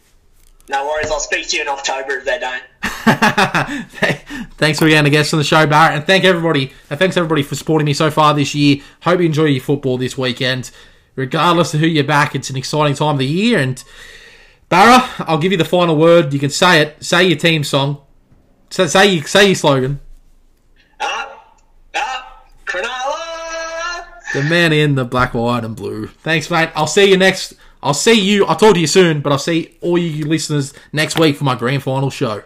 No 0.68 0.86
worries, 0.86 1.10
I'll 1.10 1.18
speak 1.18 1.48
to 1.48 1.56
you 1.56 1.62
in 1.62 1.68
October 1.68 2.18
if 2.18 2.24
they 2.24 2.38
don't. 2.38 2.62
thanks 4.52 4.78
for 4.78 4.84
being 4.84 5.04
a 5.04 5.10
guest 5.10 5.34
on 5.34 5.38
the 5.38 5.44
show, 5.44 5.66
Barrett, 5.66 5.96
and 5.96 6.06
thank 6.06 6.22
everybody. 6.22 6.72
And 6.90 6.98
thanks 7.00 7.16
everybody 7.16 7.42
for 7.42 7.56
supporting 7.56 7.84
me 7.84 7.92
so 7.92 8.08
far 8.08 8.34
this 8.34 8.54
year. 8.54 8.76
Hope 9.00 9.18
you 9.18 9.26
enjoy 9.26 9.46
your 9.46 9.60
football 9.60 9.98
this 9.98 10.16
weekend. 10.16 10.70
Regardless 11.16 11.74
of 11.74 11.80
who 11.80 11.88
you're 11.88 12.04
back, 12.04 12.36
it's 12.36 12.50
an 12.50 12.56
exciting 12.56 12.94
time 12.94 13.16
of 13.16 13.18
the 13.18 13.26
year. 13.26 13.58
And 13.58 13.82
Barra, 14.68 15.10
I'll 15.18 15.38
give 15.38 15.50
you 15.50 15.58
the 15.58 15.64
final 15.64 15.96
word. 15.96 16.32
You 16.32 16.38
can 16.38 16.50
say 16.50 16.82
it. 16.82 17.02
Say 17.02 17.26
your 17.26 17.36
team 17.36 17.64
song. 17.64 18.00
Say 18.70 18.86
say, 18.86 19.20
say 19.22 19.46
your 19.46 19.56
slogan. 19.56 19.98
Up, 21.00 21.58
up, 21.96 22.46
Cronulla. 22.64 23.22
The 24.32 24.42
man 24.42 24.72
in 24.72 24.94
the 24.94 25.04
black, 25.04 25.34
white, 25.34 25.64
and 25.64 25.76
blue. 25.76 26.06
Thanks, 26.06 26.50
mate. 26.50 26.70
I'll 26.74 26.86
see 26.86 27.10
you 27.10 27.16
next. 27.16 27.54
I'll 27.82 27.94
see 27.94 28.18
you. 28.18 28.46
I'll 28.46 28.56
talk 28.56 28.74
to 28.74 28.80
you 28.80 28.86
soon, 28.86 29.20
but 29.20 29.32
I'll 29.32 29.38
see 29.38 29.76
all 29.80 29.98
you 29.98 30.26
listeners 30.26 30.72
next 30.92 31.18
week 31.18 31.36
for 31.36 31.44
my 31.44 31.54
grand 31.54 31.82
final 31.82 32.10
show. 32.10 32.42